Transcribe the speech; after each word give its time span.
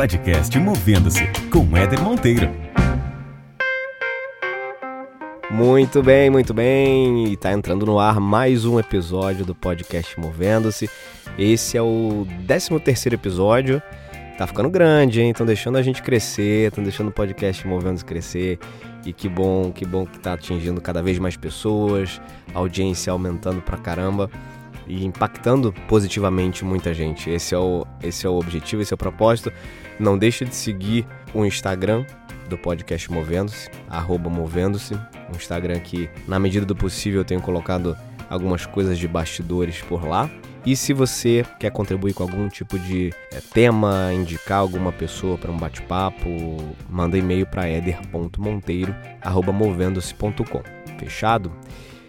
podcast 0.00 0.58
Movendo-se 0.58 1.26
com 1.52 1.76
Éder 1.76 2.00
Monteiro. 2.00 2.50
Muito 5.50 6.02
bem, 6.02 6.30
muito 6.30 6.54
bem. 6.54 7.30
E 7.30 7.36
tá 7.36 7.52
entrando 7.52 7.84
no 7.84 7.98
ar 7.98 8.18
mais 8.18 8.64
um 8.64 8.80
episódio 8.80 9.44
do 9.44 9.54
podcast 9.54 10.18
Movendo-se. 10.18 10.88
Esse 11.38 11.76
é 11.76 11.82
o 11.82 12.26
13 12.46 12.80
terceiro 12.80 13.14
episódio. 13.14 13.82
Tá 14.38 14.46
ficando 14.46 14.70
grande, 14.70 15.20
hein? 15.20 15.32
Estão 15.32 15.44
deixando 15.44 15.76
a 15.76 15.82
gente 15.82 16.02
crescer, 16.02 16.68
estão 16.68 16.82
deixando 16.82 17.08
o 17.08 17.12
podcast 17.12 17.66
Movendo-se 17.68 18.04
crescer. 18.06 18.58
E 19.04 19.12
que 19.12 19.28
bom, 19.28 19.70
que 19.70 19.84
bom 19.84 20.06
que 20.06 20.18
tá 20.18 20.32
atingindo 20.32 20.80
cada 20.80 21.02
vez 21.02 21.18
mais 21.18 21.36
pessoas, 21.36 22.22
a 22.54 22.58
audiência 22.58 23.12
aumentando 23.12 23.60
pra 23.60 23.76
caramba 23.76 24.30
e 24.86 25.04
impactando 25.04 25.74
positivamente 25.86 26.64
muita 26.64 26.94
gente. 26.94 27.28
Esse 27.28 27.54
é 27.54 27.58
o, 27.58 27.86
esse 28.02 28.26
é 28.26 28.30
o 28.30 28.38
objetivo, 28.38 28.80
esse 28.80 28.94
é 28.94 28.96
o 28.96 28.98
propósito. 28.98 29.52
Não 30.00 30.16
deixe 30.16 30.46
de 30.46 30.56
seguir 30.56 31.06
o 31.34 31.44
Instagram 31.44 32.06
do 32.48 32.56
podcast 32.56 33.12
Movendo-se, 33.12 33.68
arroba 33.88 34.30
Movendo-se, 34.30 34.94
um 34.94 35.36
Instagram 35.36 35.78
que, 35.80 36.08
na 36.26 36.38
medida 36.38 36.64
do 36.64 36.74
possível, 36.74 37.20
eu 37.20 37.24
tenho 37.24 37.42
colocado 37.42 37.94
algumas 38.30 38.64
coisas 38.64 38.98
de 38.98 39.06
bastidores 39.06 39.82
por 39.82 40.08
lá. 40.08 40.30
E 40.64 40.74
se 40.74 40.94
você 40.94 41.44
quer 41.58 41.70
contribuir 41.70 42.14
com 42.14 42.22
algum 42.22 42.48
tipo 42.48 42.78
de 42.78 43.12
é, 43.30 43.42
tema, 43.52 44.10
indicar 44.14 44.60
alguma 44.60 44.90
pessoa 44.90 45.36
para 45.36 45.52
um 45.52 45.58
bate-papo, 45.58 46.26
manda 46.88 47.18
e-mail 47.18 47.44
para 47.46 47.68
eder.monteiro@movendo-se.com. 47.68 50.62
Fechado? 50.98 51.52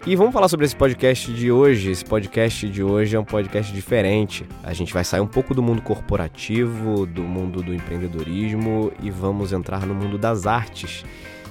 E 0.04 0.16
vamos 0.16 0.32
falar 0.32 0.48
sobre 0.48 0.66
esse 0.66 0.74
podcast 0.74 1.32
de 1.32 1.52
hoje. 1.52 1.92
Esse 1.92 2.04
podcast 2.04 2.68
de 2.68 2.82
hoje 2.82 3.14
é 3.14 3.20
um 3.20 3.24
podcast 3.24 3.72
diferente. 3.72 4.44
A 4.64 4.72
gente 4.72 4.92
vai 4.92 5.04
sair 5.04 5.20
um 5.20 5.28
pouco 5.28 5.54
do 5.54 5.62
mundo 5.62 5.80
corporativo, 5.80 7.06
do 7.06 7.22
mundo 7.22 7.62
do 7.62 7.72
empreendedorismo 7.72 8.92
e 9.00 9.12
vamos 9.12 9.52
entrar 9.52 9.86
no 9.86 9.94
mundo 9.94 10.18
das 10.18 10.44
artes. 10.44 11.04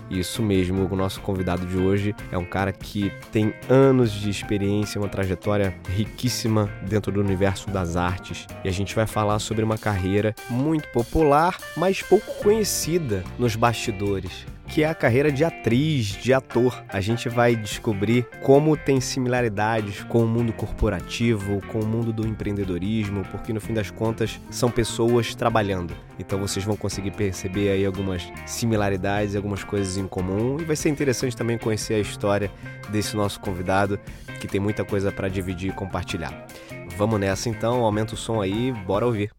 Isso 0.09 0.43
mesmo, 0.43 0.85
o 0.91 0.95
nosso 0.97 1.21
convidado 1.21 1.65
de 1.65 1.77
hoje 1.77 2.13
é 2.29 2.37
um 2.37 2.43
cara 2.43 2.73
que 2.73 3.09
tem 3.31 3.53
anos 3.69 4.11
de 4.11 4.29
experiência, 4.29 4.99
uma 4.99 5.07
trajetória 5.07 5.73
riquíssima 5.87 6.69
dentro 6.85 7.09
do 7.09 7.21
universo 7.21 7.69
das 7.69 7.95
artes. 7.95 8.47
E 8.65 8.67
a 8.67 8.71
gente 8.73 8.93
vai 8.93 9.07
falar 9.07 9.39
sobre 9.39 9.63
uma 9.63 9.77
carreira 9.77 10.35
muito 10.49 10.89
popular, 10.89 11.57
mas 11.77 12.01
pouco 12.01 12.43
conhecida 12.43 13.23
nos 13.39 13.55
bastidores 13.55 14.45
que 14.71 14.83
é 14.83 14.87
a 14.87 14.95
carreira 14.95 15.29
de 15.29 15.43
atriz, 15.43 16.05
de 16.05 16.33
ator. 16.33 16.81
A 16.87 17.01
gente 17.01 17.27
vai 17.27 17.57
descobrir 17.57 18.25
como 18.41 18.77
tem 18.77 19.01
similaridades 19.01 20.01
com 20.05 20.23
o 20.23 20.27
mundo 20.27 20.53
corporativo, 20.53 21.61
com 21.67 21.81
o 21.81 21.85
mundo 21.85 22.13
do 22.13 22.25
empreendedorismo, 22.25 23.25
porque 23.31 23.51
no 23.51 23.59
fim 23.59 23.73
das 23.73 23.91
contas 23.91 24.39
são 24.49 24.71
pessoas 24.71 25.35
trabalhando. 25.35 25.93
Então 26.17 26.39
vocês 26.39 26.63
vão 26.63 26.77
conseguir 26.77 27.11
perceber 27.11 27.69
aí 27.69 27.85
algumas 27.85 28.31
similaridades, 28.45 29.35
algumas 29.35 29.61
coisas 29.61 29.97
em 29.97 30.07
comum 30.07 30.57
e 30.57 30.63
vai 30.63 30.77
ser 30.77 30.87
interessante 30.87 31.35
também 31.35 31.57
conhecer 31.57 31.95
a 31.95 31.99
história 31.99 32.49
desse 32.89 33.13
nosso 33.13 33.41
convidado, 33.41 33.99
que 34.39 34.47
tem 34.47 34.61
muita 34.61 34.85
coisa 34.85 35.11
para 35.11 35.27
dividir 35.27 35.71
e 35.71 35.73
compartilhar. 35.73 36.47
Vamos 36.95 37.19
nessa 37.19 37.49
então, 37.49 37.83
aumenta 37.83 38.13
o 38.13 38.17
som 38.17 38.41
aí, 38.41 38.71
bora 38.71 39.05
ouvir. 39.05 39.31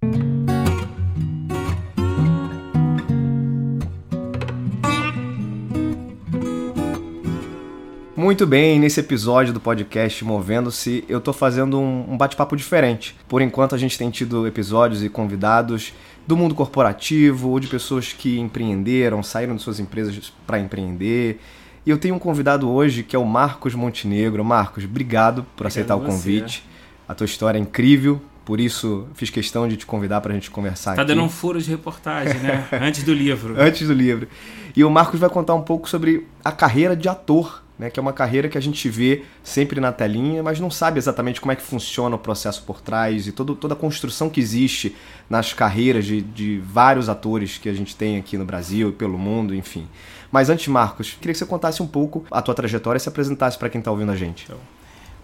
Muito 8.32 8.46
bem, 8.46 8.80
nesse 8.80 8.98
episódio 8.98 9.52
do 9.52 9.60
podcast 9.60 10.24
Movendo-se, 10.24 11.04
eu 11.06 11.20
tô 11.20 11.34
fazendo 11.34 11.78
um, 11.78 12.12
um 12.12 12.16
bate-papo 12.16 12.56
diferente. 12.56 13.14
Por 13.28 13.42
enquanto, 13.42 13.74
a 13.74 13.78
gente 13.78 13.98
tem 13.98 14.08
tido 14.08 14.46
episódios 14.46 15.04
e 15.04 15.10
convidados 15.10 15.92
do 16.26 16.34
mundo 16.34 16.54
corporativo 16.54 17.50
ou 17.50 17.60
de 17.60 17.66
pessoas 17.66 18.14
que 18.14 18.38
empreenderam, 18.38 19.22
saíram 19.22 19.54
de 19.54 19.60
suas 19.60 19.78
empresas 19.78 20.32
para 20.46 20.58
empreender. 20.58 21.40
E 21.84 21.90
eu 21.90 21.98
tenho 21.98 22.14
um 22.14 22.18
convidado 22.18 22.70
hoje 22.70 23.02
que 23.02 23.14
é 23.14 23.18
o 23.18 23.24
Marcos 23.26 23.74
Montenegro. 23.74 24.42
Marcos, 24.42 24.84
obrigado 24.84 25.44
por 25.54 25.66
aceitar 25.66 25.94
o 25.94 26.00
convite. 26.00 26.64
A 27.06 27.14
tua 27.14 27.26
história 27.26 27.58
é 27.58 27.60
incrível, 27.60 28.18
por 28.46 28.60
isso 28.60 29.08
fiz 29.12 29.28
questão 29.28 29.68
de 29.68 29.76
te 29.76 29.84
convidar 29.84 30.22
para 30.22 30.32
a 30.32 30.34
gente 30.34 30.50
conversar 30.50 30.94
tá 30.94 31.02
aqui. 31.02 31.08
Dando 31.08 31.22
um 31.22 31.28
furo 31.28 31.60
de 31.60 31.70
reportagem, 31.70 32.40
né? 32.40 32.66
Antes 32.80 33.02
do 33.02 33.12
livro. 33.12 33.60
Antes 33.60 33.86
do 33.86 33.92
livro. 33.92 34.26
E 34.74 34.82
o 34.82 34.90
Marcos 34.90 35.20
vai 35.20 35.28
contar 35.28 35.54
um 35.54 35.62
pouco 35.62 35.86
sobre 35.86 36.26
a 36.42 36.50
carreira 36.50 36.96
de 36.96 37.10
ator 37.10 37.61
né, 37.82 37.90
que 37.90 37.98
é 37.98 38.02
uma 38.02 38.12
carreira 38.12 38.48
que 38.48 38.56
a 38.56 38.60
gente 38.60 38.88
vê 38.88 39.24
sempre 39.42 39.80
na 39.80 39.90
telinha, 39.90 40.40
mas 40.40 40.60
não 40.60 40.70
sabe 40.70 40.98
exatamente 40.98 41.40
como 41.40 41.50
é 41.50 41.56
que 41.56 41.62
funciona 41.62 42.14
o 42.14 42.18
processo 42.18 42.62
por 42.62 42.80
trás 42.80 43.26
e 43.26 43.32
todo, 43.32 43.56
toda 43.56 43.74
a 43.74 43.76
construção 43.76 44.30
que 44.30 44.40
existe 44.40 44.94
nas 45.28 45.52
carreiras 45.52 46.04
de, 46.04 46.20
de 46.20 46.58
vários 46.64 47.08
atores 47.08 47.58
que 47.58 47.68
a 47.68 47.74
gente 47.74 47.96
tem 47.96 48.18
aqui 48.18 48.38
no 48.38 48.44
Brasil 48.44 48.90
e 48.90 48.92
pelo 48.92 49.18
mundo, 49.18 49.52
enfim. 49.52 49.88
Mas 50.30 50.48
antes, 50.48 50.68
Marcos, 50.68 51.16
queria 51.20 51.32
que 51.32 51.38
você 51.38 51.44
contasse 51.44 51.82
um 51.82 51.86
pouco 51.86 52.24
a 52.30 52.40
tua 52.40 52.54
trajetória 52.54 52.98
e 52.98 53.00
se 53.00 53.08
apresentasse 53.08 53.58
para 53.58 53.68
quem 53.68 53.80
está 53.80 53.90
ouvindo 53.90 54.12
a 54.12 54.16
gente. 54.16 54.44
Então, 54.44 54.60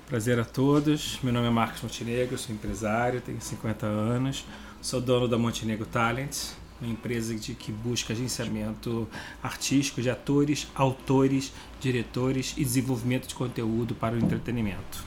prazer 0.08 0.40
a 0.40 0.44
todos. 0.44 1.20
Meu 1.22 1.32
nome 1.32 1.46
é 1.46 1.50
Marcos 1.50 1.80
Montenegro, 1.80 2.36
sou 2.36 2.52
empresário, 2.52 3.20
tenho 3.20 3.40
50 3.40 3.86
anos, 3.86 4.44
sou 4.82 5.00
dono 5.00 5.28
da 5.28 5.38
Montenegro 5.38 5.86
Talent, 5.86 6.36
uma 6.80 6.90
empresa 6.90 7.34
de, 7.34 7.54
que 7.54 7.72
busca 7.72 8.12
agenciamento 8.12 9.08
artístico 9.42 10.00
de 10.00 10.10
atores, 10.10 10.68
autores, 10.74 11.52
diretores 11.80 12.54
e 12.56 12.64
desenvolvimento 12.64 13.26
de 13.26 13.34
conteúdo 13.34 13.94
para 13.94 14.14
o 14.14 14.18
entretenimento. 14.18 15.06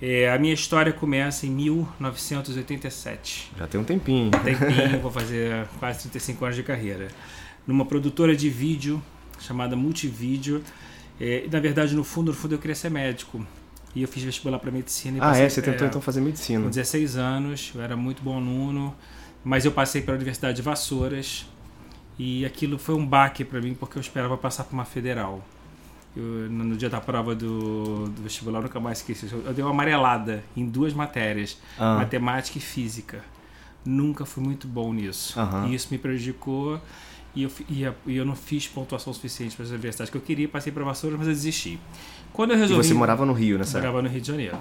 É, 0.00 0.30
a 0.30 0.38
minha 0.38 0.52
história 0.52 0.92
começa 0.92 1.46
em 1.46 1.50
1987. 1.50 3.52
Já 3.58 3.66
tem 3.66 3.80
um 3.80 3.84
tempinho. 3.84 4.30
Tempinho, 4.30 5.00
vou 5.00 5.10
fazer 5.10 5.66
quase 5.78 6.00
35 6.00 6.44
anos 6.44 6.56
de 6.56 6.62
carreira. 6.62 7.08
Numa 7.66 7.84
produtora 7.84 8.36
de 8.36 8.50
vídeo 8.50 9.02
chamada 9.40 9.74
Multivídeo. 9.74 10.62
É, 11.18 11.46
na 11.50 11.60
verdade, 11.60 11.94
no 11.94 12.04
fundo, 12.04 12.28
no 12.28 12.34
fundo, 12.34 12.54
eu 12.54 12.58
queria 12.58 12.74
ser 12.74 12.90
médico. 12.90 13.44
E 13.94 14.02
eu 14.02 14.08
fiz 14.08 14.22
vestibular 14.22 14.58
para 14.58 14.70
medicina. 14.70 15.16
ah, 15.18 15.28
passei, 15.28 15.46
é? 15.46 15.48
Você 15.48 15.62
tentou 15.62 15.86
é, 15.86 15.88
então 15.88 16.02
fazer 16.02 16.20
medicina? 16.20 16.62
Com 16.62 16.68
16 16.68 17.16
anos, 17.16 17.72
eu 17.74 17.80
era 17.80 17.96
muito 17.96 18.22
bom 18.22 18.36
aluno. 18.36 18.94
Mas 19.46 19.64
eu 19.64 19.70
passei 19.70 20.02
pela 20.02 20.16
Universidade 20.16 20.56
de 20.56 20.62
Vassouras 20.62 21.46
e 22.18 22.44
aquilo 22.44 22.78
foi 22.78 22.96
um 22.96 23.06
baque 23.06 23.44
para 23.44 23.60
mim 23.60 23.74
porque 23.74 23.96
eu 23.96 24.00
esperava 24.00 24.36
passar 24.36 24.64
para 24.64 24.74
uma 24.74 24.84
federal. 24.84 25.40
Eu, 26.16 26.50
no 26.50 26.76
dia 26.76 26.90
da 26.90 27.00
prova 27.00 27.32
do, 27.32 28.08
do 28.08 28.22
vestibular, 28.24 28.58
eu 28.58 28.64
nunca 28.64 28.80
mais 28.80 28.98
esqueci. 28.98 29.32
Eu, 29.32 29.54
dei 29.54 29.64
uma 29.64 29.70
amarelada 29.70 30.42
em 30.56 30.66
duas 30.66 30.92
matérias, 30.92 31.58
ah. 31.78 31.94
matemática 31.94 32.58
e 32.58 32.60
física. 32.60 33.24
Nunca 33.84 34.26
fui 34.26 34.42
muito 34.42 34.66
bom 34.66 34.92
nisso. 34.92 35.38
Uhum. 35.38 35.68
E 35.68 35.76
isso 35.76 35.86
me 35.92 35.98
prejudicou 35.98 36.80
e 37.32 37.44
eu, 37.44 37.50
e, 37.68 37.86
e 38.08 38.16
eu 38.16 38.24
não 38.24 38.34
fiz 38.34 38.66
pontuação 38.66 39.14
suficiente 39.14 39.54
para 39.54 39.64
as 39.64 39.70
universidades 39.70 40.10
que 40.10 40.16
eu 40.16 40.22
queria. 40.22 40.48
Passei 40.48 40.72
para 40.72 40.82
Vassouras, 40.82 41.20
mas 41.20 41.28
eu 41.28 41.34
desisti. 41.34 41.78
Quando 42.32 42.50
eu 42.50 42.56
resolvi... 42.56 42.84
E 42.84 42.88
você 42.88 42.94
morava 42.94 43.24
no 43.24 43.32
Rio 43.32 43.58
nessa 43.58 43.78
Morava 43.78 44.02
no 44.02 44.08
Rio 44.08 44.20
de 44.20 44.26
Janeiro. 44.26 44.58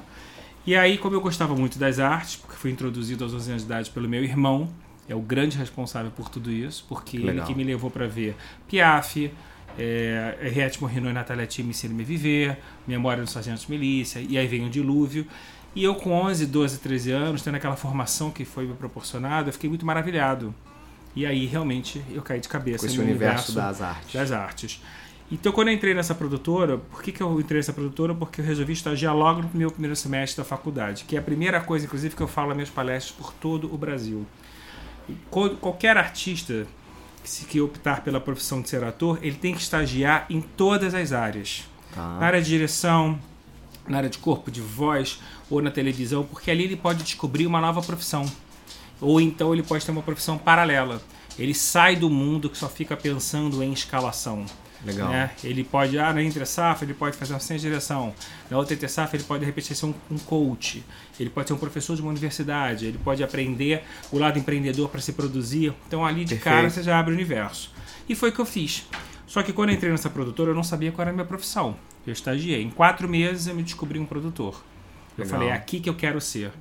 E 0.65 0.75
aí, 0.75 0.97
como 0.97 1.15
eu 1.15 1.21
gostava 1.21 1.55
muito 1.55 1.77
das 1.77 1.99
artes, 1.99 2.37
porque 2.37 2.55
fui 2.55 2.71
introduzido 2.71 3.23
aos 3.23 3.33
11 3.33 3.49
anos 3.51 3.63
de 3.63 3.67
idade 3.67 3.91
pelo 3.91 4.09
meu 4.09 4.23
irmão, 4.23 4.67
é 5.07 5.13
o 5.13 5.21
grande 5.21 5.57
responsável 5.57 6.11
por 6.11 6.27
tudo 6.29 6.51
isso, 6.51 6.85
porque 6.89 7.17
Legal. 7.17 7.35
ele 7.35 7.41
que 7.45 7.53
me 7.53 7.63
levou 7.63 7.91
para 7.91 8.07
ver 8.07 8.35
Piaf, 8.67 9.31
é, 9.77 10.37
Henriette 10.41 10.81
Morrino 10.81 11.09
e 11.09 11.13
Natália 11.13 11.45
Tia 11.45 11.63
Me 11.63 11.69
Ensina 11.69 11.93
Me 11.93 12.03
Viver, 12.03 12.57
Memória 12.87 13.23
do 13.23 13.29
Sargento 13.29 13.61
de 13.61 13.69
Milícia, 13.69 14.19
e 14.19 14.37
aí 14.37 14.47
vem 14.47 14.65
o 14.65 14.69
Dilúvio. 14.69 15.27
E 15.75 15.83
eu 15.83 15.93
com 15.93 16.11
11, 16.11 16.47
12, 16.47 16.79
13 16.79 17.11
anos, 17.11 17.41
tendo 17.43 17.55
aquela 17.55 17.75
formação 17.75 18.31
que 18.31 18.45
foi 18.45 18.65
me 18.65 18.73
proporcionada, 18.73 19.49
eu 19.49 19.53
fiquei 19.53 19.69
muito 19.69 19.85
maravilhado. 19.85 20.55
E 21.15 21.25
aí 21.25 21.45
realmente 21.45 22.01
eu 22.11 22.21
caí 22.21 22.39
de 22.39 22.49
cabeça 22.49 22.79
Com 22.79 22.85
esse 22.87 22.97
no 22.97 23.03
universo, 23.03 23.51
universo 23.51 23.53
das 23.53 23.81
artes. 23.81 24.13
Das 24.13 24.31
artes. 24.31 24.81
Então, 25.31 25.51
quando 25.51 25.69
eu 25.69 25.73
entrei 25.73 25.93
nessa 25.93 26.13
produtora, 26.13 26.77
por 26.77 27.01
que, 27.01 27.11
que 27.11 27.21
eu 27.21 27.39
entrei 27.39 27.59
nessa 27.59 27.73
produtora? 27.73 28.13
Porque 28.13 28.41
eu 28.41 28.45
resolvi 28.45 28.73
estagiar 28.73 29.15
logo 29.15 29.41
no 29.41 29.49
meu 29.53 29.71
primeiro 29.71 29.95
semestre 29.95 30.37
da 30.37 30.47
faculdade, 30.47 31.03
que 31.05 31.15
é 31.15 31.19
a 31.19 31.21
primeira 31.21 31.59
coisa, 31.59 31.85
inclusive, 31.85 32.15
que 32.15 32.21
eu 32.21 32.27
falo 32.27 32.49
nas 32.49 32.57
minhas 32.57 32.69
palestras 32.69 33.15
por 33.15 33.33
todo 33.33 33.73
o 33.73 33.77
Brasil. 33.77 34.25
Qualquer 35.29 35.97
artista 35.97 36.67
que 37.49 37.59
optar 37.59 38.03
pela 38.03 38.21
profissão 38.21 38.61
de 38.61 38.69
ser 38.69 38.83
ator, 38.83 39.17
ele 39.21 39.35
tem 39.35 39.53
que 39.55 39.61
estagiar 39.61 40.27
em 40.29 40.41
todas 40.41 40.93
as 40.93 41.11
áreas. 41.11 41.63
Ah. 41.97 42.17
Na 42.19 42.27
área 42.27 42.41
de 42.41 42.47
direção, 42.47 43.19
na 43.87 43.97
área 43.97 44.09
de 44.09 44.19
corpo, 44.19 44.51
de 44.51 44.61
voz 44.61 45.19
ou 45.49 45.61
na 45.61 45.71
televisão, 45.71 46.23
porque 46.23 46.51
ali 46.51 46.65
ele 46.65 46.75
pode 46.75 47.03
descobrir 47.03 47.47
uma 47.47 47.59
nova 47.59 47.81
profissão. 47.81 48.25
Ou 49.01 49.19
então 49.19 49.53
ele 49.53 49.63
pode 49.63 49.83
ter 49.83 49.91
uma 49.91 50.03
profissão 50.03 50.37
paralela. 50.37 51.01
Ele 51.37 51.53
sai 51.53 51.95
do 51.95 52.09
mundo 52.09 52.49
que 52.49 52.57
só 52.57 52.69
fica 52.69 52.95
pensando 52.95 53.61
em 53.61 53.73
escalação. 53.73 54.45
Legal. 54.85 55.09
Né? 55.09 55.31
Ele 55.43 55.63
pode, 55.63 55.97
ah, 55.97 56.13
na 56.13 56.21
entre 56.21 56.45
safra, 56.45 56.85
ele 56.85 56.93
pode 56.93 57.17
fazer 57.17 57.33
uma 57.33 57.39
ciência 57.39 57.63
de 57.63 57.69
direção. 57.69 58.13
Na 58.49 58.57
outra 58.57 58.75
entre 58.75 58.87
safra, 58.87 59.17
ele 59.17 59.23
pode, 59.23 59.39
de 59.39 59.45
repente, 59.45 59.73
ser 59.73 59.85
um, 59.85 59.93
um, 60.11 60.17
coach. 60.17 60.83
Ele 61.19 61.29
pode 61.29 61.47
ser 61.47 61.53
um 61.53 61.57
professor 61.57 61.95
de 61.95 62.01
uma 62.01 62.11
universidade. 62.11 62.85
Ele 62.85 62.99
pode 63.03 63.23
aprender 63.23 63.83
o 64.11 64.19
lado 64.19 64.37
empreendedor 64.37 64.89
para 64.89 65.01
se 65.01 65.13
produzir. 65.13 65.73
Então, 65.87 66.05
ali 66.05 66.23
de 66.23 66.35
Perfeito. 66.35 66.43
cara, 66.43 66.69
você 66.69 66.83
já 66.83 66.99
abre 66.99 67.11
o 67.11 67.15
universo. 67.15 67.73
E 68.07 68.13
foi 68.13 68.29
o 68.29 68.31
que 68.31 68.39
eu 68.39 68.45
fiz. 68.45 68.87
Só 69.25 69.41
que 69.41 69.51
quando 69.51 69.69
eu 69.69 69.75
entrei 69.75 69.91
nessa 69.91 70.09
produtora, 70.09 70.51
eu 70.51 70.55
não 70.55 70.63
sabia 70.63 70.91
qual 70.91 71.01
era 71.01 71.09
a 71.11 71.13
minha 71.13 71.25
profissão. 71.25 71.75
Eu 72.05 72.13
estagiei. 72.13 72.61
Em 72.61 72.69
quatro 72.69 73.09
meses, 73.09 73.47
eu 73.47 73.55
me 73.55 73.63
descobri 73.63 73.97
um 73.97 74.05
produtor. 74.05 74.63
Eu 75.17 75.23
Legal. 75.23 75.39
falei, 75.39 75.49
é 75.49 75.53
aqui 75.53 75.79
que 75.79 75.89
eu 75.89 75.95
quero 75.95 76.21
ser. 76.21 76.51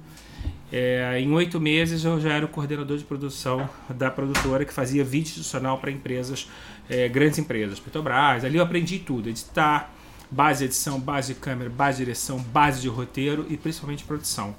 É, 0.73 1.19
em 1.21 1.31
oito 1.33 1.61
meses 1.61 2.05
eu 2.05 2.21
já 2.21 2.33
era 2.33 2.45
o 2.45 2.49
coordenador 2.49 2.97
de 2.99 3.05
produção 3.05 3.69
da 3.89 4.11
produtora 4.11 4.65
que 4.65 4.73
fazia 4.73 5.05
vídeo 5.05 5.29
institucional 5.29 5.79
para 5.79 5.91
empresas, 5.91 6.49
é, 6.89 7.09
grandes 7.09 7.39
empresas, 7.39 7.79
Petrobras. 7.79 8.45
Ali 8.45 8.57
eu 8.57 8.63
aprendi 8.63 8.99
tudo: 8.99 9.29
editar, 9.29 9.93
base 10.31 10.61
de 10.61 10.65
edição, 10.67 10.99
base 10.99 11.35
de 11.35 11.41
câmera, 11.41 11.71
base 11.71 11.99
de 11.99 12.05
direção, 12.07 12.39
base 12.39 12.81
de 12.81 12.89
roteiro 12.89 13.47
e 13.49 13.57
principalmente 13.57 14.05
produção. 14.05 14.55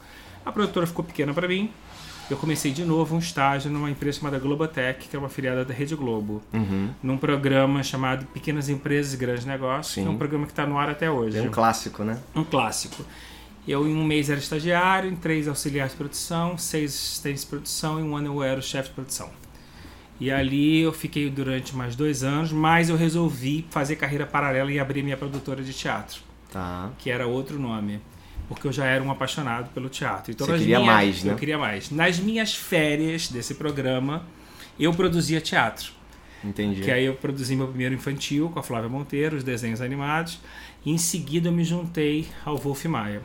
A 0.46 0.52
produtora 0.52 0.88
ficou 0.88 1.04
pequena 1.04 1.34
para 1.34 1.48
mim. 1.48 1.70
Eu 2.30 2.38
comecei 2.38 2.72
de 2.72 2.84
novo 2.84 3.16
um 3.16 3.20
estágio 3.20 3.70
numa 3.70 3.88
empresa 3.90 4.18
chamada 4.20 4.40
Globotech, 4.40 5.08
que 5.08 5.16
é 5.16 5.20
uma 5.20 5.30
filiada 5.30 5.64
da 5.64 5.74
Rede 5.74 5.96
Globo, 5.96 6.42
Uhum. 6.52 6.90
num 7.04 7.18
programa 7.18 7.84
chamado 7.84 8.26
Pequenas 8.28 8.68
Empresas 8.68 9.14
e 9.14 9.18
Grandes 9.18 9.46
Negócios, 9.46 9.94
que 9.94 10.00
é 10.00 10.04
Sim. 10.04 10.10
um 10.10 10.18
programa 10.18 10.46
que 10.48 10.52
está 10.52 10.66
no 10.66 10.76
ar 10.80 10.90
até 10.90 11.10
hoje. 11.12 11.38
É 11.38 11.42
um 11.44 11.52
clássico, 11.52 12.04
né? 12.04 12.18
Um 12.36 12.44
clássico. 12.44 13.06
Eu, 13.68 13.88
em 13.88 13.96
um 13.96 14.04
mês, 14.04 14.30
era 14.30 14.40
estagiário, 14.40 15.10
em 15.10 15.16
três, 15.16 15.48
auxiliares 15.48 15.92
de 15.94 15.98
produção, 15.98 16.58
seis 16.58 16.92
assistentes 16.94 17.42
de 17.44 17.48
produção, 17.50 18.00
e 18.00 18.04
um 18.04 18.16
ano 18.16 18.28
eu 18.28 18.44
era 18.44 18.60
o 18.60 18.64
chefe 18.64 18.90
de 18.90 18.96
produção. 18.96 19.30
E 20.20 20.32
ali 20.32 20.80
eu 20.82 20.94
fiquei 20.94 21.30
durante 21.30 21.76
mais 21.76 21.96
dois 21.96 22.24
anos, 22.24 22.52
mas 22.52 22.90
eu 22.90 22.96
resolvi 22.96 23.66
fazer 23.70 23.96
carreira 23.96 24.26
paralela 24.26 24.72
e 24.72 24.80
abrir 24.80 25.04
minha 25.04 25.18
produtora 25.18 25.64
de 25.64 25.74
teatro, 25.74 26.22
Tá. 26.52 26.92
que 27.00 27.10
era 27.10 27.26
outro 27.28 27.60
nome, 27.60 28.00
porque 28.48 28.68
eu 28.68 28.72
já 28.72 28.86
era 28.86 29.04
um 29.04 29.12
apaixonado 29.12 29.70
pelo 29.74 29.90
teatro. 29.90 30.32
Então, 30.32 30.46
Você 30.48 30.60
queria 30.60 30.80
minhas- 30.80 30.94
mais, 30.96 31.24
né? 31.24 31.34
Eu 31.34 31.36
queria 31.38 31.58
mais. 31.58 31.90
Nas 31.92 32.20
minhas 32.20 32.54
férias 32.56 33.28
desse 33.30 33.56
programa, 33.56 34.24
eu 34.80 34.94
produzia 34.94 35.42
teatro. 35.42 35.92
Entendi. 36.44 36.82
Que 36.82 36.92
aí 36.92 37.04
eu 37.06 37.16
produzi 37.16 37.56
meu 37.56 37.68
primeiro 37.68 37.96
infantil 37.96 38.50
com 38.54 38.60
a 38.60 38.64
Flávia 38.64 38.88
Monteiro, 38.88 39.36
os 39.36 39.44
desenhos 39.44 39.82
animados, 39.82 40.40
e 40.86 40.92
em 40.92 40.98
seguida 40.98 41.50
eu 41.50 41.52
me 41.52 41.64
juntei 41.64 42.28
ao 42.46 42.56
Wolf 42.56 42.86
Maia. 42.86 43.22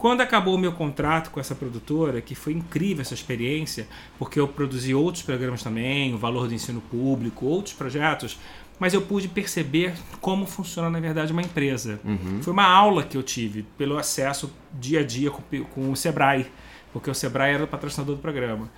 Quando 0.00 0.22
acabou 0.22 0.54
o 0.54 0.58
meu 0.58 0.72
contrato 0.72 1.30
com 1.30 1.38
essa 1.38 1.54
produtora, 1.54 2.22
que 2.22 2.34
foi 2.34 2.54
incrível 2.54 3.02
essa 3.02 3.12
experiência, 3.12 3.86
porque 4.18 4.40
eu 4.40 4.48
produzi 4.48 4.94
outros 4.94 5.22
programas 5.22 5.62
também, 5.62 6.14
o 6.14 6.16
Valor 6.16 6.48
do 6.48 6.54
Ensino 6.54 6.80
Público, 6.80 7.44
outros 7.44 7.74
projetos, 7.74 8.38
mas 8.78 8.94
eu 8.94 9.02
pude 9.02 9.28
perceber 9.28 9.92
como 10.18 10.46
funciona 10.46 10.88
na 10.88 10.98
verdade 10.98 11.32
uma 11.32 11.42
empresa. 11.42 12.00
Uhum. 12.02 12.42
Foi 12.42 12.50
uma 12.50 12.64
aula 12.64 13.02
que 13.02 13.14
eu 13.14 13.22
tive 13.22 13.62
pelo 13.76 13.98
acesso 13.98 14.50
dia 14.72 15.00
a 15.00 15.04
dia 15.04 15.30
com, 15.30 15.42
com 15.64 15.92
o 15.92 15.94
Sebrae, 15.94 16.46
porque 16.94 17.10
o 17.10 17.14
Sebrae 17.14 17.52
era 17.52 17.64
o 17.64 17.68
patrocinador 17.68 18.16
do 18.16 18.22
programa. 18.22 18.70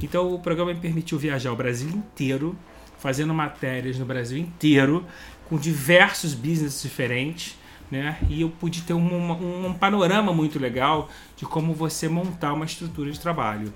Então 0.00 0.32
o 0.32 0.38
programa 0.38 0.72
me 0.72 0.78
permitiu 0.78 1.18
viajar 1.18 1.50
o 1.50 1.56
Brasil 1.56 1.88
inteiro, 1.88 2.56
fazendo 2.98 3.34
matérias 3.34 3.98
no 3.98 4.06
Brasil 4.06 4.38
inteiro, 4.38 5.04
com 5.48 5.56
diversos 5.58 6.34
business 6.34 6.80
diferentes, 6.80 7.58
né? 7.90 8.18
E 8.28 8.42
eu 8.42 8.50
pude 8.50 8.82
ter 8.82 8.92
um, 8.94 9.00
um, 9.00 9.66
um 9.66 9.74
panorama 9.74 10.32
muito 10.32 10.58
legal 10.58 11.08
de 11.36 11.44
como 11.44 11.74
você 11.74 12.08
montar 12.08 12.52
uma 12.52 12.64
estrutura 12.64 13.10
de 13.10 13.18
trabalho. 13.18 13.72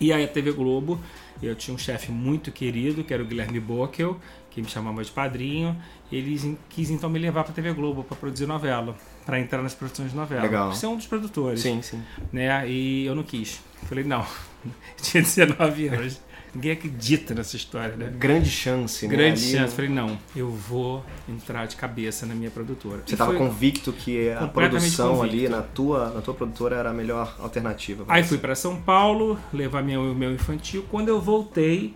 E 0.00 0.12
aí 0.12 0.24
a 0.24 0.28
TV 0.28 0.52
Globo, 0.52 1.00
eu 1.42 1.54
tinha 1.54 1.74
um 1.74 1.78
chefe 1.78 2.10
muito 2.10 2.50
querido, 2.50 3.04
que 3.04 3.14
era 3.14 3.22
o 3.22 3.26
Guilherme 3.26 3.60
Bockel, 3.60 4.18
que 4.50 4.60
me 4.60 4.68
chamava 4.68 5.02
de 5.02 5.10
padrinho. 5.10 5.76
Ele 6.10 6.58
quis 6.68 6.90
então 6.90 7.08
me 7.08 7.18
levar 7.18 7.44
para 7.44 7.52
a 7.52 7.54
TV 7.54 7.72
Globo 7.72 8.04
para 8.04 8.16
produzir 8.16 8.46
novela, 8.46 8.96
para 9.24 9.40
entrar 9.40 9.62
nas 9.62 9.74
produções 9.74 10.10
de 10.10 10.16
novela. 10.16 10.42
Legal. 10.42 10.74
Você 10.74 10.86
é 10.86 10.88
um 10.88 10.96
dos 10.96 11.06
produtores, 11.06 11.60
Sim, 11.60 11.80
sim. 11.82 12.02
né? 12.32 12.68
E 12.68 13.06
eu 13.06 13.14
não 13.14 13.22
quis. 13.22 13.60
Falei, 13.84 14.04
não, 14.04 14.26
tinha 15.00 15.22
19 15.22 15.88
anos. 15.88 16.20
Ninguém 16.54 16.72
acredita 16.72 17.34
nessa 17.34 17.56
história, 17.56 17.96
né? 17.96 18.12
Grande 18.18 18.50
chance, 18.50 19.08
né? 19.08 19.16
Grande 19.16 19.42
Ali, 19.42 19.52
chance. 19.52 19.74
Falei, 19.74 19.90
não, 19.90 20.18
eu 20.36 20.50
vou 20.50 21.02
entrar 21.26 21.66
de 21.66 21.76
cabeça 21.76 22.26
na 22.26 22.34
minha 22.34 22.50
produtora. 22.50 23.02
Você 23.06 23.14
estava 23.14 23.32
convicto 23.34 23.90
que 23.90 24.30
a 24.30 24.46
produção 24.46 25.22
ali 25.22 25.30
convicto. 25.30 25.50
na 25.50 25.62
tua, 25.62 26.10
na 26.10 26.20
tua 26.20 26.34
produtora 26.34 26.76
era 26.76 26.90
a 26.90 26.92
melhor 26.92 27.36
alternativa. 27.40 28.04
Aí 28.06 28.22
você. 28.22 28.28
fui 28.28 28.38
para 28.38 28.54
São 28.54 28.76
Paulo 28.76 29.38
levar 29.50 29.82
meu, 29.82 30.14
meu 30.14 30.30
infantil. 30.30 30.84
Quando 30.90 31.08
eu 31.08 31.18
voltei, 31.18 31.94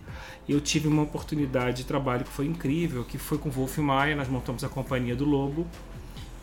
eu 0.49 0.59
tive 0.59 0.87
uma 0.87 1.03
oportunidade 1.03 1.77
de 1.77 1.83
trabalho 1.83 2.23
que 2.23 2.31
foi 2.31 2.47
incrível, 2.47 3.03
que 3.03 3.19
foi 3.19 3.37
com 3.37 3.49
o 3.49 3.51
Wolf 3.51 3.77
Maia. 3.77 4.15
Nós 4.15 4.27
montamos 4.27 4.63
a 4.63 4.69
Companhia 4.69 5.15
do 5.15 5.23
Lobo, 5.25 5.67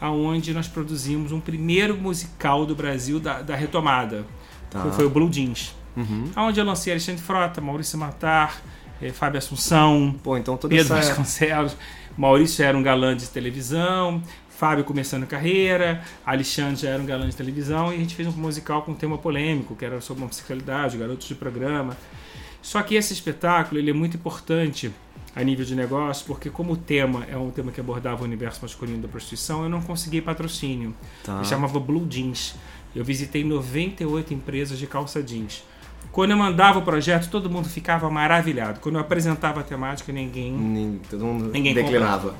aonde 0.01 0.55
nós 0.55 0.69
produzimos 0.69 1.33
um 1.33 1.41
primeiro 1.41 1.97
musical 1.97 2.65
do 2.65 2.77
Brasil 2.77 3.19
da, 3.19 3.43
da 3.43 3.57
retomada. 3.57 4.25
Tá. 4.71 4.83
Foi, 4.83 4.93
foi 4.93 5.05
o 5.07 5.11
Blue 5.11 5.33
Jeans. 5.33 5.75
Uhum. 5.97 6.31
Onde 6.37 6.61
eu 6.61 6.65
lancei 6.65 6.93
Alexandre 6.93 7.23
Frota, 7.23 7.61
Maurício 7.61 7.99
Matar, 7.99 8.61
eh, 9.01 9.11
Fábio 9.11 9.39
Assunção, 9.39 10.15
Pô, 10.23 10.37
então 10.37 10.57
Pedro 10.57 10.77
essa... 10.77 10.95
Vasconcelos. 10.95 11.77
Maurício 12.17 12.65
era 12.65 12.77
um 12.77 12.83
galã 12.83 13.17
de 13.17 13.27
televisão, 13.29 14.23
Fábio 14.49 14.85
começando 14.85 15.27
carreira, 15.27 16.03
Alexandre 16.25 16.77
já 16.77 16.91
era 16.91 17.03
um 17.03 17.07
galã 17.07 17.29
de 17.29 17.35
televisão 17.35 17.93
e 17.93 17.97
a 17.97 17.99
gente 17.99 18.15
fez 18.15 18.29
um 18.29 18.33
musical 18.33 18.83
com 18.83 18.93
um 18.93 18.95
tema 18.95 19.19
polêmico, 19.19 19.75
que 19.75 19.85
era 19.85 20.01
sobre 20.01 20.23
homossexualidade, 20.23 20.97
garotos 20.97 21.27
de 21.27 21.35
programa. 21.35 21.97
Só 22.63 22.81
que 22.83 22.95
esse 22.95 23.13
espetáculo 23.13 23.81
ele 23.81 23.91
é 23.91 23.93
muito 23.93 24.17
importante 24.17 24.93
a 25.35 25.43
nível 25.43 25.65
de 25.65 25.75
negócio, 25.75 26.25
porque 26.27 26.49
como 26.49 26.75
o 26.75 26.77
tema 26.77 27.27
é 27.29 27.37
um 27.37 27.51
tema 27.51 27.73
que 27.73 27.81
abordava 27.81 28.23
o 28.23 28.25
universo 28.25 28.61
masculino 28.63 29.03
da 29.03 29.09
prostituição, 29.09 29.65
eu 29.65 29.69
não 29.69 29.83
consegui 29.83 30.21
patrocínio. 30.21 30.95
Tá. 31.25 31.37
Ele 31.37 31.45
chamava 31.45 31.81
Blue 31.81 32.07
Jeans. 32.09 32.55
Eu 32.95 33.05
visitei 33.05 33.43
98 33.43 34.33
empresas 34.33 34.79
de 34.79 34.87
calça 34.87 35.21
jeans. 35.21 35.65
Quando 36.13 36.31
eu 36.31 36.37
mandava 36.37 36.79
o 36.79 36.83
projeto, 36.83 37.29
todo 37.31 37.51
mundo 37.51 37.69
ficava 37.69 38.09
maravilhado. 38.11 38.81
Quando 38.81 38.95
eu 38.97 39.01
apresentava 39.01 39.61
a 39.61 39.63
temática, 39.63 40.13
ninguém 40.13 40.53
Nin- 40.53 41.01
Todo 41.11 41.25
mundo 41.25 41.51
Ninguém 41.53 41.75
declinava. 41.75 42.35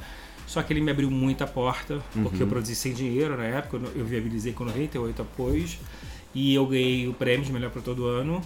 só 0.47 0.63
que 0.63 0.73
ele 0.73 0.81
me 0.81 0.91
abriu 0.91 1.11
muita 1.11 1.47
porta, 1.47 2.01
porque 2.13 2.37
Uhum. 2.37 2.43
eu 2.43 2.47
produzi 2.47 2.77
sem 2.77 2.93
dinheiro 2.93 3.37
na 3.37 3.45
época, 3.45 3.81
eu- 3.95 4.05
viabilizei 4.05 4.53
com 4.53 4.65
98 4.65 5.23
apoios 5.23 5.79
e 6.35 6.55
eu 6.55 6.67
ganhei 6.67 7.09
o 7.09 7.15
prêmio 7.15 7.45
de 7.45 7.53
melhor 7.53 7.71
produtor 7.71 7.95
do 7.97 8.07
ano. 8.07 8.41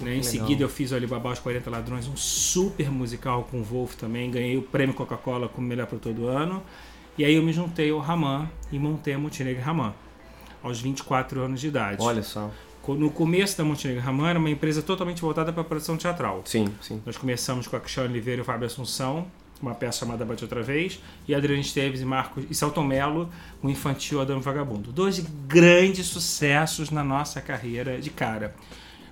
Né? 0.00 0.10
Em 0.10 0.14
legal. 0.16 0.24
seguida 0.24 0.62
eu 0.62 0.68
fiz 0.68 0.92
o 0.92 0.94
Alibaba 0.94 1.30
os 1.32 1.38
40 1.38 1.70
Ladrões, 1.70 2.06
um 2.06 2.16
super 2.16 2.90
musical 2.90 3.44
com 3.50 3.60
o 3.60 3.62
Wolf 3.64 3.94
também, 3.94 4.30
ganhei 4.30 4.56
o 4.58 4.62
prêmio 4.62 4.94
Coca-Cola 4.94 5.48
como 5.48 5.66
melhor 5.66 5.86
produtor 5.86 6.12
do 6.12 6.26
ano. 6.26 6.62
E 7.16 7.24
aí 7.24 7.34
eu 7.34 7.42
me 7.42 7.50
juntei 7.52 7.90
ao 7.90 7.98
Raman 8.00 8.46
e 8.70 8.78
montei 8.78 9.14
a 9.14 9.18
Montenegro 9.18 9.62
Raman, 9.62 9.94
aos 10.62 10.80
24 10.82 11.40
anos 11.40 11.62
de 11.62 11.68
idade. 11.68 11.96
Olha 12.02 12.22
só. 12.22 12.50
No 12.94 13.10
começo 13.10 13.58
da 13.58 13.64
Montenegro 13.64 14.02
Raman 14.02 14.30
era 14.30 14.38
uma 14.38 14.50
empresa 14.50 14.82
totalmente 14.82 15.20
voltada 15.20 15.52
para 15.52 15.62
a 15.62 15.64
produção 15.64 15.96
teatral. 15.96 16.42
Sim, 16.44 16.66
sim. 16.80 17.02
Nós 17.04 17.16
começamos 17.16 17.66
com 17.66 17.76
a 17.76 17.80
Cristiane 17.80 18.08
Oliveira 18.10 18.40
e 18.40 18.42
o 18.42 18.44
Fábio 18.44 18.66
Assunção, 18.66 19.26
uma 19.60 19.74
peça 19.74 20.00
chamada 20.00 20.24
Bate 20.24 20.44
Outra 20.44 20.62
Vez, 20.62 21.00
e 21.26 21.34
Adriano 21.34 21.60
Esteves 21.60 22.00
e 22.00 22.04
Marcos 22.04 22.44
e 22.48 22.54
Celton 22.54 22.84
Mello, 22.84 23.28
o 23.62 23.68
infantil 23.68 24.20
Adão 24.20 24.40
Vagabundo. 24.40 24.92
Dois 24.92 25.18
grandes 25.46 26.06
sucessos 26.06 26.90
na 26.90 27.02
nossa 27.02 27.40
carreira 27.40 28.00
de 28.00 28.10
cara. 28.10 28.54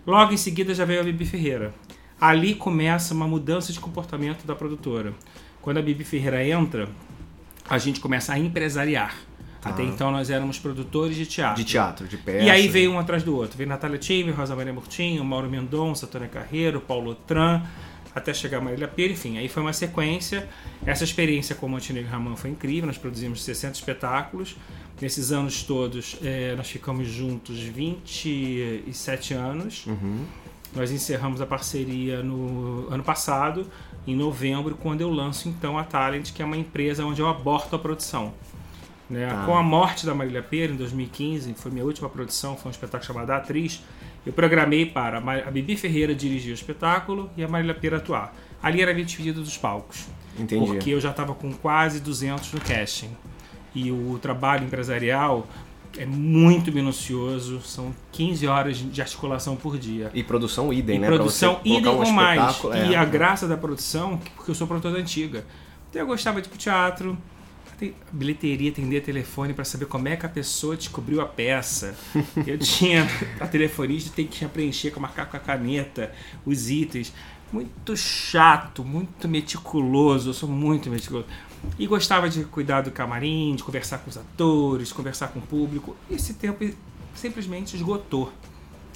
Logo 0.06 0.32
em 0.32 0.36
seguida 0.36 0.74
já 0.74 0.84
veio 0.84 1.00
a 1.00 1.04
Bibi 1.04 1.24
Ferreira. 1.24 1.74
Ali 2.20 2.54
começa 2.54 3.14
uma 3.14 3.26
mudança 3.26 3.72
de 3.72 3.80
comportamento 3.80 4.46
da 4.46 4.54
produtora. 4.54 5.14
Quando 5.60 5.78
a 5.78 5.82
Bibi 5.82 6.04
Ferreira 6.04 6.46
entra, 6.46 6.88
a 7.68 7.78
gente 7.78 8.00
começa 8.00 8.32
a 8.32 8.38
empresariar. 8.38 9.16
Tá. 9.64 9.70
Até 9.70 9.82
então 9.82 10.10
nós 10.10 10.28
éramos 10.28 10.58
produtores 10.58 11.16
de 11.16 11.24
teatro. 11.24 11.56
De 11.56 11.64
teatro, 11.64 12.06
de 12.06 12.18
peça. 12.18 12.44
E 12.44 12.50
aí 12.50 12.68
veio 12.68 12.92
um 12.92 12.98
atrás 12.98 13.22
do 13.22 13.34
outro. 13.34 13.56
Veio 13.56 13.66
Natália 13.66 13.96
Time, 13.96 14.30
Rosa 14.30 14.54
Maria 14.54 14.74
Murtinho, 14.74 15.24
Mauro 15.24 15.48
Mendonça, 15.48 16.06
Tônia 16.06 16.28
Carreiro, 16.28 16.82
Paulo 16.82 17.14
Tran, 17.14 17.62
até 18.14 18.34
chegar 18.34 18.58
a 18.58 18.60
Marília 18.60 18.86
Pera, 18.86 19.10
enfim. 19.10 19.38
Aí 19.38 19.48
foi 19.48 19.62
uma 19.62 19.72
sequência. 19.72 20.46
Essa 20.84 21.02
experiência 21.02 21.54
com 21.54 21.64
o 21.64 21.68
Montenegro 21.70 22.10
Ramon 22.10 22.36
foi 22.36 22.50
incrível. 22.50 22.86
Nós 22.86 22.98
produzimos 22.98 23.42
60 23.42 23.72
espetáculos. 23.72 24.54
Nesses 25.00 25.32
anos 25.32 25.62
todos, 25.62 26.18
eh, 26.22 26.52
nós 26.58 26.68
ficamos 26.68 27.08
juntos 27.08 27.58
27 27.60 29.32
anos. 29.32 29.86
Uhum. 29.86 30.26
Nós 30.76 30.90
encerramos 30.90 31.40
a 31.40 31.46
parceria 31.46 32.22
no 32.22 32.86
ano 32.90 33.02
passado, 33.02 33.66
em 34.06 34.14
novembro, 34.14 34.74
quando 34.74 35.00
eu 35.00 35.08
lanço 35.08 35.48
então 35.48 35.78
a 35.78 35.84
Talent, 35.84 36.32
que 36.32 36.42
é 36.42 36.44
uma 36.44 36.56
empresa 36.56 37.04
onde 37.06 37.22
eu 37.22 37.28
aborto 37.28 37.74
a 37.74 37.78
produção. 37.78 38.34
Né? 39.08 39.26
Tá. 39.28 39.44
Com 39.44 39.56
a 39.56 39.62
morte 39.62 40.06
da 40.06 40.14
Marília 40.14 40.42
Pera 40.42 40.72
em 40.72 40.76
2015, 40.76 41.54
foi 41.54 41.70
minha 41.70 41.84
última 41.84 42.08
produção, 42.08 42.56
foi 42.56 42.70
um 42.70 42.72
espetáculo 42.72 43.06
chamado 43.06 43.30
A 43.30 43.36
Atriz. 43.36 43.82
Eu 44.24 44.32
programei 44.32 44.86
para 44.86 45.18
a 45.18 45.50
Bibi 45.50 45.76
Ferreira 45.76 46.14
dirigir 46.14 46.52
o 46.52 46.54
espetáculo 46.54 47.30
e 47.36 47.44
a 47.44 47.48
Marília 47.48 47.74
Pera 47.74 47.98
atuar. 47.98 48.34
Ali 48.62 48.80
era 48.80 48.92
a 48.92 48.94
minha 48.94 49.04
despedida 49.04 49.40
dos 49.40 49.58
palcos. 49.58 50.06
Entendi. 50.38 50.66
Porque 50.66 50.90
eu 50.90 51.00
já 51.00 51.10
estava 51.10 51.34
com 51.34 51.52
quase 51.52 52.00
200 52.00 52.52
no 52.52 52.60
casting. 52.60 53.10
E 53.74 53.92
o 53.92 54.18
trabalho 54.22 54.64
empresarial 54.64 55.46
é 55.98 56.06
muito 56.06 56.72
minucioso, 56.72 57.60
são 57.60 57.94
15 58.12 58.46
horas 58.46 58.76
de 58.78 59.00
articulação 59.00 59.56
por 59.56 59.78
dia. 59.78 60.10
E 60.14 60.22
produção 60.22 60.72
idem, 60.72 60.96
E 60.96 60.98
né? 61.00 61.06
Produção 61.06 61.60
idem 61.64 61.92
um 61.92 61.98
ou 61.98 62.10
mais. 62.12 62.40
espetáculo, 62.40 62.74
E 62.74 62.94
é. 62.94 62.96
a 62.96 63.04
graça 63.04 63.46
da 63.46 63.56
produção, 63.56 64.18
porque 64.34 64.50
eu 64.50 64.54
sou 64.54 64.66
produtor 64.66 64.92
da 64.92 64.98
antiga. 64.98 65.44
Então 65.90 66.02
eu 66.02 66.06
gostava 66.06 66.40
de 66.40 66.48
ir 66.48 66.50
pro 66.50 66.58
teatro, 66.58 67.16
bilheteria, 68.12 68.70
atender 68.70 69.00
telefone 69.00 69.54
para 69.54 69.64
saber 69.64 69.86
como 69.86 70.08
é 70.08 70.16
que 70.16 70.26
a 70.26 70.28
pessoa 70.28 70.76
descobriu 70.76 71.20
a 71.20 71.26
peça. 71.26 71.94
Eu 72.46 72.58
tinha 72.58 73.06
a 73.40 73.46
telefonista 73.46 74.10
tem 74.14 74.26
que 74.26 74.46
preencher, 74.46 74.90
com 74.90 75.00
marcar 75.00 75.26
com 75.26 75.36
a 75.36 75.40
caneta, 75.40 76.12
os 76.44 76.70
itens. 76.70 77.12
Muito 77.52 77.96
chato, 77.96 78.84
muito 78.84 79.28
meticuloso. 79.28 80.30
Eu 80.30 80.34
sou 80.34 80.48
muito 80.48 80.90
meticuloso. 80.90 81.26
E 81.78 81.86
gostava 81.86 82.28
de 82.28 82.44
cuidar 82.44 82.82
do 82.82 82.90
camarim, 82.90 83.54
de 83.54 83.62
conversar 83.62 83.98
com 83.98 84.10
os 84.10 84.16
atores, 84.16 84.92
conversar 84.92 85.28
com 85.28 85.38
o 85.38 85.42
público. 85.42 85.96
Esse 86.10 86.34
tempo 86.34 86.64
simplesmente 87.14 87.76
esgotou. 87.76 88.32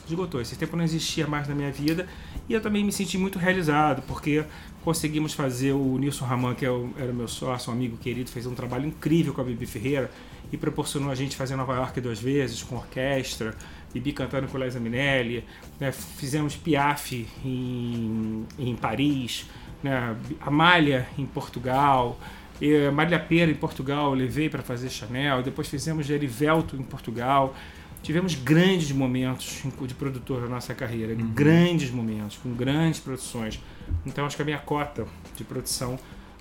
esgotou. 0.07 0.41
Esse 0.41 0.57
tempo 0.57 0.77
não 0.77 0.85
existia 0.85 1.27
mais 1.27 1.49
na 1.49 1.55
minha 1.55 1.71
vida 1.71 2.09
e 2.49 2.53
eu 2.53 2.61
também 2.61 2.85
me 2.85 2.93
senti 2.93 3.19
muito 3.19 3.39
realizado, 3.39 4.03
porque 4.03 4.45
conseguimos 4.89 5.35
fazer 5.35 5.73
o 5.73 5.99
Nilson 5.99 6.25
Raman, 6.25 6.55
que 6.55 6.65
é 6.65 6.71
era 6.97 7.13
meu 7.13 7.29
sócio, 7.29 7.71
um 7.71 7.75
amigo 7.75 7.99
querido, 7.99 8.31
fez 8.31 8.47
um 8.47 8.55
trabalho 8.55 8.87
incrível 8.87 9.35
com 9.35 9.43
a 9.43 9.45
Bibi 9.45 9.67
Ferreira 9.67 10.11
e 10.51 10.57
proporcionou 10.57 11.11
a 11.11 11.15
gente 11.15 11.37
fazer 11.37 11.57
Nova 11.57 11.75
York 11.75 12.01
duas 12.01 12.19
vezes, 12.19 12.63
com 12.63 12.77
orquestra, 12.77 13.55
Bibi 13.93 14.15
cantando 14.15 14.49
com 14.49 14.57
Liza 14.57 14.81
Minelli, 14.81 15.45
né? 15.79 15.93
fizemos 15.93 16.57
Piaf 16.57 17.29
em, 17.45 18.47
em 18.59 18.75
Paris, 18.77 19.45
né? 19.83 20.17
Amália 20.41 21.07
em 21.19 21.27
Portugal, 21.27 22.19
Marília 22.95 23.19
Pera 23.19 23.51
em 23.51 23.55
Portugal, 23.55 24.15
levei 24.15 24.49
para 24.49 24.63
fazer 24.63 24.89
Chanel, 24.89 25.43
depois 25.43 25.69
fizemos 25.69 26.07
Gerivelto 26.07 26.77
em 26.77 26.83
Portugal. 26.83 27.55
Tivemos 28.03 28.35
grandes 28.35 28.91
momentos 28.93 29.63
de 29.87 29.95
produtor 29.95 30.43
na 30.43 30.49
nossa 30.49 30.75
carreira, 30.75 31.13
uhum. 31.15 31.29
grandes 31.29 31.91
momentos, 31.91 32.39
com 32.39 32.53
grandes 32.55 33.01
produções. 33.01 33.61
Então 34.07 34.25
acho 34.25 34.37
que 34.37 34.43
a 34.43 34.45
minha 34.45 34.59
cota 34.59 35.07
de 35.37 35.45
produção 35.45 35.99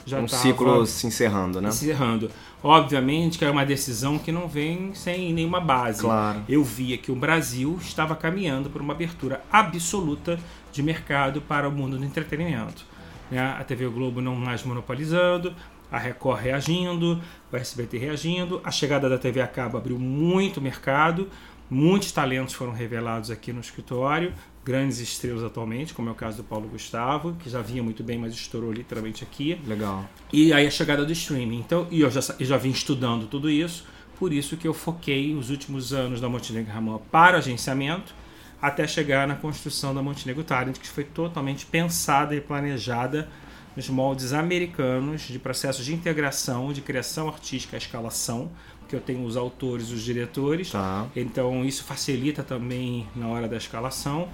já 0.07 0.21
um 0.21 0.27
ciclo 0.27 0.85
se 0.85 1.05
encerrando, 1.05 1.59
né? 1.59 1.67
Encerrando. 1.67 2.31
Obviamente 2.63 3.37
que 3.37 3.43
é 3.43 3.51
uma 3.51 3.65
decisão 3.65 4.17
que 4.17 4.31
não 4.31 4.47
vem 4.47 4.93
sem 4.93 5.33
nenhuma 5.33 5.59
base. 5.59 5.99
Claro. 6.01 6.43
Eu 6.47 6.63
via 6.63 6.97
que 6.97 7.11
o 7.11 7.15
Brasil 7.15 7.77
estava 7.81 8.15
caminhando 8.15 8.69
por 8.69 8.81
uma 8.81 8.93
abertura 8.93 9.41
absoluta 9.51 10.39
de 10.71 10.81
mercado 10.81 11.41
para 11.41 11.67
o 11.67 11.71
mundo 11.71 11.97
do 11.97 12.05
entretenimento. 12.05 12.85
Né? 13.29 13.39
A 13.39 13.63
TV 13.65 13.87
Globo 13.89 14.21
não 14.21 14.33
mais 14.35 14.63
monopolizando, 14.63 15.53
a 15.91 15.97
Record 15.97 16.41
reagindo, 16.41 17.21
o 17.51 17.55
SBT 17.55 17.97
reagindo, 17.97 18.61
a 18.63 18.71
chegada 18.71 19.09
da 19.09 19.17
TV 19.17 19.41
a 19.41 19.47
cabo 19.47 19.77
abriu 19.77 19.97
muito 19.97 20.61
mercado, 20.61 21.29
muitos 21.69 22.11
talentos 22.11 22.53
foram 22.53 22.71
revelados 22.71 23.31
aqui 23.31 23.53
no 23.53 23.61
escritório, 23.61 24.33
grandes 24.63 24.99
estrelas 24.99 25.43
atualmente, 25.43 25.93
como 25.93 26.09
é 26.09 26.11
o 26.11 26.15
caso 26.15 26.37
do 26.37 26.43
Paulo 26.43 26.67
Gustavo, 26.67 27.35
que 27.39 27.49
já 27.49 27.61
vinha 27.61 27.81
muito 27.81 28.03
bem, 28.03 28.17
mas 28.17 28.33
estourou 28.33 28.71
literalmente 28.71 29.23
aqui. 29.23 29.59
Legal. 29.65 30.09
E 30.31 30.51
aí 30.51 30.67
a 30.67 30.71
chegada 30.71 31.05
do 31.05 31.11
streaming. 31.13 31.59
Então, 31.59 31.87
e 31.89 32.01
eu 32.01 32.11
já, 32.11 32.19
eu 32.37 32.45
já 32.45 32.57
vim 32.57 32.71
estudando 32.71 33.27
tudo 33.27 33.49
isso, 33.49 33.85
por 34.19 34.33
isso 34.33 34.57
que 34.57 34.67
eu 34.67 34.73
foquei 34.73 35.35
os 35.35 35.49
últimos 35.49 35.93
anos 35.93 36.19
da 36.19 36.27
Montenegro 36.27 36.73
Ramon 36.73 36.99
para 37.11 37.37
agenciamento, 37.37 38.13
até 38.61 38.87
chegar 38.87 39.27
na 39.27 39.35
construção 39.35 39.93
da 39.93 40.01
Montenegro 40.01 40.43
Talent, 40.43 40.77
que 40.77 40.87
foi 40.87 41.03
totalmente 41.03 41.65
pensada 41.65 42.35
e 42.35 42.41
planejada 42.41 43.29
nos 43.77 43.87
moldes 43.89 44.33
americanos 44.33 45.21
de 45.21 45.37
processos 45.37 45.85
de 45.85 45.93
integração, 45.93 46.73
de 46.73 46.81
criação 46.81 47.27
artística 47.29 47.77
à 47.77 47.79
escalação, 47.79 48.49
porque 48.79 48.95
eu 48.95 48.99
tenho 48.99 49.23
os 49.23 49.37
autores, 49.37 49.91
os 49.91 50.01
diretores, 50.01 50.71
Tá. 50.71 51.05
então 51.15 51.63
isso 51.63 51.83
facilita 51.83 52.41
também 52.41 53.05
na 53.15 53.27
hora 53.27 53.47
da 53.47 53.55
escalação 53.55 54.27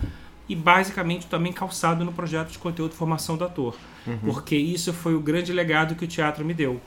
e 0.48 0.56
basicamente 0.56 1.28
também 1.28 1.52
calçado 1.52 2.06
no 2.06 2.14
projeto 2.14 2.52
de 2.52 2.58
conteúdo 2.58 2.92
de 2.92 2.98
formação 2.98 3.36
do 3.36 3.44
ator, 3.44 3.76
porque 4.24 4.56
isso 4.56 4.94
foi 4.94 5.14
o 5.14 5.20
grande 5.20 5.52
legado 5.52 5.94
que 5.96 6.06
o 6.06 6.08
teatro 6.08 6.46
me 6.46 6.54
deu. 6.54 6.80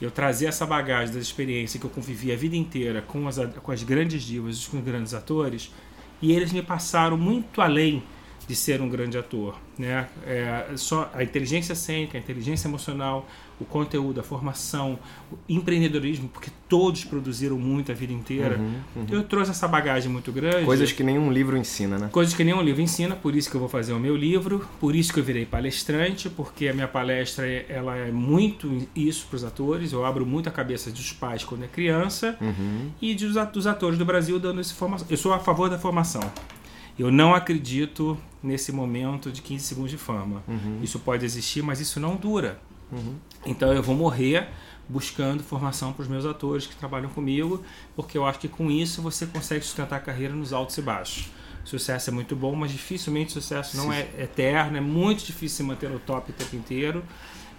Eu 0.00 0.10
trazer 0.10 0.46
essa 0.46 0.66
bagagem 0.66 1.14
da 1.14 1.20
experiência 1.20 1.78
que 1.78 1.86
eu 1.86 1.90
convivi 1.90 2.32
a 2.32 2.36
vida 2.36 2.56
inteira 2.56 3.00
com 3.02 3.28
as, 3.28 3.36
com 3.62 3.70
as 3.70 3.84
grandes 3.84 4.24
divas, 4.24 4.66
com 4.66 4.78
os 4.78 4.84
grandes 4.84 5.14
atores, 5.14 5.70
e 6.20 6.32
eles 6.32 6.52
me 6.52 6.62
passaram 6.62 7.16
muito 7.16 7.60
além 7.60 8.02
de 8.46 8.56
ser 8.56 8.80
um 8.80 8.88
grande 8.88 9.16
ator, 9.16 9.56
né? 9.78 10.08
É, 10.26 10.66
só 10.76 11.10
a 11.14 11.22
inteligência 11.22 11.74
cênica, 11.74 12.18
a 12.18 12.20
inteligência 12.20 12.66
emocional, 12.68 13.26
o 13.60 13.64
conteúdo, 13.64 14.18
a 14.18 14.22
formação, 14.24 14.98
o 15.30 15.36
empreendedorismo, 15.48 16.28
porque 16.28 16.50
todos 16.68 17.04
produziram 17.04 17.56
muito 17.56 17.92
a 17.92 17.94
vida 17.94 18.12
inteira. 18.12 18.58
Eu 19.08 19.22
trouxe 19.22 19.52
essa 19.52 19.68
bagagem 19.68 20.10
muito 20.10 20.32
grande. 20.32 20.64
Coisas 20.64 20.90
que 20.90 21.04
nenhum 21.04 21.30
livro 21.32 21.56
ensina, 21.56 21.96
né? 21.98 22.08
Coisas 22.10 22.34
que 22.34 22.42
nenhum 22.42 22.60
livro 22.60 22.82
ensina, 22.82 23.14
por 23.14 23.36
isso 23.36 23.48
que 23.48 23.54
eu 23.54 23.60
vou 23.60 23.68
fazer 23.68 23.92
o 23.92 24.00
meu 24.00 24.16
livro, 24.16 24.66
por 24.80 24.96
isso 24.96 25.12
que 25.12 25.20
eu 25.20 25.24
virei 25.24 25.46
palestrante, 25.46 26.28
porque 26.28 26.66
a 26.66 26.74
minha 26.74 26.88
palestra 26.88 27.46
ela 27.46 27.96
é 27.96 28.10
muito 28.10 28.84
isso 28.96 29.26
para 29.28 29.36
os 29.36 29.44
atores, 29.44 29.92
eu 29.92 30.04
abro 30.04 30.26
muito 30.26 30.48
a 30.48 30.52
cabeça 30.52 30.90
dos 30.90 31.12
pais 31.12 31.44
quando 31.44 31.62
é 31.64 31.68
criança 31.68 32.36
Uhum. 32.40 32.90
e 33.00 33.14
dos 33.14 33.66
atores 33.66 33.96
do 33.98 34.04
Brasil 34.04 34.40
dando 34.40 34.60
essa 34.60 34.74
formação. 34.74 35.06
Eu 35.08 35.16
sou 35.16 35.32
a 35.32 35.38
favor 35.38 35.70
da 35.70 35.78
formação. 35.78 36.22
Eu 37.02 37.10
não 37.10 37.34
acredito 37.34 38.16
nesse 38.42 38.70
momento 38.72 39.30
de 39.30 39.42
15 39.42 39.64
segundos 39.64 39.90
de 39.90 39.98
fama. 39.98 40.42
Isso 40.82 40.98
pode 40.98 41.24
existir, 41.24 41.62
mas 41.62 41.80
isso 41.80 41.98
não 41.98 42.16
dura. 42.16 42.60
Então 43.44 43.72
eu 43.72 43.82
vou 43.82 43.94
morrer 43.94 44.48
buscando 44.88 45.42
formação 45.42 45.92
para 45.92 46.02
os 46.02 46.08
meus 46.08 46.26
atores 46.26 46.66
que 46.66 46.76
trabalham 46.76 47.08
comigo, 47.08 47.62
porque 47.96 48.18
eu 48.18 48.26
acho 48.26 48.38
que 48.38 48.48
com 48.48 48.70
isso 48.70 49.00
você 49.00 49.26
consegue 49.26 49.64
sustentar 49.64 49.96
a 49.96 50.00
carreira 50.00 50.34
nos 50.34 50.52
altos 50.52 50.76
e 50.76 50.82
baixos. 50.82 51.30
Sucesso 51.64 52.10
é 52.10 52.12
muito 52.12 52.34
bom, 52.36 52.54
mas 52.54 52.72
dificilmente 52.72 53.30
o 53.30 53.32
sucesso 53.40 53.76
não 53.76 53.92
é 53.92 54.08
eterno, 54.18 54.76
é 54.76 54.80
muito 54.80 55.24
difícil 55.24 55.58
se 55.58 55.62
manter 55.62 55.88
no 55.88 55.98
top 55.98 56.30
o 56.30 56.34
tempo 56.34 56.56
inteiro, 56.56 57.04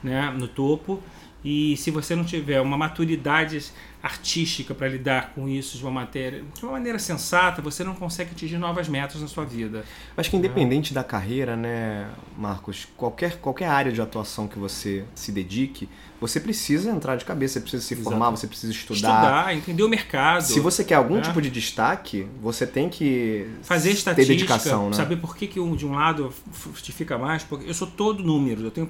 né, 0.04 0.30
no 0.38 0.48
topo. 0.48 1.02
E 1.44 1.76
se 1.78 1.90
você 1.90 2.16
não 2.16 2.24
tiver 2.24 2.62
uma 2.62 2.78
maturidade 2.78 3.72
artística 4.04 4.76
para 4.76 4.90
lidar 4.90 5.32
com 5.34 5.48
isso 5.48 5.78
de 5.78 5.84
uma 5.84 5.92
matéria, 5.92 6.44
de 6.54 6.62
uma 6.62 6.74
maneira 6.74 7.00
sensata, 7.00 7.62
você 7.62 7.86
não 7.86 7.96
consegue 7.96 8.32
atingir 8.32 8.58
novas 8.58 8.90
metas 8.90 9.22
na 9.22 9.30
sua 9.30 9.46
vida. 9.46 9.86
Acho 10.18 10.30
que 10.30 10.36
independente 10.36 10.94
da 10.94 11.06
carreira, 11.06 11.56
né, 11.56 12.10
Marcos, 12.38 12.86
qualquer, 12.98 13.38
qualquer 13.38 13.68
área 13.68 13.94
de 13.94 14.02
atuação 14.02 14.46
que 14.46 14.60
você 14.60 15.06
se 15.16 15.32
dedique, 15.32 15.88
você 16.20 16.38
precisa 16.38 16.92
entrar 16.92 17.16
de 17.16 17.24
cabeça, 17.24 17.54
você 17.54 17.62
precisa 17.62 17.82
se 17.82 17.96
formar, 17.96 18.26
Exato. 18.26 18.38
você 18.40 18.48
precisa 18.48 18.74
estudar. 18.74 18.96
Estudar, 18.96 19.56
entender 19.56 19.84
o 19.84 19.90
mercado. 19.90 20.42
Se 20.42 20.60
você 20.60 20.84
quer 20.84 20.96
algum 20.96 21.16
né? 21.16 21.22
tipo 21.22 21.42
de 21.42 21.50
destaque, 21.50 22.28
você 22.42 22.68
tem 22.68 22.90
que 22.90 23.50
fazer 23.62 23.92
ter 23.92 23.96
estatística, 23.96 24.34
dedicação, 24.34 24.90
né? 24.90 24.94
saber 24.98 25.16
por 25.16 25.34
que, 25.34 25.48
que 25.48 25.62
um 25.62 25.78
de 25.78 25.86
um 25.86 25.94
lado 25.94 26.34
justifica 26.74 27.18
mais, 27.18 27.44
porque 27.44 27.70
eu 27.70 27.74
sou 27.74 27.88
todo 27.88 28.22
número, 28.22 28.64
eu 28.64 28.72
tenho. 28.72 28.90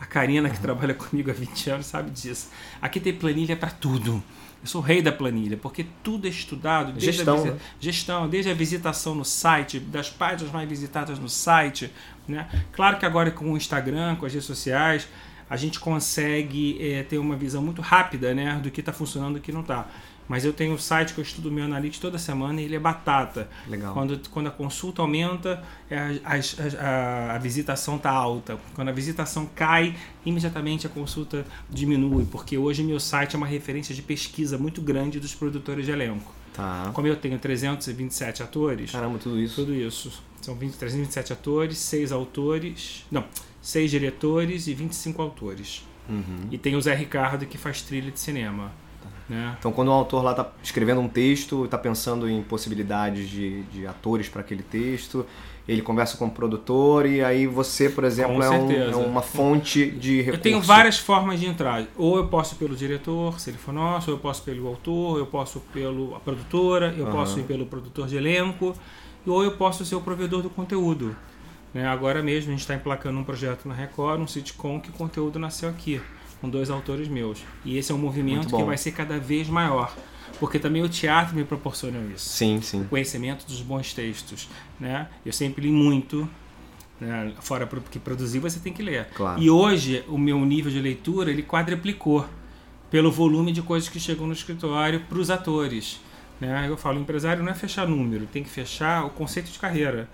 A 0.00 0.06
Karina, 0.06 0.48
que 0.48 0.58
trabalha 0.58 0.94
comigo 0.94 1.30
há 1.30 1.34
20 1.34 1.70
anos, 1.70 1.86
sabe 1.86 2.10
disso. 2.10 2.48
Aqui 2.80 2.98
tem 2.98 3.12
planilha 3.12 3.54
para 3.54 3.70
tudo. 3.70 4.22
Eu 4.62 4.66
sou 4.66 4.80
o 4.80 4.84
rei 4.84 5.00
da 5.02 5.12
planilha, 5.12 5.56
porque 5.56 5.86
tudo 6.02 6.26
é 6.26 6.30
estudado. 6.30 6.92
Desde 6.92 7.12
Gestão, 7.12 7.34
A 7.34 7.38
visi- 7.38 7.50
né? 7.50 7.60
Gestão, 7.78 8.28
desde 8.28 8.50
a 8.50 8.54
visitação 8.54 9.14
no 9.14 9.24
site, 9.24 9.78
das 9.78 10.08
páginas 10.10 10.52
mais 10.52 10.68
visitadas 10.68 11.18
no 11.18 11.28
site. 11.28 11.90
Né? 12.26 12.48
Claro 12.72 12.98
que 12.98 13.04
agora 13.06 13.30
com 13.30 13.52
o 13.52 13.56
Instagram, 13.56 14.16
com 14.16 14.26
as 14.26 14.32
redes 14.32 14.46
sociais, 14.46 15.06
a 15.48 15.56
gente 15.56 15.80
consegue 15.80 16.78
eh, 16.80 17.02
ter 17.02 17.18
uma 17.18 17.36
visão 17.36 17.62
muito 17.62 17.82
rápida 17.82 18.32
né, 18.34 18.60
do 18.62 18.70
que 18.70 18.80
está 18.80 18.92
funcionando 18.92 19.36
e 19.36 19.40
do 19.40 19.42
que 19.42 19.50
não 19.52 19.62
está. 19.62 19.86
Mas 20.30 20.44
eu 20.44 20.52
tenho 20.52 20.72
um 20.74 20.78
site 20.78 21.12
que 21.12 21.18
eu 21.18 21.24
estudo 21.24 21.48
o 21.48 21.52
meu 21.52 21.64
analytics 21.64 21.98
toda 21.98 22.16
semana 22.16 22.60
e 22.60 22.64
ele 22.64 22.76
é 22.76 22.78
batata. 22.78 23.48
Legal. 23.66 23.92
Quando, 23.92 24.20
quando 24.30 24.46
a 24.46 24.50
consulta 24.52 25.02
aumenta, 25.02 25.60
é, 25.90 25.98
a, 26.24 26.34
as- 26.36 26.56
as- 26.60 26.74
a- 26.76 27.32
a 27.34 27.38
visitação 27.38 27.96
está 27.96 28.10
alta. 28.12 28.56
Quando 28.76 28.90
a 28.90 28.92
visitação 28.92 29.44
cai, 29.56 29.96
imediatamente 30.24 30.86
a 30.86 30.88
consulta 30.90 31.44
diminui, 31.68 32.24
porque 32.30 32.56
hoje 32.56 32.84
meu 32.84 33.00
site 33.00 33.34
é 33.34 33.36
uma 33.36 33.46
referência 33.48 33.92
de 33.92 34.02
pesquisa 34.02 34.56
muito 34.56 34.80
grande 34.80 35.18
dos 35.18 35.34
produtores 35.34 35.84
de 35.84 35.90
elenco. 35.90 36.32
Tá. 36.54 36.92
Como 36.94 37.08
eu 37.08 37.16
tenho 37.16 37.36
327 37.36 38.40
atores, 38.44 38.92
Caramba, 38.92 39.18
tudo 39.18 39.36
isso. 39.40 39.56
tudo 39.56 39.74
isso. 39.74 40.22
São 40.40 40.54
20, 40.54 40.74
327 40.76 41.32
atores, 41.32 41.76
6 41.78 42.12
autores. 42.12 43.04
Não, 43.10 43.24
6 43.60 43.90
diretores 43.90 44.68
e 44.68 44.74
25 44.74 45.20
autores. 45.20 45.84
Uhum. 46.08 46.46
E 46.52 46.56
tem 46.56 46.76
o 46.76 46.80
Zé 46.80 46.94
Ricardo 46.94 47.44
que 47.46 47.58
faz 47.58 47.82
trilha 47.82 48.12
de 48.12 48.20
cinema. 48.20 48.70
Né? 49.30 49.54
Então, 49.60 49.70
quando 49.70 49.88
o 49.88 49.92
autor 49.92 50.24
lá 50.24 50.32
está 50.32 50.48
escrevendo 50.60 51.00
um 51.00 51.08
texto, 51.08 51.64
está 51.64 51.78
pensando 51.78 52.28
em 52.28 52.42
possibilidades 52.42 53.28
de, 53.30 53.62
de 53.64 53.86
atores 53.86 54.28
para 54.28 54.40
aquele 54.40 54.64
texto, 54.64 55.24
ele 55.68 55.82
conversa 55.82 56.16
com 56.16 56.26
o 56.26 56.30
produtor 56.32 57.06
e 57.06 57.22
aí 57.22 57.46
você, 57.46 57.88
por 57.88 58.02
exemplo, 58.02 58.42
é, 58.42 58.50
um- 58.50 58.72
é 58.90 58.96
uma 58.96 59.22
fonte 59.22 59.88
de 59.88 60.16
recurso. 60.16 60.36
Eu 60.38 60.42
tenho 60.42 60.60
várias 60.60 60.98
formas 60.98 61.38
de 61.38 61.46
entrar. 61.46 61.84
Ou 61.96 62.16
eu 62.16 62.26
posso 62.26 62.56
pelo 62.56 62.74
diretor, 62.74 63.38
se 63.38 63.50
ele 63.50 63.58
for 63.58 63.72
nosso, 63.72 64.10
ou 64.10 64.16
eu 64.16 64.20
posso 64.20 64.42
pelo 64.42 64.66
autor, 64.66 65.18
eu 65.20 65.26
posso 65.26 65.60
pelo 65.72 66.16
a 66.16 66.18
produtora, 66.18 66.92
eu 66.98 67.04
Aham. 67.06 67.12
posso 67.12 67.38
ir 67.38 67.44
pelo 67.44 67.66
produtor 67.66 68.08
de 68.08 68.16
elenco, 68.16 68.74
ou 69.24 69.44
eu 69.44 69.52
posso 69.52 69.84
ser 69.84 69.94
o 69.94 70.00
provedor 70.00 70.42
do 70.42 70.50
conteúdo. 70.50 71.14
Né? 71.72 71.86
Agora 71.86 72.20
mesmo 72.20 72.48
a 72.48 72.52
gente 72.52 72.62
está 72.62 72.74
emplacando 72.74 73.16
um 73.16 73.22
projeto 73.22 73.68
na 73.68 73.74
Record, 73.74 74.20
um 74.20 74.26
sitcom, 74.26 74.80
que 74.80 74.90
o 74.90 74.92
conteúdo 74.92 75.38
nasceu 75.38 75.68
aqui, 75.68 76.00
com 76.40 76.48
dois 76.48 76.70
autores 76.70 77.08
meus. 77.08 77.42
E 77.64 77.76
esse 77.76 77.92
é 77.92 77.94
um 77.94 77.98
movimento 77.98 78.54
que 78.54 78.62
vai 78.62 78.76
ser 78.76 78.92
cada 78.92 79.18
vez 79.18 79.48
maior. 79.48 79.94
Porque 80.38 80.58
também 80.58 80.82
o 80.82 80.88
teatro 80.88 81.36
me 81.36 81.44
proporciona 81.44 81.98
isso 82.14 82.28
Sim, 82.30 82.62
sim. 82.62 82.84
conhecimento 82.84 83.46
dos 83.46 83.60
bons 83.60 83.92
textos, 83.92 84.48
né? 84.78 85.08
Eu 85.26 85.32
sempre 85.32 85.66
li 85.66 85.70
muito, 85.70 86.26
né? 86.98 87.34
fora 87.40 87.66
que 87.66 87.98
produzir 87.98 88.38
você 88.38 88.58
tem 88.58 88.72
que 88.72 88.82
ler. 88.82 89.06
Claro. 89.14 89.40
E 89.40 89.50
hoje 89.50 90.02
o 90.08 90.16
meu 90.16 90.42
nível 90.46 90.70
de 90.70 90.80
leitura 90.80 91.30
ele 91.30 91.42
quadriplicou 91.42 92.26
pelo 92.90 93.10
volume 93.12 93.52
de 93.52 93.60
coisas 93.60 93.88
que 93.88 94.00
chegam 94.00 94.26
no 94.26 94.32
escritório 94.32 95.00
para 95.00 95.18
os 95.18 95.30
atores, 95.30 96.00
né? 96.40 96.66
Eu 96.68 96.76
falo, 96.76 96.98
empresário 96.98 97.42
não 97.42 97.52
é 97.52 97.54
fechar 97.54 97.86
número, 97.86 98.26
tem 98.26 98.42
que 98.42 98.50
fechar 98.50 99.04
o 99.04 99.10
conceito 99.10 99.50
de 99.50 99.58
carreira. 99.58 100.08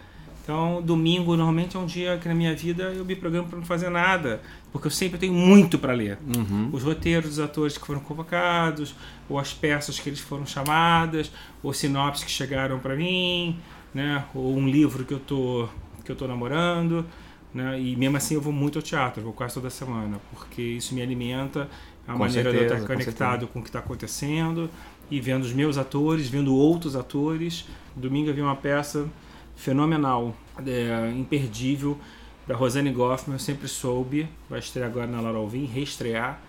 Então, 0.47 0.81
domingo 0.81 1.37
normalmente 1.37 1.77
é 1.77 1.81
um 1.81 1.87
dia 1.87 2.17
que 2.23 2.29
na 2.29 2.35
minha 2.35 2.55
vida 2.55 2.85
eu 2.93 3.05
me 3.05 3.17
programo 3.17 3.49
para 3.49 3.59
não 3.59 3.65
fazer 3.67 3.89
nada, 3.91 4.41
porque 4.71 4.87
eu 4.87 4.93
sempre 4.93 5.19
tenho 5.19 5.33
muito 5.33 5.77
para 5.77 5.93
ler 5.93 6.19
Uhum. 6.37 6.71
os 6.73 6.85
roteiros 6.85 7.31
dos 7.31 7.41
atores 7.41 7.77
que 7.77 7.85
foram 7.85 7.99
convocados, 7.99 8.95
ou 9.29 9.41
as 9.41 9.53
peças 9.53 9.99
que 9.99 10.09
eles 10.09 10.21
foram 10.21 10.47
chamadas, 10.47 11.33
ou 11.65 11.73
sinopses 11.73 12.23
que 12.23 12.31
chegaram 12.31 12.79
para 12.79 12.95
mim, 12.95 13.59
né? 13.93 14.25
Ou 14.33 14.57
um 14.57 14.69
livro 14.69 15.05
que 15.05 15.13
eu 15.15 15.19
tô 15.19 15.69
que 16.05 16.13
eu 16.13 16.15
tô 16.15 16.29
namorando, 16.29 17.05
né? 17.53 17.81
E 17.81 17.97
mesmo 17.97 18.17
assim 18.17 18.35
eu 18.37 18.41
vou 18.41 18.53
muito 18.53 18.79
ao 18.79 18.83
teatro, 18.83 19.21
vou 19.25 19.33
quase 19.33 19.55
toda 19.55 19.69
semana, 19.69 20.21
porque 20.33 20.63
isso 20.63 20.95
me 20.95 21.03
alimenta 21.03 21.69
a 22.07 22.13
Com 22.13 22.21
maneira 22.21 22.51
de 22.53 22.57
eu 22.57 22.61
certeza, 22.61 22.75
estar 22.85 22.87
com 22.87 22.93
conectado 23.01 23.31
certeza. 23.41 23.53
com 23.53 23.59
o 23.59 23.63
que 23.63 23.69
está 23.69 23.81
acontecendo 23.81 24.71
e 25.11 25.21
vendo 25.21 25.43
os 25.43 25.53
meus 25.53 25.77
atores, 25.77 26.29
vendo 26.29 26.55
outros 26.55 26.95
atores. 26.95 27.67
Domingo 27.97 28.31
eu 28.31 28.35
vi 28.35 28.41
uma 28.43 28.55
peça 28.55 29.09
fenomenal, 29.57 30.35
é, 30.65 31.11
imperdível, 31.17 31.99
da 32.47 32.55
Rosane 32.55 32.93
Goffman, 32.93 33.35
eu 33.35 33.41
sempre 33.41 33.67
soube, 33.67 34.29
vai 34.49 34.61
estrear 34.61 34.89
agora 34.89 35.07
na 35.07 35.21
Laura 35.21 35.39
Alvim, 35.39 35.65
reestrear. 35.65 36.41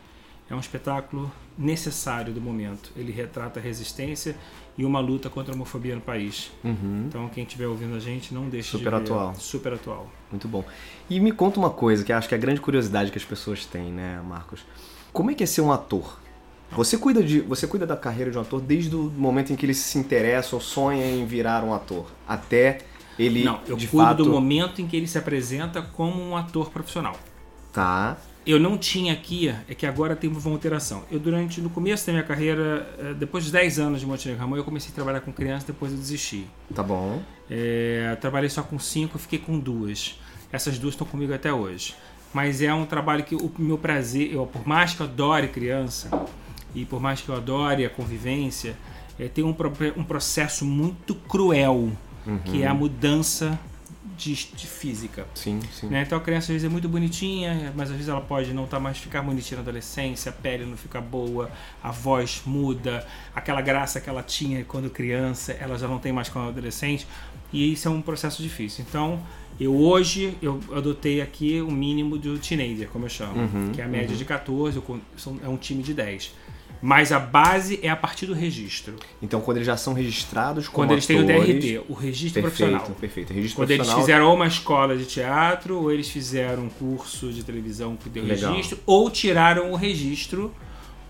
É 0.50 0.56
um 0.56 0.60
espetáculo 0.60 1.30
necessário 1.58 2.32
do 2.32 2.40
momento. 2.40 2.92
Ele 2.96 3.12
retrata 3.12 3.60
a 3.60 3.64
resistência 3.64 4.36
e 4.78 4.86
uma 4.86 5.00
luta 5.00 5.30
contra 5.30 5.52
a 5.52 5.56
homofobia 5.56 5.96
no 5.96 6.02
país. 6.02 6.52
Uhum. 6.64 7.06
Então, 7.08 7.28
quem 7.30 7.44
estiver 7.44 7.68
ouvindo 7.68 7.96
a 7.96 8.00
gente, 8.00 8.34
não 8.34 8.48
deixe 8.48 8.70
Super 8.70 8.84
de 8.84 8.90
ver. 8.90 8.96
atual. 9.04 9.36
Super 9.36 9.74
atual. 9.74 10.08
Muito 10.32 10.48
bom. 10.48 10.64
E 11.10 11.20
me 11.20 11.32
conta 11.32 11.60
uma 11.60 11.70
coisa, 11.70 12.04
que 12.04 12.14
acho 12.14 12.30
que 12.30 12.36
é 12.36 12.38
a 12.38 12.40
grande 12.40 12.62
curiosidade 12.62 13.12
que 13.12 13.18
as 13.18 13.26
pessoas 13.26 13.66
têm, 13.66 13.92
né, 13.92 14.22
Marcos? 14.26 14.64
Como 15.12 15.32
é 15.32 15.34
que 15.34 15.44
é 15.44 15.48
ser 15.48 15.62
um 15.62 15.72
ator? 15.72 16.20
Você 16.72 16.98
cuida, 16.98 17.24
de, 17.24 17.42
você 17.42 17.66
cuida 17.66 17.86
da 17.86 17.98
carreira 17.98 18.30
de 18.30 18.38
um 18.38 18.42
ator 18.42 18.62
desde 18.62 18.96
o 18.96 19.12
momento 19.18 19.52
em 19.52 19.56
que 19.56 19.66
ele 19.66 19.74
se 19.74 19.98
interessa 19.98 20.56
ou 20.56 20.62
sonha 20.62 21.06
em 21.06 21.26
virar 21.26 21.64
um 21.64 21.74
ator, 21.74 22.06
até 22.28 22.80
ele, 23.18 23.44
não, 23.44 23.60
eu 23.68 23.76
de 23.76 23.88
cuido 23.88 24.06
fato... 24.06 24.24
do 24.24 24.30
momento 24.30 24.82
em 24.82 24.88
que 24.88 24.96
ele 24.96 25.08
se 25.08 25.18
apresenta 25.18 25.82
como 25.82 26.22
um 26.22 26.36
ator 26.36 26.70
profissional. 26.70 27.16
Tá, 27.74 28.18
Eu 28.46 28.60
não 28.60 28.78
tinha 28.78 29.14
aqui, 29.14 29.50
é 29.68 29.76
que 29.76 29.86
agora 29.86 30.16
tem 30.16 30.30
uma 30.30 30.52
alteração. 30.52 31.04
Eu, 31.12 31.20
durante, 31.20 31.62
no 31.62 31.70
começo 31.70 32.08
da 32.08 32.14
minha 32.14 32.24
carreira, 32.24 32.88
eh, 32.98 33.14
depois 33.14 33.46
de 33.46 33.52
10 33.52 33.80
anos 33.80 34.00
de 34.00 34.06
Montenegro 34.06 34.42
Ramon, 34.42 34.58
eu 34.58 34.64
comecei 34.64 34.90
a 34.90 34.96
trabalhar 34.96 35.20
com 35.20 35.32
crianças, 35.32 35.66
depois 35.66 35.92
eu 35.92 35.98
desisti. 35.98 36.48
tá 36.74 36.82
bom. 36.82 37.22
É, 37.50 38.18
trabalhei 38.20 38.50
só 38.50 38.64
com 38.64 38.80
cinco, 38.80 39.20
fiquei 39.20 39.38
com 39.40 39.60
duas. 39.60 40.20
Essas 40.52 40.80
duas 40.80 40.94
estão 40.94 41.06
comigo 41.06 41.34
até 41.34 41.54
hoje. 41.54 41.94
Mas 42.34 42.62
é 42.62 42.74
um 42.74 42.86
trabalho 42.86 43.24
que 43.24 43.36
o 43.36 43.52
meu 43.58 43.78
prazer, 43.78 44.34
eu, 44.34 44.46
por 44.46 44.68
mais 44.68 44.94
que 44.94 45.02
eu 45.02 45.06
adore 45.06 45.48
criança 45.48 46.10
e 46.76 46.86
por 46.86 47.00
mais 47.00 47.22
que 47.22 47.30
eu 47.30 47.36
adore 47.36 47.86
a 47.86 47.90
convivência, 47.90 48.76
é, 49.20 49.28
tem 49.28 49.44
um, 49.44 49.56
um 49.96 50.04
processo 50.04 50.66
muito 50.66 51.16
cruel, 51.16 51.92
que 52.46 52.64
é 52.64 52.68
a 52.68 52.74
mudança 52.74 53.60
de, 54.18 54.34
de 54.34 54.66
física. 54.68 55.28
Sim, 55.36 55.60
sim. 55.72 55.88
Né? 55.88 56.02
Então 56.06 56.18
a 56.18 56.22
criança 56.22 56.46
às 56.46 56.48
vezes 56.50 56.64
é 56.66 56.70
muito 56.70 56.90
bonitinha, 56.90 57.72
mas 57.76 57.90
às 57.90 57.96
vezes 57.96 58.10
ela 58.10 58.22
pode 58.22 58.52
não 58.54 58.66
tá 58.66 58.80
mais 58.80 58.98
ficar 58.98 59.22
bonitinha 59.22 59.58
na 59.58 59.62
adolescência, 59.62 60.30
a 60.30 60.34
pele 60.34 60.66
não 60.66 60.76
fica 60.78 61.00
boa, 61.00 61.52
a 61.84 61.92
voz 61.92 62.42
muda, 62.46 63.06
aquela 63.36 63.62
graça 63.62 64.02
que 64.02 64.10
ela 64.10 64.24
tinha 64.24 64.64
quando 64.64 64.90
criança, 64.90 65.52
ela 65.54 65.78
já 65.78 65.88
não 65.88 66.00
tem 66.00 66.12
mais 66.12 66.30
quando 66.30 66.50
adolescente, 66.50 67.06
e 67.54 67.72
isso 67.74 67.88
é 67.88 67.92
um 67.92 68.02
processo 68.02 68.42
difícil. 68.42 68.84
Então, 68.90 69.20
eu 69.60 69.76
hoje 69.76 70.36
eu 70.42 70.60
adotei 70.76 71.22
aqui 71.22 71.62
o 71.62 71.70
mínimo 71.72 72.18
do 72.18 72.38
teenager, 72.40 72.90
como 72.90 73.06
eu 73.06 73.10
chamo, 73.10 73.40
Uhum, 73.42 73.72
que 73.72 73.82
é 73.82 73.84
a 73.84 73.88
média 73.88 74.16
de 74.16 74.26
14, 74.26 74.78
eu 74.78 75.00
são- 75.16 75.40
é 75.44 75.48
um 75.48 75.58
time 75.58 75.84
de 75.84 75.94
10. 75.94 76.34
Mas 76.82 77.12
a 77.12 77.20
base 77.20 77.80
é 77.82 77.90
a 77.90 77.96
partir 77.96 78.26
do 78.28 78.34
registro. 78.34 78.96
Então, 79.22 79.42
quando 79.42 79.58
eles 79.58 79.68
já 79.68 79.76
são 79.76 79.94
registrados 79.94 80.68
como 80.68 80.76
Quando 80.86 80.92
eles 80.92 81.08
têm 81.08 81.20
o 81.20 81.24
atores- 81.24 81.48
DRT, 81.64 81.82
o 81.90 81.94
registro 81.94 82.42
Perfeito, 82.42 82.70
profissional. 82.70 82.98
perfeito. 83.00 83.34
Registro 83.34 83.56
Quando 83.62 83.72
eles 83.72 83.78
profissional. 83.88 84.06
fizeram 84.06 84.28
ou 84.28 84.36
uma 84.36 84.48
escola 84.48 84.96
de 84.96 85.06
teatro, 85.06 85.78
ou 85.82 85.92
eles 85.92 86.10
fizeram 86.10 86.64
um 86.66 86.70
curso 86.70 87.32
de 87.34 87.44
televisão 87.44 87.96
que 87.96 88.10
deu 88.10 88.24
Legal. 88.24 88.52
registro, 88.52 88.78
ou 88.86 89.10
tiraram 89.10 89.72
o 89.72 89.76
registro 89.76 90.54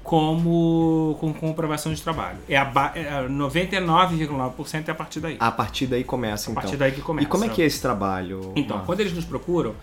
como 0.03 1.17
com 1.19 1.33
comprovação 1.33 1.93
de 1.93 2.01
trabalho. 2.01 2.37
É 2.47 2.55
a 2.55 2.63
ba- 2.63 2.93
é 2.95 3.27
99,9% 3.27 4.87
é 4.87 4.91
a 4.91 4.95
partir 4.95 5.19
daí. 5.19 5.35
A 5.39 5.51
partir 5.51 5.85
daí 5.87 6.03
começa, 6.03 6.49
a 6.49 6.51
então. 6.51 6.61
partir 6.63 6.77
daí 6.77 6.91
que 6.93 7.01
começa. 7.01 7.27
E 7.27 7.29
como 7.29 7.43
é 7.43 7.49
que 7.49 7.61
é 7.61 7.65
esse 7.65 7.81
trabalho? 7.81 8.53
Então, 8.55 8.77
Marcos? 8.77 8.85
quando 8.85 8.99
eles 9.01 9.13
nos 9.13 9.25
procuram, 9.25 9.75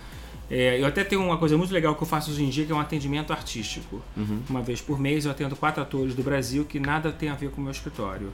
é, 0.50 0.80
eu 0.80 0.86
até 0.86 1.02
tenho 1.02 1.22
uma 1.22 1.38
coisa 1.38 1.56
muito 1.56 1.72
legal 1.72 1.94
que 1.94 2.02
eu 2.02 2.06
faço 2.06 2.30
hoje 2.30 2.44
em 2.44 2.50
dia, 2.50 2.66
que 2.66 2.72
é 2.72 2.74
um 2.74 2.80
atendimento 2.80 3.32
artístico. 3.32 4.02
Uhum. 4.16 4.42
Uma 4.48 4.62
vez 4.62 4.80
por 4.80 4.98
mês 4.98 5.24
eu 5.24 5.30
atendo 5.30 5.56
quatro 5.56 5.82
atores 5.82 6.14
do 6.14 6.22
Brasil 6.22 6.64
que 6.64 6.78
nada 6.78 7.10
tem 7.10 7.28
a 7.28 7.34
ver 7.34 7.50
com 7.50 7.60
o 7.60 7.64
meu 7.64 7.72
escritório. 7.72 8.32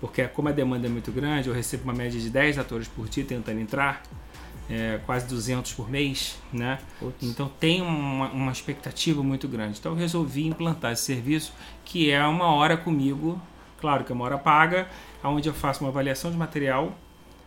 Porque 0.00 0.26
como 0.26 0.48
a 0.48 0.52
demanda 0.52 0.86
é 0.86 0.90
muito 0.90 1.12
grande, 1.12 1.48
eu 1.48 1.54
recebo 1.54 1.84
uma 1.84 1.92
média 1.92 2.20
de 2.20 2.28
10 2.28 2.58
atores 2.58 2.88
por 2.88 3.08
dia 3.08 3.24
tentando 3.24 3.60
entrar, 3.60 4.02
é, 4.68 4.98
quase 5.06 5.28
200 5.28 5.72
por 5.74 5.88
mês, 5.88 6.38
né? 6.52 6.80
Putz. 6.98 7.22
Então 7.22 7.48
tem 7.60 7.80
uma, 7.80 8.28
uma 8.30 8.50
expectativa 8.50 9.22
muito 9.22 9.46
grande. 9.46 9.78
Então 9.78 9.92
eu 9.92 9.98
resolvi 9.98 10.46
implantar 10.46 10.92
esse 10.92 11.02
serviço, 11.02 11.52
que 11.84 12.10
é 12.10 12.26
uma 12.26 12.46
hora 12.46 12.76
comigo, 12.76 13.40
claro 13.80 14.02
que 14.02 14.10
é 14.10 14.14
uma 14.14 14.24
hora 14.24 14.38
paga, 14.38 14.88
onde 15.22 15.48
eu 15.48 15.54
faço 15.54 15.84
uma 15.84 15.90
avaliação 15.90 16.32
de 16.32 16.36
material, 16.36 16.98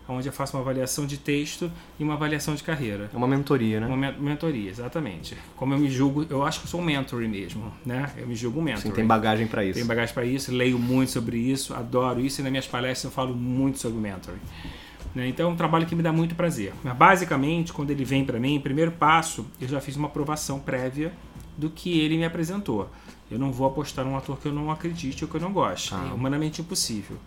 onde 0.07 0.27
eu 0.27 0.33
faço 0.33 0.55
uma 0.55 0.61
avaliação 0.61 1.05
de 1.05 1.17
texto 1.17 1.71
e 1.99 2.03
uma 2.03 2.13
avaliação 2.13 2.53
de 2.55 2.63
carreira. 2.63 3.09
É 3.13 3.17
uma 3.17 3.27
mentoria, 3.27 3.79
né? 3.79 3.87
Uma 3.87 3.97
men- 3.97 4.15
mentoria, 4.19 4.69
exatamente. 4.69 5.35
Como 5.55 5.73
eu 5.73 5.77
me 5.79 5.89
julgo, 5.89 6.25
eu 6.29 6.43
acho 6.43 6.59
que 6.59 6.65
eu 6.65 6.69
sou 6.69 6.79
um 6.79 6.83
mentor 6.83 7.21
mesmo, 7.27 7.71
né? 7.85 8.11
Eu 8.17 8.27
me 8.27 8.35
julgo 8.35 8.59
um 8.59 8.63
mentor. 8.63 8.81
Sim, 8.83 8.91
tem 8.91 9.05
bagagem 9.05 9.47
pra 9.47 9.63
isso. 9.63 9.73
Tenho 9.73 9.87
bagagem 9.87 10.13
para 10.13 10.25
isso, 10.25 10.51
leio 10.51 10.77
muito 10.77 11.11
sobre 11.11 11.37
isso, 11.37 11.73
adoro 11.73 12.19
isso 12.19 12.41
e 12.41 12.43
nas 12.43 12.51
minhas 12.51 12.67
palestras 12.67 13.05
eu 13.05 13.11
falo 13.11 13.33
muito 13.35 13.79
sobre 13.79 13.99
mentoring. 13.99 14.39
Né? 15.13 15.27
Então 15.29 15.49
é 15.49 15.53
um 15.53 15.55
trabalho 15.55 15.85
que 15.85 15.95
me 15.95 16.03
dá 16.03 16.11
muito 16.11 16.35
prazer. 16.35 16.73
Mas 16.83 16.95
basicamente, 16.95 17.71
quando 17.71 17.89
ele 17.91 18.03
vem 18.03 18.25
para 18.25 18.39
mim, 18.39 18.59
primeiro 18.59 18.91
passo, 18.91 19.45
eu 19.61 19.67
já 19.67 19.79
fiz 19.79 19.95
uma 19.95 20.07
aprovação 20.07 20.59
prévia 20.59 21.13
do 21.57 21.69
que 21.69 21.99
ele 22.01 22.17
me 22.17 22.25
apresentou. 22.25 22.89
Eu 23.29 23.39
não 23.39 23.51
vou 23.51 23.67
apostar 23.67 24.05
num 24.05 24.15
ator 24.15 24.37
que 24.37 24.47
eu 24.47 24.53
não 24.53 24.71
acredite 24.71 25.23
ou 25.23 25.29
que 25.29 25.37
eu 25.37 25.41
não 25.41 25.51
goste. 25.51 25.93
Ah. 25.93 26.09
É 26.11 26.13
humanamente 26.13 26.61
impossível. 26.61 27.17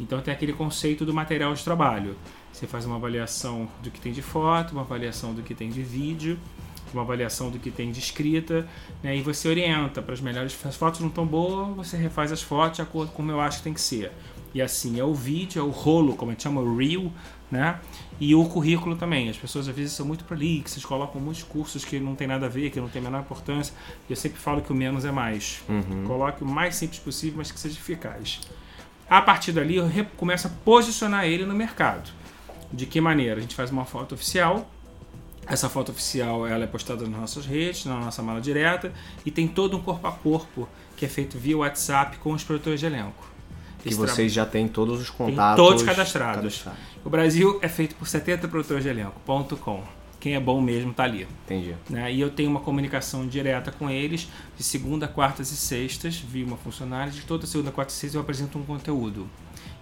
Então 0.00 0.20
tem 0.20 0.32
aquele 0.32 0.52
conceito 0.52 1.04
do 1.04 1.12
material 1.12 1.52
de 1.52 1.62
trabalho. 1.62 2.16
Você 2.52 2.66
faz 2.66 2.86
uma 2.86 2.96
avaliação 2.96 3.68
do 3.82 3.90
que 3.90 4.00
tem 4.00 4.12
de 4.12 4.22
foto, 4.22 4.72
uma 4.72 4.82
avaliação 4.82 5.34
do 5.34 5.42
que 5.42 5.54
tem 5.54 5.68
de 5.68 5.82
vídeo, 5.82 6.38
uma 6.92 7.02
avaliação 7.02 7.50
do 7.50 7.58
que 7.58 7.70
tem 7.70 7.90
de 7.92 7.98
escrita, 7.98 8.66
né? 9.02 9.16
e 9.16 9.22
você 9.22 9.48
orienta 9.48 10.00
para 10.00 10.14
as 10.14 10.20
melhores. 10.20 10.56
As 10.64 10.76
fotos 10.76 11.00
não 11.00 11.08
estão 11.08 11.26
boas, 11.26 11.76
você 11.76 11.96
refaz 11.96 12.32
as 12.32 12.42
fotos 12.42 12.76
de 12.76 12.82
acordo 12.82 13.10
com 13.10 13.16
como 13.16 13.30
eu 13.30 13.40
acho 13.40 13.58
que 13.58 13.64
tem 13.64 13.74
que 13.74 13.80
ser. 13.80 14.12
E 14.52 14.60
assim 14.60 14.98
é 14.98 15.04
o 15.04 15.14
vídeo, 15.14 15.60
é 15.60 15.62
o 15.62 15.70
rolo, 15.70 16.16
como 16.16 16.30
a 16.30 16.34
gente 16.34 16.42
chama, 16.42 16.60
o 16.60 16.76
reel, 16.76 17.12
né? 17.50 17.78
E 18.18 18.34
o 18.34 18.44
currículo 18.46 18.96
também. 18.96 19.28
As 19.28 19.36
pessoas 19.36 19.68
às 19.68 19.74
vezes 19.74 19.92
são 19.92 20.04
muito 20.04 20.24
prolixas, 20.24 20.84
colocam 20.84 21.20
muitos 21.20 21.42
cursos 21.42 21.84
que 21.84 21.98
não 22.00 22.14
tem 22.14 22.26
nada 22.26 22.46
a 22.46 22.48
ver, 22.48 22.70
que 22.70 22.80
não 22.80 22.88
tem 22.88 23.00
a 23.00 23.04
menor 23.04 23.20
importância. 23.20 23.74
E 24.08 24.12
eu 24.12 24.16
sempre 24.16 24.38
falo 24.38 24.60
que 24.60 24.72
o 24.72 24.74
menos 24.74 25.04
é 25.04 25.10
mais. 25.10 25.62
Uhum. 25.68 26.04
Coloque 26.06 26.42
o 26.42 26.46
mais 26.46 26.74
simples 26.74 26.98
possível, 26.98 27.38
mas 27.38 27.50
que 27.50 27.58
seja 27.58 27.78
eficaz. 27.78 28.40
A 29.08 29.22
partir 29.22 29.52
dali, 29.52 29.76
eu 29.76 29.88
começo 30.16 30.46
a 30.46 30.50
posicionar 30.64 31.24
ele 31.24 31.44
no 31.44 31.54
mercado. 31.54 32.10
De 32.72 32.86
que 32.86 33.00
maneira? 33.00 33.38
A 33.38 33.40
gente 33.40 33.54
faz 33.54 33.70
uma 33.70 33.84
foto 33.84 34.14
oficial. 34.14 34.70
Essa 35.46 35.68
foto 35.68 35.90
oficial 35.90 36.46
ela 36.46 36.64
é 36.64 36.66
postada 36.66 37.04
nas 37.06 37.20
nossas 37.20 37.46
redes, 37.46 37.84
na 37.84 37.98
nossa 37.98 38.22
mala 38.22 38.40
direta, 38.40 38.92
e 39.24 39.30
tem 39.30 39.48
todo 39.48 39.76
um 39.76 39.82
corpo 39.82 40.06
a 40.06 40.12
corpo 40.12 40.68
que 40.96 41.04
é 41.04 41.08
feito 41.08 41.38
via 41.38 41.56
WhatsApp 41.56 42.18
com 42.18 42.32
os 42.32 42.44
produtores 42.44 42.78
de 42.78 42.86
elenco. 42.86 43.29
Que 43.82 43.94
vocês 43.94 44.32
já 44.32 44.44
têm 44.44 44.68
todos 44.68 45.00
os 45.00 45.08
Tem 45.08 45.16
contatos. 45.16 45.64
todos 45.64 45.82
cadastrados. 45.82 46.36
cadastrados. 46.36 46.80
O 47.04 47.10
Brasil 47.10 47.58
é 47.62 47.68
feito 47.68 47.94
por 47.94 48.06
70 48.06 48.46
produtores 48.48 48.82
de 48.82 48.90
elenco.com. 48.90 49.82
Quem 50.20 50.34
é 50.34 50.40
bom 50.40 50.60
mesmo 50.60 50.92
tá 50.92 51.04
ali. 51.04 51.26
Entendi. 51.46 51.74
né? 51.88 52.12
E 52.12 52.20
eu 52.20 52.28
tenho 52.28 52.50
uma 52.50 52.60
comunicação 52.60 53.26
direta 53.26 53.72
com 53.72 53.88
eles 53.88 54.28
de 54.54 54.62
segunda, 54.62 55.08
quartas 55.08 55.50
e 55.50 55.56
sextas, 55.56 56.16
via 56.16 56.44
uma 56.44 56.58
funcionária. 56.58 57.10
De 57.10 57.22
toda 57.22 57.46
segunda, 57.46 57.72
quarta 57.72 57.90
e 57.90 57.96
sexta 57.96 58.18
eu 58.18 58.20
apresento 58.20 58.58
um 58.58 58.62
conteúdo. 58.62 59.26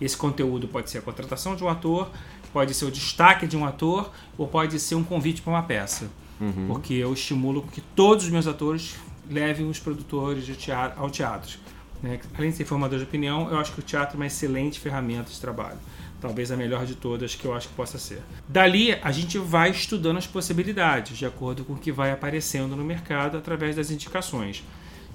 Esse 0.01 0.17
conteúdo 0.17 0.69
pode 0.69 0.91
ser 0.91 0.99
a 0.99 1.03
contratação 1.03 1.57
de 1.57 1.65
um 1.65 1.69
ator, 1.69 2.09
pode 2.53 2.73
ser 2.73 2.85
o 2.85 2.91
destaque 2.91 3.49
de 3.49 3.57
um 3.57 3.65
ator, 3.67 4.13
ou 4.37 4.47
pode 4.47 4.79
ser 4.79 4.95
um 4.95 5.03
convite 5.03 5.43
para 5.43 5.53
uma 5.53 5.63
peça. 5.65 6.09
Uhum. 6.41 6.69
Porque 6.69 6.95
eu 6.95 7.13
estimulo 7.13 7.63
que 7.73 7.81
todos 7.81 8.27
os 8.27 8.31
meus 8.31 8.47
atores 8.47 8.95
levem 9.29 9.69
os 9.69 9.81
produtores 9.81 10.47
teatro, 10.57 11.01
ao 11.03 11.11
teatro. 11.11 11.59
Né? 12.03 12.21
Além 12.37 12.51
de 12.51 12.57
ser 12.57 12.65
formador 12.65 12.99
de 12.99 13.05
opinião, 13.05 13.51
eu 13.51 13.59
acho 13.59 13.73
que 13.73 13.81
o 13.81 13.83
teatro 13.83 14.17
é 14.17 14.19
uma 14.19 14.27
excelente 14.27 14.79
ferramenta 14.79 15.31
de 15.31 15.41
trabalho. 15.41 15.79
Talvez 16.21 16.51
a 16.51 16.57
melhor 16.57 16.85
de 16.85 16.97
todas 16.97 17.35
que 17.35 17.45
eu 17.45 17.55
acho 17.55 17.69
que 17.69 17.75
possa 17.75 17.99
ser. 17.99 18.21
Dali, 18.49 18.93
a 18.93 19.13
gente 19.13 19.39
vai 19.39 19.71
estudando 19.71 20.17
as 20.17 20.27
possibilidades, 20.27 21.17
de 21.17 21.25
acordo 21.25 21.65
com 21.65 21.75
o 21.75 21.79
que 21.79 21.93
vai 21.93 22.11
aparecendo 22.11 22.75
no 22.75 22.85
mercado 22.85 23.37
através 23.37 23.77
das 23.77 23.91
indicações. 23.91 24.65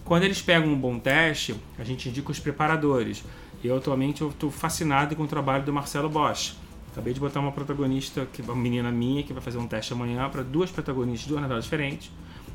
Quando 0.06 0.24
eles 0.24 0.42
pegam 0.42 0.70
um 0.70 0.80
bom 0.80 1.00
teste, 1.00 1.56
a 1.78 1.84
gente 1.84 2.10
indica 2.10 2.32
os 2.32 2.40
preparadores. 2.40 3.24
Eu 3.64 3.78
atualmente 3.78 4.24
estou 4.24 4.52
fascinado 4.52 5.16
com 5.16 5.24
o 5.24 5.28
trabalho 5.28 5.64
do 5.64 5.74
Marcelo 5.74 6.10
Bosch. 6.10 6.56
Acabei 6.92 7.14
de 7.14 7.20
botar 7.20 7.40
uma 7.40 7.52
protagonista, 7.52 8.28
que 8.32 8.42
uma 8.42 8.56
menina 8.56 8.92
minha, 8.92 9.24
que 9.24 9.34
vai 9.34 9.42
fazer 9.42 9.58
um 9.58 9.68
teste 9.68 9.94
amanhã 9.94 10.30
para 10.30 10.44
duas 10.44 10.70
protagonistas 10.70 11.22
de 11.22 11.30
duas 11.30 11.42
novelas 11.42 11.64
diferentes. 11.64 12.12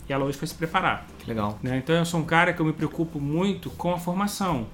E 0.09 0.13
ela 0.13 0.25
hoje 0.25 0.39
foi 0.39 0.49
se 0.49 0.55
preparar. 0.55 1.07
Legal. 1.27 1.59
né? 1.63 1.79
Então 1.79 1.95
eu 1.95 2.05
sou 2.05 2.21
um 2.21 2.25
cara 2.25 2.53
que 2.53 2.61
eu 2.61 2.67
me 2.67 2.73
preocupo 2.73 3.21
muito 3.21 3.71
com 3.71 3.93
a 3.93 3.99
formação. 3.99 4.67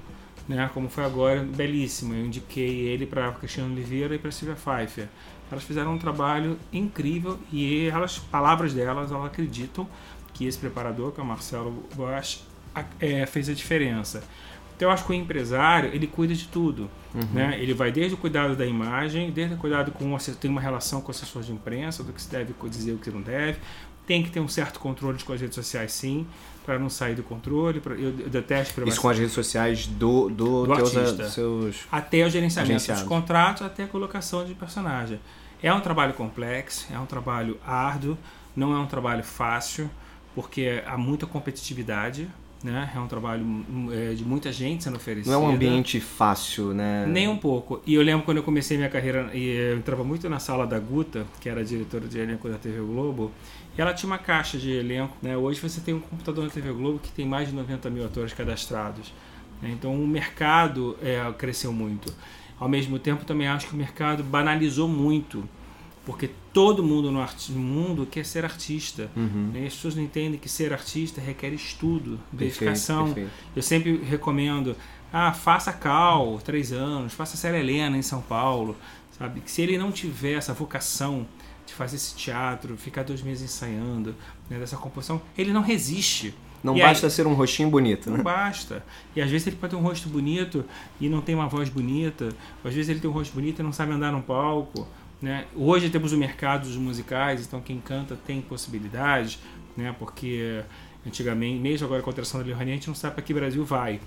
Né? 0.48 0.70
Como 0.72 0.88
foi 0.88 1.04
agora, 1.04 1.42
belíssimo. 1.42 2.14
Eu 2.14 2.26
indiquei 2.26 2.80
ele 2.86 3.06
para 3.06 3.32
Cristiano 3.32 3.72
Oliveira 3.72 4.14
e 4.14 4.18
para 4.18 4.30
Silvia 4.30 4.56
Pfeiffer. 4.56 5.08
Elas 5.50 5.64
fizeram 5.64 5.94
um 5.94 5.98
trabalho 5.98 6.58
incrível 6.72 7.38
e 7.52 7.86
elas, 7.88 8.18
palavras 8.18 8.72
delas, 8.72 9.10
elas 9.10 9.26
acreditam 9.26 9.86
que 10.32 10.46
esse 10.46 10.58
preparador, 10.58 11.12
que 11.12 11.20
é 11.20 11.22
o 11.22 11.26
Marcelo 11.26 11.84
Bosch, 11.94 12.42
é, 13.00 13.24
fez 13.26 13.48
a 13.48 13.54
diferença. 13.54 14.22
Então 14.76 14.88
eu 14.88 14.92
acho 14.92 15.04
que 15.04 15.12
o 15.12 15.14
empresário, 15.14 15.90
ele 15.94 16.06
cuida 16.06 16.34
de 16.34 16.48
tudo. 16.48 16.90
Uhum. 17.14 17.22
Né? 17.32 17.56
Ele 17.60 17.72
vai 17.72 17.92
desde 17.92 18.14
o 18.14 18.16
cuidado 18.16 18.56
da 18.56 18.66
imagem, 18.66 19.30
desde 19.30 19.54
o 19.54 19.58
cuidado 19.58 19.92
com 19.92 20.16
tem 20.40 20.50
uma 20.50 20.60
relação 20.60 21.00
com 21.00 21.08
o 21.08 21.10
assessor 21.10 21.42
de 21.42 21.52
imprensa, 21.52 22.02
do 22.02 22.12
que 22.12 22.20
se 22.20 22.30
deve 22.30 22.52
dizer 22.68 22.90
e 22.90 22.94
o 22.94 22.98
que 22.98 23.10
não 23.10 23.22
deve. 23.22 23.58
Tem 24.06 24.22
que 24.22 24.30
ter 24.30 24.40
um 24.40 24.48
certo 24.48 24.78
controle 24.80 25.22
com 25.22 25.32
as 25.32 25.40
redes 25.40 25.54
sociais, 25.54 25.92
sim, 25.92 26.26
para 26.64 26.78
não 26.78 26.90
sair 26.90 27.14
do 27.14 27.22
controle. 27.22 27.80
Pra, 27.80 27.94
eu, 27.94 28.14
eu 28.18 28.28
detesto 28.28 28.86
Isso 28.86 29.00
com 29.00 29.08
as 29.08 29.18
redes 29.18 29.32
sociais 29.32 29.86
do, 29.86 30.28
do, 30.28 30.66
do 30.66 30.74
teus, 30.74 30.96
artista. 30.96 31.28
seus... 31.30 31.76
Até 31.90 32.24
o 32.24 32.30
gerenciamento 32.30 32.92
dos 32.92 33.02
contratos, 33.02 33.62
até 33.62 33.84
a 33.84 33.86
colocação 33.86 34.44
de 34.44 34.54
personagem. 34.54 35.20
É 35.62 35.72
um 35.72 35.80
trabalho 35.80 36.12
complexo, 36.12 36.86
é 36.92 36.98
um 36.98 37.06
trabalho 37.06 37.58
árduo, 37.66 38.18
não 38.54 38.74
é 38.74 38.78
um 38.78 38.86
trabalho 38.86 39.24
fácil, 39.24 39.90
porque 40.34 40.82
há 40.86 40.98
muita 40.98 41.26
competitividade, 41.26 42.28
né? 42.64 42.90
É 42.94 42.98
um 42.98 43.06
trabalho 43.06 43.44
hum, 43.44 43.90
é, 43.92 44.14
de 44.14 44.24
muita 44.24 44.50
gente 44.50 44.82
sendo 44.82 44.96
oferecida. 44.96 45.36
Não 45.36 45.44
é 45.44 45.48
um 45.48 45.54
ambiente 45.54 46.00
fácil, 46.00 46.72
né? 46.72 47.04
Nem 47.06 47.28
um 47.28 47.36
pouco. 47.36 47.82
E 47.86 47.94
eu 47.94 48.02
lembro 48.02 48.24
quando 48.24 48.38
eu 48.38 48.42
comecei 48.42 48.78
minha 48.78 48.88
carreira, 48.88 49.30
e 49.34 49.48
eu 49.48 49.76
entrava 49.76 50.02
muito 50.02 50.28
na 50.30 50.38
sala 50.38 50.66
da 50.66 50.78
Guta, 50.78 51.26
que 51.40 51.48
era 51.48 51.62
diretora 51.62 52.08
de 52.08 52.18
elenco 52.18 52.48
da 52.48 52.56
TV 52.56 52.78
Globo, 52.78 53.30
e 53.76 53.80
ela 53.80 53.92
tinha 53.92 54.10
uma 54.10 54.16
caixa 54.16 54.56
de 54.56 54.72
elenco. 54.72 55.14
Né? 55.20 55.36
Hoje 55.36 55.60
você 55.60 55.78
tem 55.82 55.92
um 55.92 56.00
computador 56.00 56.44
na 56.44 56.50
TV 56.50 56.72
Globo 56.72 56.98
que 56.98 57.12
tem 57.12 57.26
mais 57.26 57.48
de 57.48 57.54
90 57.54 57.90
mil 57.90 58.04
atores 58.06 58.32
cadastrados. 58.32 59.12
Né? 59.60 59.70
Então 59.70 59.94
o 59.94 60.08
mercado 60.08 60.96
é, 61.02 61.20
cresceu 61.36 61.70
muito. 61.70 62.10
Ao 62.58 62.68
mesmo 62.68 62.98
tempo, 62.98 63.26
também 63.26 63.46
acho 63.46 63.66
que 63.66 63.74
o 63.74 63.76
mercado 63.76 64.24
banalizou 64.24 64.88
muito, 64.88 65.46
porque 66.04 66.30
todo 66.52 66.82
mundo 66.82 67.10
no, 67.10 67.20
no 67.50 67.58
mundo 67.58 68.06
quer 68.06 68.24
ser 68.24 68.44
artista. 68.44 69.10
Uhum. 69.16 69.50
Né? 69.52 69.66
As 69.66 69.74
pessoas 69.74 69.94
não 69.94 70.02
entendem 70.02 70.38
que 70.38 70.48
ser 70.48 70.72
artista 70.72 71.20
requer 71.20 71.52
estudo, 71.52 72.20
dedicação. 72.32 73.06
perfeito. 73.06 73.30
Eu 73.56 73.62
sempre 73.62 73.96
recomendo, 74.04 74.76
ah, 75.12 75.32
faça 75.32 75.72
Cal, 75.72 76.38
três 76.44 76.72
anos, 76.72 77.12
faça 77.14 77.36
Célia 77.36 77.58
Helena 77.58 77.96
em 77.96 78.02
São 78.02 78.20
Paulo, 78.20 78.76
sabe? 79.18 79.40
Que 79.40 79.50
se 79.50 79.62
ele 79.62 79.78
não 79.78 79.90
tiver 79.90 80.32
essa 80.34 80.52
vocação 80.52 81.26
de 81.66 81.72
fazer 81.72 81.96
esse 81.96 82.14
teatro, 82.14 82.76
ficar 82.76 83.02
dois 83.04 83.22
meses 83.22 83.44
ensaiando, 83.44 84.14
né, 84.50 84.58
dessa 84.58 84.76
composição, 84.76 85.22
ele 85.38 85.52
não 85.52 85.62
resiste. 85.62 86.34
Não 86.62 86.76
E 86.76 86.80
basta 86.80 87.06
aí- 87.06 87.10
ser 87.10 87.26
um 87.26 87.34
rostinho 87.34 87.68
bonito, 87.70 88.08
não 88.10 88.18
né? 88.18 88.22
basta. 88.22 88.82
E 89.14 89.20
às 89.20 89.30
vezes 89.30 89.46
ele 89.46 89.56
pode 89.56 89.70
ter 89.72 89.76
um 89.76 89.82
rosto 89.82 90.08
bonito 90.08 90.64
e 90.98 91.08
não 91.10 91.20
tem 91.20 91.34
uma 91.34 91.46
voz 91.46 91.68
bonita. 91.68 92.24
Ou 92.62 92.68
às 92.68 92.74
vezes 92.74 92.88
ele 92.88 93.00
tem 93.00 93.08
um 93.10 93.12
rosto 93.12 93.34
bonito 93.34 93.60
e 93.60 93.62
não 93.62 93.72
sabe 93.72 93.92
andar 93.92 94.10
num 94.12 94.22
palco. 94.22 94.86
Né? 95.24 95.46
Hoje 95.56 95.88
temos 95.88 96.12
o 96.12 96.18
mercado 96.18 96.68
dos 96.68 96.76
musicais, 96.76 97.46
então 97.46 97.58
quem 97.58 97.80
canta 97.80 98.14
tem 98.26 98.42
possibilidades, 98.42 99.38
né? 99.74 99.96
porque 99.98 100.62
antigamente, 101.06 101.58
mesmo 101.58 101.86
agora 101.86 102.02
com 102.02 102.10
a 102.10 102.12
atração 102.12 102.38
da 102.40 102.44
Lei 102.44 102.52
Rouanet, 102.52 102.72
a 102.72 102.74
gente 102.74 102.88
não 102.88 102.94
sabe 102.94 103.14
para 103.14 103.24
que 103.24 103.32
Brasil 103.32 103.64
vai. 103.64 104.00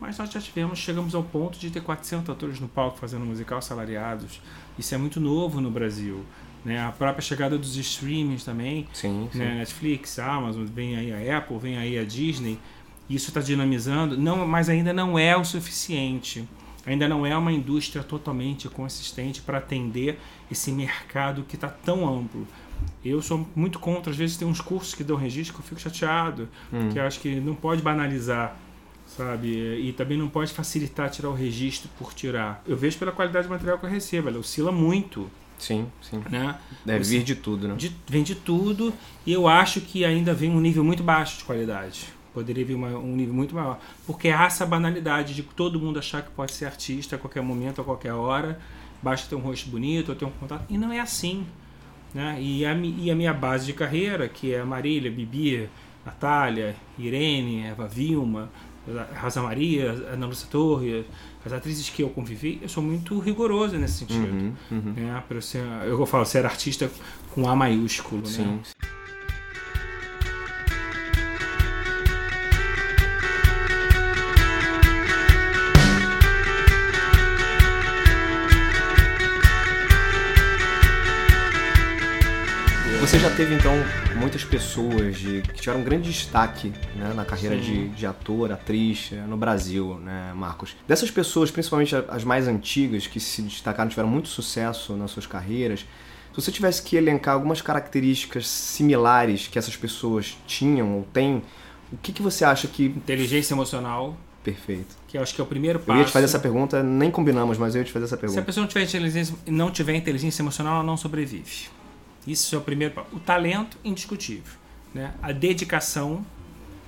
Mas 0.00 0.16
nós 0.16 0.32
já 0.32 0.40
tivemos, 0.40 0.78
chegamos 0.78 1.14
ao 1.14 1.22
ponto 1.22 1.58
de 1.58 1.68
ter 1.68 1.82
400 1.82 2.30
atores 2.30 2.60
no 2.60 2.66
palco 2.66 2.96
fazendo 2.96 3.26
musical 3.26 3.60
salariados. 3.60 4.40
Isso 4.78 4.94
é 4.94 4.96
muito 4.96 5.20
novo 5.20 5.60
no 5.60 5.70
Brasil. 5.70 6.24
Né? 6.64 6.82
A 6.82 6.90
própria 6.90 7.20
chegada 7.20 7.58
dos 7.58 7.76
streamings 7.76 8.42
também, 8.42 8.88
Sim, 8.94 9.28
sim. 9.30 9.38
né? 9.38 9.56
Netflix, 9.56 10.18
Amazon, 10.18 10.64
vem 10.64 10.96
aí 10.96 11.28
a 11.28 11.36
Apple, 11.36 11.58
vem 11.58 11.76
aí 11.76 11.98
a 11.98 12.04
Disney. 12.04 12.58
Isso 13.08 13.28
está 13.28 13.42
dinamizando, 13.42 14.16
não, 14.16 14.48
mas 14.48 14.70
ainda 14.70 14.94
não 14.94 15.18
é 15.18 15.36
o 15.36 15.44
suficiente. 15.44 16.48
Ainda 16.86 17.08
não 17.08 17.24
é 17.24 17.36
uma 17.36 17.50
indústria 17.52 18.02
totalmente 18.04 18.68
consistente 18.68 19.40
para 19.40 19.58
atender 19.58 20.18
esse 20.50 20.70
mercado 20.70 21.44
que 21.48 21.54
está 21.54 21.68
tão 21.68 22.06
amplo. 22.06 22.46
Eu 23.04 23.22
sou 23.22 23.48
muito 23.56 23.78
contra, 23.78 24.10
às 24.10 24.16
vezes 24.16 24.36
tem 24.36 24.46
uns 24.46 24.60
cursos 24.60 24.94
que 24.94 25.02
dão 25.04 25.16
registro 25.16 25.54
que 25.54 25.60
eu 25.60 25.64
fico 25.64 25.80
chateado, 25.80 26.48
Hum. 26.72 26.90
que 26.90 26.98
acho 26.98 27.20
que 27.20 27.36
não 27.36 27.54
pode 27.54 27.80
banalizar, 27.80 28.56
sabe? 29.06 29.48
E 29.80 29.92
também 29.92 30.18
não 30.18 30.28
pode 30.28 30.52
facilitar 30.52 31.08
tirar 31.10 31.30
o 31.30 31.34
registro 31.34 31.88
por 31.98 32.12
tirar. 32.12 32.62
Eu 32.66 32.76
vejo 32.76 32.98
pela 32.98 33.12
qualidade 33.12 33.46
do 33.46 33.50
material 33.50 33.78
que 33.78 33.86
eu 33.86 33.90
recebo, 33.90 34.28
ela 34.28 34.38
oscila 34.38 34.70
muito, 34.72 35.30
Sim, 35.58 35.86
sim. 36.02 36.22
né? 36.28 36.56
Deve 36.84 37.04
vir 37.04 37.22
de 37.22 37.34
tudo, 37.36 37.68
né? 37.68 37.74
De- 37.76 37.92
vem 38.08 38.22
de 38.22 38.34
tudo 38.34 38.92
e 39.24 39.32
eu 39.32 39.46
acho 39.48 39.80
que 39.80 40.04
ainda 40.04 40.34
vem 40.34 40.50
um 40.50 40.60
nível 40.60 40.84
muito 40.84 41.02
baixo 41.02 41.38
de 41.38 41.44
qualidade. 41.44 42.08
Poderia 42.34 42.64
vir 42.64 42.74
uma- 42.74 42.98
um 42.98 43.14
nível 43.16 43.32
muito 43.32 43.54
maior. 43.54 43.78
Porque 44.06 44.28
há 44.28 44.44
essa 44.44 44.66
banalidade 44.66 45.34
de 45.34 45.42
todo 45.44 45.78
mundo 45.80 45.98
achar 45.98 46.20
que 46.22 46.30
pode 46.32 46.52
ser 46.52 46.66
artista 46.66 47.14
a 47.16 47.18
qualquer 47.18 47.42
momento, 47.42 47.80
a 47.80 47.84
qualquer 47.84 48.12
hora. 48.12 48.58
Basta 49.02 49.28
ter 49.28 49.36
um 49.36 49.38
rosto 49.40 49.70
bonito 49.70 50.08
ou 50.10 50.14
ter 50.14 50.24
um 50.24 50.30
contato. 50.30 50.64
E 50.68 50.76
não 50.76 50.92
é 50.92 50.98
assim. 51.00 51.46
Né? 52.12 52.36
E, 52.40 52.64
a, 52.66 52.74
e 52.74 53.10
a 53.10 53.14
minha 53.14 53.32
base 53.32 53.66
de 53.66 53.72
carreira, 53.72 54.28
que 54.28 54.52
é 54.52 54.60
a 54.60 54.64
Marília, 54.66 55.10
Bibi, 55.10 55.68
Natália, 56.04 56.76
Irene, 56.98 57.62
Eva 57.62 57.86
Vilma, 57.88 58.50
a 59.14 59.18
Rosa 59.20 59.42
Maria, 59.42 59.90
a 60.10 60.12
Ana 60.14 60.26
Lúcia 60.26 60.46
Torres, 60.50 61.04
as 61.44 61.52
atrizes 61.52 61.88
que 61.90 62.02
eu 62.02 62.10
convivi, 62.10 62.58
eu 62.62 62.68
sou 62.68 62.82
muito 62.82 63.18
rigoroso 63.18 63.76
nesse 63.76 63.98
sentido 63.98 64.26
Uhum, 64.32 64.52
uhum. 64.70 64.92
né? 64.94 65.22
Para 65.26 65.40
ser, 65.40 65.62
eu 65.86 66.04
falo 66.06 66.24
ser 66.24 66.44
artista 66.46 66.90
com 67.34 67.48
A 67.48 67.56
maiúsculo, 67.56 68.24
Sim. 68.26 68.44
né? 68.44 68.58
Você 83.14 83.20
já 83.20 83.30
teve, 83.30 83.54
então, 83.54 83.72
muitas 84.16 84.42
pessoas 84.42 85.16
de- 85.16 85.40
que 85.42 85.60
tiveram 85.60 85.82
um 85.82 85.84
grande 85.84 86.10
destaque 86.10 86.72
né, 86.96 87.12
na 87.14 87.24
carreira 87.24 87.56
de, 87.56 87.86
de 87.90 88.04
ator, 88.04 88.50
atriz 88.50 89.10
eh, 89.12 89.22
no 89.28 89.36
Brasil, 89.36 90.00
né, 90.00 90.32
Marcos? 90.34 90.74
Dessas 90.88 91.12
pessoas, 91.12 91.48
principalmente 91.48 91.94
as 92.08 92.24
mais 92.24 92.48
antigas, 92.48 93.06
que 93.06 93.20
se 93.20 93.40
destacaram, 93.42 93.88
tiveram 93.88 94.08
muito 94.08 94.26
sucesso 94.28 94.96
nas 94.96 95.12
suas 95.12 95.28
carreiras, 95.28 95.82
se 95.82 95.86
você 96.34 96.50
tivesse 96.50 96.82
que 96.82 96.96
elencar 96.96 97.34
algumas 97.34 97.62
características 97.62 98.48
similares 98.48 99.46
que 99.46 99.60
essas 99.60 99.76
pessoas 99.76 100.36
tinham 100.44 100.96
ou 100.96 101.04
têm, 101.12 101.40
o 101.92 101.96
que, 101.98 102.12
que 102.12 102.20
você 102.20 102.44
acha 102.44 102.66
que... 102.66 102.86
Inteligência 102.86 103.54
emocional, 103.54 104.16
Perfeito. 104.42 104.96
que 105.06 105.16
eu 105.16 105.22
acho 105.22 105.32
que 105.32 105.40
é 105.40 105.44
o 105.44 105.46
primeiro 105.46 105.78
passo. 105.78 105.92
Eu 105.92 105.98
ia 105.98 106.04
te 106.04 106.10
fazer 106.10 106.24
essa 106.24 106.40
pergunta, 106.40 106.82
nem 106.82 107.12
combinamos, 107.12 107.58
mas 107.58 107.76
eu 107.76 107.80
ia 107.82 107.84
te 107.84 107.92
fazer 107.92 108.06
essa 108.06 108.16
Se 108.16 108.18
a 108.18 108.18
pergunta. 108.18 108.42
pessoa 108.42 108.62
não 108.62 108.68
tiver 108.68 108.82
inteligência, 108.82 109.36
não 109.46 109.70
tiver 109.70 109.94
inteligência 109.94 110.42
emocional, 110.42 110.74
ela 110.74 110.82
não 110.82 110.96
sobrevive. 110.96 111.68
Isso 112.26 112.54
é 112.54 112.58
o 112.58 112.60
primeiro. 112.60 112.94
O 113.12 113.18
talento, 113.20 113.76
indiscutível. 113.84 114.52
Né? 114.94 115.12
A 115.22 115.32
dedicação 115.32 116.24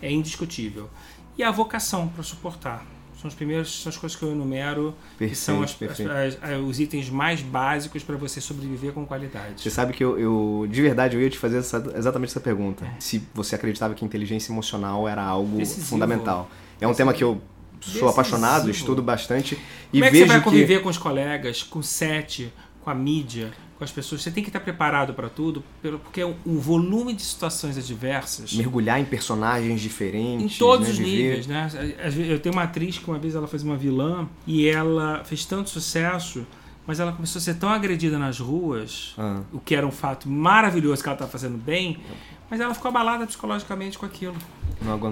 é 0.01 0.11
indiscutível. 0.11 0.88
E 1.37 1.42
a 1.42 1.51
vocação 1.51 2.09
para 2.09 2.22
suportar. 2.22 2.87
São 3.20 3.29
os 3.29 3.35
primeiros, 3.35 3.83
são 3.83 3.88
as 3.90 3.96
coisas 3.96 4.16
que 4.16 4.22
eu 4.25 4.31
enumero, 4.33 4.94
que 5.16 5.35
são 5.35 5.62
as- 5.62 5.72
Perfeito, 5.72 6.11
as- 6.12 6.38
as- 6.42 6.61
os 6.61 6.79
itens 6.79 7.09
mais 7.09 7.40
básicos 7.40 8.03
para 8.05 8.14
você 8.16 8.40
sobreviver 8.42 8.92
com 8.92 9.07
qualidade. 9.07 9.62
Você 9.62 9.70
sabe 9.70 9.94
que 9.94 10.05
eu, 10.05 10.18
eu- 10.18 10.66
de 10.70 10.83
verdade, 10.83 11.16
eu 11.16 11.22
ia 11.22 11.31
te 11.31 11.38
fazer 11.38 11.59
essa- 11.59 11.92
exatamente 11.96 12.29
essa 12.31 12.40
pergunta. 12.40 12.87
Se 12.99 13.22
você 13.35 13.55
acreditava 13.55 13.94
que 13.94 14.05
a 14.05 14.07
inteligência 14.07 14.53
emocional 14.53 15.09
era 15.09 15.22
algo 15.25 15.57
Decisivo. 15.57 15.87
fundamental. 15.87 16.51
É 16.79 16.87
um 16.87 16.92
tema 16.94 17.14
que 17.14 17.25
eu 17.25 17.40
sou 17.81 17.81
Decisivo. 17.81 18.09
apaixonado, 18.09 18.70
estudo 18.70 19.03
bastante 19.03 19.55
e 19.55 19.59
Como 19.92 20.05
é 20.05 20.09
que 20.09 20.12
vejo 20.12 20.25
você 20.27 20.29
vai 20.29 20.38
que 20.38 20.44
conviver 20.44 20.83
com 20.83 20.88
os 20.90 20.99
colegas, 20.99 21.62
com 21.62 21.79
o 21.79 21.83
set, 21.83 22.53
com 22.85 22.90
a 22.90 22.94
mídia, 22.94 23.51
com 23.79 23.85
as 23.85 23.93
pessoas? 23.93 24.23
Você 24.23 24.31
tem 24.31 24.43
que 24.43 24.49
estar 24.49 24.61
preparado 24.61 25.12
para 25.15 25.29
tudo, 25.29 25.62
porque 26.03 26.23
o 26.25 26.35
o 26.47 26.59
volume 26.59 27.12
de 27.15 27.23
situações 27.23 27.77
adversas 27.77 28.53
mergulhar 28.55 28.99
em 29.01 29.05
personagens 29.05 29.73
em 29.73 29.77
diferentes, 29.77 30.59
todos 30.59 30.87
né, 30.87 30.93
os 30.93 30.99
viver- 30.99 31.23
níveis, 31.23 31.47
né? 31.47 31.69
Eu 32.29 32.39
tenho 32.41 32.55
uma 32.55 32.62
atriz 32.65 32.99
que 32.99 33.07
uma 33.09 33.19
vez 33.19 33.35
ela 33.35 33.47
fez 33.47 33.62
uma 33.62 33.77
vilã 33.77 34.29
e 34.47 34.67
ela 34.69 35.23
fez 35.25 35.45
tanto 35.45 35.69
sucesso, 35.71 36.47
mas 36.87 37.01
ela 37.01 37.12
começou 37.12 37.39
a 37.39 37.43
ser 37.43 37.55
tão 37.55 37.69
agredida 37.69 38.19
nas 38.19 38.39
ruas, 38.39 39.15
Ah, 39.19 39.43
o 39.53 39.59
que 39.61 39.75
era 39.75 39.87
um 39.87 39.91
fato 39.91 40.29
maravilhoso 40.29 41.03
que 41.03 41.09
ela 41.09 41.17
estava 41.17 41.31
fazendo 41.31 41.59
bem, 41.59 41.99
mas 42.49 42.61
ela 42.61 42.73
ficou 42.75 42.89
abalada 42.89 43.27
psicologicamente 43.27 43.99
com 43.99 44.07
aquilo. 44.07 44.37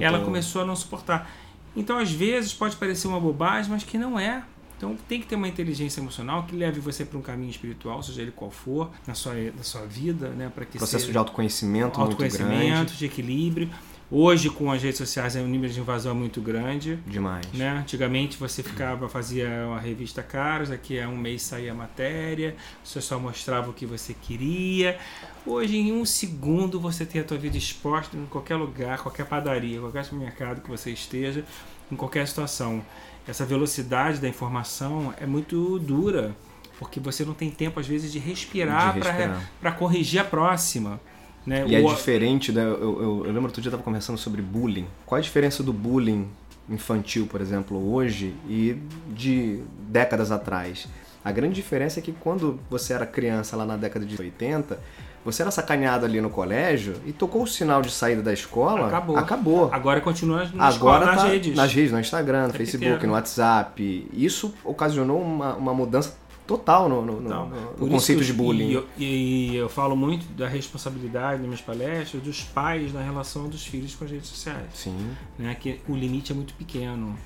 ela 0.01 0.21
começou 0.21 0.63
a 0.63 0.65
não 0.65 0.77
suportar. 0.77 1.29
Então, 1.77 1.99
às 1.99 2.11
vezes, 2.13 2.53
pode 2.55 2.77
parecer 2.77 3.09
uma 3.09 3.19
bobagem, 3.19 3.71
mas 3.73 3.83
que 3.83 3.99
não 3.99 4.17
é. 4.19 4.45
Então, 4.77 4.97
tem 5.09 5.21
que 5.21 5.27
ter 5.27 5.37
uma 5.37 5.49
inteligência 5.49 6.01
emocional 6.01 6.45
que 6.45 6.55
leve 6.55 6.81
você 6.81 7.05
para 7.05 7.19
um 7.19 7.23
caminho 7.23 7.51
espiritual, 7.51 8.03
seja 8.03 8.23
ele 8.23 8.33
qual 8.33 8.51
for, 8.51 8.91
na 9.07 9.15
sua, 9.15 9.35
na 9.35 9.63
sua 9.63 9.87
vida, 9.87 10.29
né? 10.31 10.51
Para 10.55 10.65
que 10.65 10.79
processo 10.79 11.11
de 11.11 11.17
autoconhecimento, 11.17 12.01
autoconhecimento, 12.01 12.93
de 12.95 13.07
equilíbrio. 13.07 13.71
Hoje, 14.11 14.51
com 14.51 14.71
as 14.71 14.83
redes 14.83 14.99
sociais, 14.99 15.35
o 15.35 15.41
nível 15.41 15.69
de 15.69 15.81
invasão 15.81 16.13
é 16.13 16.15
muito 16.15 16.41
grande. 16.41 16.97
Demais. 17.07 17.47
Né? 17.53 17.79
Antigamente 17.79 18.37
você 18.37 18.63
ficava, 18.63 19.09
fazia 19.09 19.49
uma 19.67 19.81
revista 19.81 20.23
Caros, 20.23 20.69
daqui 20.69 21.01
a 21.01 21.09
um 21.09 21.17
mês 21.17 21.43
saía 21.43 21.73
a 21.73 21.75
matéria, 21.75 22.55
você 22.85 23.01
só 23.01 23.19
mostrava 23.19 23.71
o 23.71 23.73
que 23.73 23.87
você 23.87 24.15
queria. 24.15 24.99
Hoje, 25.47 25.77
em 25.79 25.93
um 25.93 26.05
segundo, 26.05 26.79
você 26.79 27.07
tem 27.07 27.21
a 27.21 27.25
tua 27.25 27.39
vida 27.39 27.57
exposta 27.57 28.17
em 28.17 28.27
qualquer 28.27 28.57
lugar, 28.57 28.99
qualquer 28.99 29.27
padaria, 29.27 29.81
qualquer 29.81 30.05
supermercado 30.05 30.61
que 30.63 30.69
você 30.69 30.91
esteja, 30.91 31.45
em 31.91 31.97
qualquer 31.97 32.29
situação. 32.29 32.85
Essa 33.27 33.45
velocidade 33.45 34.19
da 34.19 34.29
informação 34.29 35.15
é 35.21 35.27
muito 35.27 35.79
dura, 35.79 36.35
porque 36.79 37.01
você 37.01 37.25
não 37.25 37.35
tem 37.35 37.51
tempo, 37.51 37.81
às 37.81 37.87
vezes, 37.87 38.13
de 38.13 38.19
respirar, 38.19 38.95
respirar. 38.95 39.51
para 39.61 39.73
corrigir 39.73 40.21
a 40.21 40.25
próxima. 40.25 41.01
Né? 41.47 41.65
E 41.67 41.75
é 41.75 41.81
O- 41.81 41.89
diferente, 41.95 42.51
da, 42.53 42.63
eu, 42.63 42.81
eu, 43.03 43.23
eu 43.27 43.33
lembro 43.33 43.45
outro 43.47 43.61
dia 43.61 43.69
eu 43.69 43.71
estava 43.71 43.83
conversando 43.83 44.19
sobre 44.19 44.41
bullying. 44.43 44.87
Qual 45.07 45.19
a 45.19 45.23
diferença 45.23 45.63
do 45.63 45.73
bullying 45.73 46.29
infantil, 46.69 47.27
por 47.27 47.41
exemplo, 47.41 47.93
hoje 47.93 48.35
e 48.49 48.77
de 49.15 49.61
décadas 49.89 50.31
atrás. 50.31 50.89
A 51.23 51.31
grande 51.31 51.55
diferença 51.55 52.01
é 52.01 52.03
que 52.03 52.13
quando 52.13 52.59
você 52.71 52.93
era 52.95 53.07
criança 53.07 53.55
lá 53.57 53.67
na 53.67 53.77
década 53.77 54.05
de 54.07 54.19
80, 54.21 54.79
você 55.25 55.43
era 55.43 55.51
sacaneado 55.51 56.05
ali 56.05 56.21
no 56.21 56.29
colégio 56.31 56.95
e 57.07 57.13
tocou 57.13 57.43
o 57.45 57.47
sinal 57.47 57.81
de 57.83 57.91
saída 57.91 58.23
da 58.23 58.33
escola, 58.33 58.89
Acabou. 58.89 59.17
acabou. 59.17 59.69
Agora 59.73 60.01
continua 60.01 60.45
nas, 60.55 60.77
Agora 60.77 61.05
escola, 61.05 61.07
tá 61.07 61.15
nas 61.15 61.23
redes. 61.25 61.57
nas 61.57 61.73
redes, 61.73 61.93
no 61.93 62.01
Instagram, 62.01 62.49
no 62.49 62.55
É 62.55 62.59
Facebook, 62.59 63.07
no 63.07 63.13
WhatsApp. 63.15 64.09
Isso 64.13 64.55
ocasionou 64.63 65.21
uma, 65.23 65.55
uma 65.55 65.73
mudança 65.75 66.17
total 66.47 66.91
no, 66.91 67.01
no- 67.01 67.23
Então, 67.25 67.51
no 67.79 67.89
conceito 67.89 68.23
de 68.23 68.33
bullying. 68.35 68.69
E 68.69 68.73
eu, 68.75 68.87
e 68.99 69.57
eu 69.57 69.69
falo 69.69 69.97
muito 69.97 70.27
da 70.35 70.47
responsabilidade 70.47 71.39
nas 71.39 71.47
minhas 71.47 71.61
palestras 71.63 72.23
dos 72.23 72.43
pais 72.43 72.93
na 72.93 73.01
relação 73.01 73.49
dos 73.49 73.67
filhos 73.67 73.95
com 73.95 74.05
as 74.05 74.11
redes 74.11 74.29
sociais. 74.29 74.67
Sim, 74.75 74.95
né, 75.39 75.57
que 75.59 75.81
o 75.89 75.95
limite 75.95 76.33
é 76.33 76.35
muito 76.35 76.53
pequeno. 76.55 77.17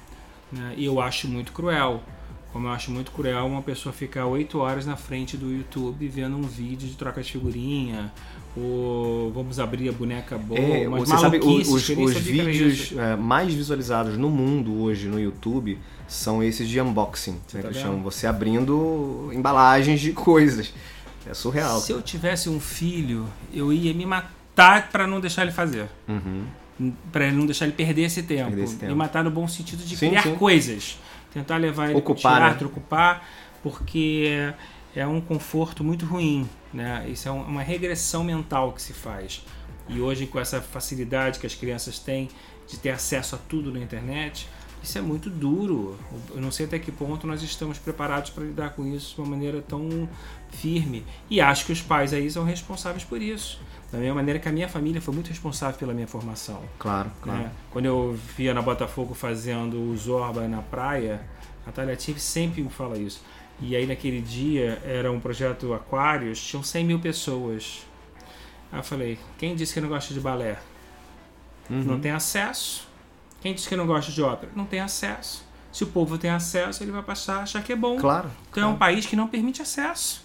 Né, 0.52 0.74
e 0.76 0.84
eu 0.84 1.00
acho 1.00 1.26
muito 1.26 1.50
cruel. 1.52 2.00
Como 2.58 2.66
eu 2.66 2.72
acho 2.72 2.90
muito 2.90 3.12
cruel 3.12 3.46
uma 3.46 3.62
pessoa 3.62 3.92
ficar 3.92 4.26
oito 4.26 4.58
horas 4.58 4.84
na 4.84 4.96
frente 4.96 5.36
do 5.36 5.48
YouTube 5.52 6.08
vendo 6.08 6.36
um 6.36 6.42
vídeo 6.42 6.88
de 6.88 6.96
troca 6.96 7.22
de 7.22 7.30
figurinha, 7.30 8.12
ou 8.56 9.30
vamos 9.30 9.60
abrir 9.60 9.88
a 9.88 9.92
boneca 9.92 10.36
boa, 10.36 10.58
É, 10.58 10.88
você 10.88 11.16
sabe, 11.16 11.38
os, 11.38 11.68
os 11.68 12.16
vídeos 12.18 12.94
é, 12.98 13.14
mais 13.14 13.54
visualizados 13.54 14.18
no 14.18 14.28
mundo 14.28 14.82
hoje 14.82 15.06
no 15.06 15.20
YouTube 15.20 15.78
são 16.08 16.42
esses 16.42 16.68
de 16.68 16.80
unboxing, 16.80 17.38
né, 17.54 17.62
tá 17.62 17.68
que 17.68 17.74
chamam 17.74 18.02
você 18.02 18.26
abrindo 18.26 19.30
embalagens 19.32 20.00
de 20.00 20.10
coisas. 20.12 20.74
É 21.30 21.34
surreal. 21.34 21.78
Se 21.78 21.92
eu 21.92 22.02
tivesse 22.02 22.48
um 22.48 22.58
filho, 22.58 23.28
eu 23.54 23.72
ia 23.72 23.94
me 23.94 24.04
matar 24.04 24.88
para 24.90 25.06
não 25.06 25.20
deixar 25.20 25.42
ele 25.42 25.52
fazer. 25.52 25.88
Uhum. 26.08 26.92
Para 27.12 27.30
não 27.30 27.46
deixar 27.46 27.66
ele 27.66 27.74
perder 27.74 28.02
esse 28.02 28.24
tempo. 28.24 28.48
Perder 28.48 28.64
esse 28.64 28.74
tempo. 28.74 28.90
Me 28.90 28.98
matar 28.98 29.22
no 29.22 29.30
bom 29.30 29.46
sentido 29.46 29.84
de 29.84 29.96
Sim, 29.96 30.08
criar 30.08 30.22
sim. 30.24 30.34
coisas. 30.34 30.98
Tentar 31.38 31.56
levar 31.56 31.90
ele 31.90 31.98
Ocupar, 31.98 32.40
né? 32.40 32.46
teatro, 32.48 32.68
ocupar, 32.68 33.26
porque 33.62 34.52
é 34.94 35.06
um 35.06 35.20
conforto 35.20 35.82
muito 35.84 36.04
ruim. 36.06 36.48
Né? 36.72 37.06
Isso 37.08 37.28
é 37.28 37.32
um- 37.32 37.42
uma 37.42 37.62
regressão 37.62 38.22
mental 38.24 38.72
que 38.72 38.82
se 38.82 38.92
faz. 38.92 39.44
E 39.88 40.00
hoje, 40.00 40.26
com 40.26 40.38
essa 40.38 40.60
facilidade 40.60 41.38
que 41.38 41.46
as 41.46 41.54
crianças 41.54 41.98
têm 41.98 42.28
de 42.66 42.78
ter 42.78 42.90
acesso 42.90 43.34
a 43.34 43.38
tudo 43.38 43.72
na 43.72 43.78
internet, 43.78 44.46
isso 44.88 44.96
é 44.96 45.02
muito 45.02 45.28
duro. 45.28 45.98
Eu 46.34 46.40
não 46.40 46.50
sei 46.50 46.64
até 46.64 46.78
que 46.78 46.90
ponto 46.90 47.26
nós 47.26 47.42
estamos 47.42 47.78
preparados 47.78 48.30
para 48.30 48.42
lidar 48.42 48.70
com 48.70 48.86
isso 48.86 49.16
de 49.16 49.20
uma 49.20 49.28
maneira 49.28 49.60
tão 49.60 50.08
firme. 50.50 51.04
E 51.28 51.42
acho 51.42 51.66
que 51.66 51.72
os 51.72 51.82
pais 51.82 52.14
aí 52.14 52.30
são 52.30 52.42
responsáveis 52.42 53.04
por 53.04 53.20
isso. 53.20 53.60
Da 53.92 53.98
mesma 53.98 54.14
maneira 54.14 54.40
que 54.40 54.48
a 54.48 54.52
minha 54.52 54.66
família 54.66 54.98
foi 54.98 55.12
muito 55.12 55.28
responsável 55.28 55.78
pela 55.78 55.92
minha 55.92 56.06
formação. 56.06 56.62
Claro, 56.78 57.10
claro. 57.20 57.38
né? 57.38 57.52
Quando 57.70 57.84
eu 57.84 58.18
via 58.34 58.54
na 58.54 58.62
Botafogo 58.62 59.12
fazendo 59.12 59.78
o 59.78 59.94
Zorba 59.94 60.48
na 60.48 60.62
praia, 60.62 61.20
a 61.66 61.70
Thalia 61.70 61.94
Tive 61.94 62.18
sempre 62.18 62.62
me 62.62 62.70
fala 62.70 62.96
isso. 62.96 63.22
E 63.60 63.76
aí 63.76 63.86
naquele 63.86 64.22
dia 64.22 64.80
era 64.86 65.12
um 65.12 65.20
projeto 65.20 65.74
Aquários, 65.74 66.42
tinham 66.42 66.62
100 66.62 66.84
mil 66.86 66.98
pessoas. 66.98 67.86
Aí 68.72 68.78
eu 68.78 68.84
falei, 68.84 69.18
quem 69.36 69.54
disse 69.54 69.74
que 69.74 69.82
não 69.82 69.88
gosta 69.90 70.14
de 70.14 70.20
balé? 70.20 70.58
Uhum. 71.68 71.82
Não 71.82 72.00
tem 72.00 72.10
acesso. 72.10 72.87
Quem 73.40 73.54
disse 73.54 73.68
que 73.68 73.76
não 73.76 73.86
gosta 73.86 74.10
de 74.10 74.22
ópera? 74.22 74.50
Não 74.54 74.64
tem 74.64 74.80
acesso. 74.80 75.46
Se 75.72 75.84
o 75.84 75.86
povo 75.86 76.18
tem 76.18 76.30
acesso, 76.30 76.82
ele 76.82 76.90
vai 76.90 77.02
passar 77.02 77.38
a 77.38 77.42
achar 77.42 77.62
que 77.62 77.72
é 77.72 77.76
bom. 77.76 77.98
Claro. 77.98 78.30
Então 78.50 78.62
é 78.62 78.66
um 78.66 78.76
país 78.76 79.06
que 79.06 79.14
não 79.14 79.28
permite 79.28 79.62
acesso, 79.62 80.24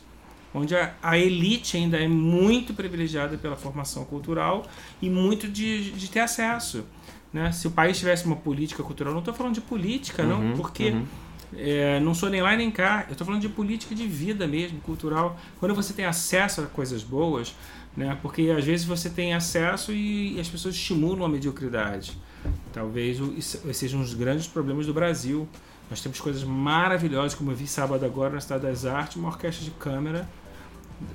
onde 0.54 0.76
a, 0.76 0.94
a 1.02 1.18
elite 1.18 1.78
ainda 1.78 1.98
é 1.98 2.08
muito 2.08 2.74
privilegiada 2.74 3.38
pela 3.38 3.56
formação 3.56 4.06
cultural 4.06 4.66
e 5.02 5.10
muito 5.10 5.48
de, 5.48 5.92
de 5.92 6.10
ter 6.10 6.22
acesso. 6.22 6.86
Né? 7.32 7.52
Se 7.52 7.68
o 7.68 7.72
país 7.72 7.98
tivesse 7.98 8.26
uma 8.26 8.36
política 8.36 8.84
cultural, 8.84 9.12
não 9.12 9.20
estou 9.20 9.34
falando 9.34 9.56
de 9.56 9.62
política, 9.62 10.24
não, 10.24 10.40
Uhum, 10.40 10.54
porque 10.56 10.92
uhum. 10.92 11.06
é, 11.56 12.00
não 12.00 12.14
sou 12.14 12.30
nem 12.30 12.42
lá 12.42 12.56
nem 12.56 12.72
cá. 12.72 13.06
Eu 13.08 13.14
estou 13.14 13.26
falando 13.26 13.42
de 13.42 13.50
política 13.50 13.94
de 13.94 14.08
vida 14.08 14.48
mesmo, 14.48 14.80
cultural. 14.82 15.38
Quando 15.60 15.76
você 15.76 15.94
tem 15.94 16.06
acesso 16.06 16.62
a 16.62 16.66
coisas 16.66 17.04
boas, 17.04 17.56
né? 17.98 18.18
porque 18.22 18.54
às 18.56 18.64
vezes 18.64 18.86
você 18.86 19.10
tem 19.10 19.34
acesso 19.34 19.92
e, 19.92 20.36
e 20.36 20.40
as 20.40 20.48
pessoas 20.48 20.76
estimulam 20.76 21.26
a 21.26 21.30
mediocridade. 21.30 22.18
Talvez 22.72 23.20
seja 23.74 23.96
um 23.98 24.02
dos 24.02 24.14
grandes 24.14 24.48
problemas 24.48 24.86
do 24.86 24.94
Brasil. 24.94 25.48
Nós 25.90 26.02
temos 26.02 26.20
coisas 26.20 26.44
maravilhosas, 26.44 27.36
como 27.36 27.52
eu 27.52 27.56
vi 27.56 27.68
sábado 27.68 28.06
agora 28.06 28.34
na 28.34 28.42
Cidade 28.42 28.64
das 28.64 28.86
Artes, 28.86 29.18
uma 29.18 29.30
orquestra 29.30 29.64
de 29.64 29.72
câmara, 29.72 30.28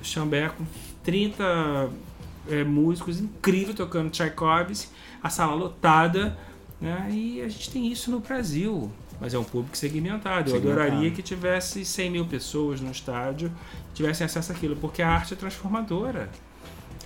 Chambé 0.01 0.49
com 0.49 0.65
30 1.03 1.89
é, 2.49 2.63
músicos 2.63 3.19
incríveis 3.19 3.75
tocando 3.75 4.09
Tchaikovsky, 4.09 4.89
a 5.21 5.29
sala 5.29 5.53
lotada, 5.55 6.37
né? 6.79 7.09
E 7.11 7.41
a 7.41 7.49
gente 7.49 7.71
tem 7.71 7.91
isso 7.91 8.09
no 8.11 8.19
Brasil. 8.19 8.91
Mas 9.19 9.33
é 9.33 9.39
um 9.39 9.43
público 9.43 9.75
segmentado. 9.75 10.49
Eu 10.49 10.55
Segmentado. 10.55 10.81
adoraria 10.81 11.11
que 11.11 11.21
tivesse 11.21 11.83
100 11.83 12.11
mil 12.11 12.25
pessoas 12.25 12.79
no 12.79 12.89
estádio 12.89 13.51
que 13.89 13.95
tivessem 13.95 14.23
acesso 14.23 14.51
àquilo, 14.51 14.77
porque 14.77 15.01
a 15.01 15.09
arte 15.09 15.33
é 15.33 15.37
transformadora. 15.37 16.29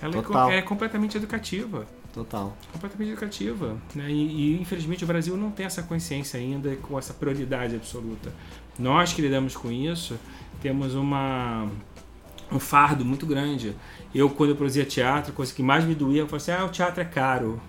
Ela 0.00 0.14
é, 0.52 0.58
é 0.58 0.62
completamente 0.62 1.16
educativa 1.16 1.86
Total. 2.14 2.56
completamente 2.72 3.10
educativa. 3.10 3.76
Né? 3.94 4.08
E, 4.08 4.54
e, 4.54 4.60
infelizmente 4.62 5.02
o 5.02 5.06
Brasil 5.06 5.36
não 5.36 5.50
tem 5.50 5.66
essa 5.66 5.82
consciência 5.82 6.38
ainda 6.38 6.76
com 6.76 6.96
essa 6.96 7.12
prioridade 7.12 7.74
absoluta. 7.74 8.32
Nós 8.78 9.12
que 9.12 9.20
lidamos 9.20 9.56
com 9.56 9.70
isso 9.70 10.16
temos 10.62 10.94
uma 10.94 11.68
um 12.52 12.60
fardo 12.60 13.04
muito 13.04 13.26
grande. 13.26 13.74
Eu, 14.14 14.30
quando 14.30 14.50
eu 14.50 14.56
produzia 14.56 14.84
teatro, 14.84 15.32
a 15.32 15.34
coisa 15.34 15.52
que 15.52 15.62
mais 15.62 15.84
me 15.84 15.94
doía, 15.94 16.20
eu 16.20 16.26
falava 16.26 16.36
assim: 16.36 16.52
ah, 16.52 16.64
o 16.64 16.68
teatro 16.68 17.00
é 17.00 17.04
caro. 17.04 17.60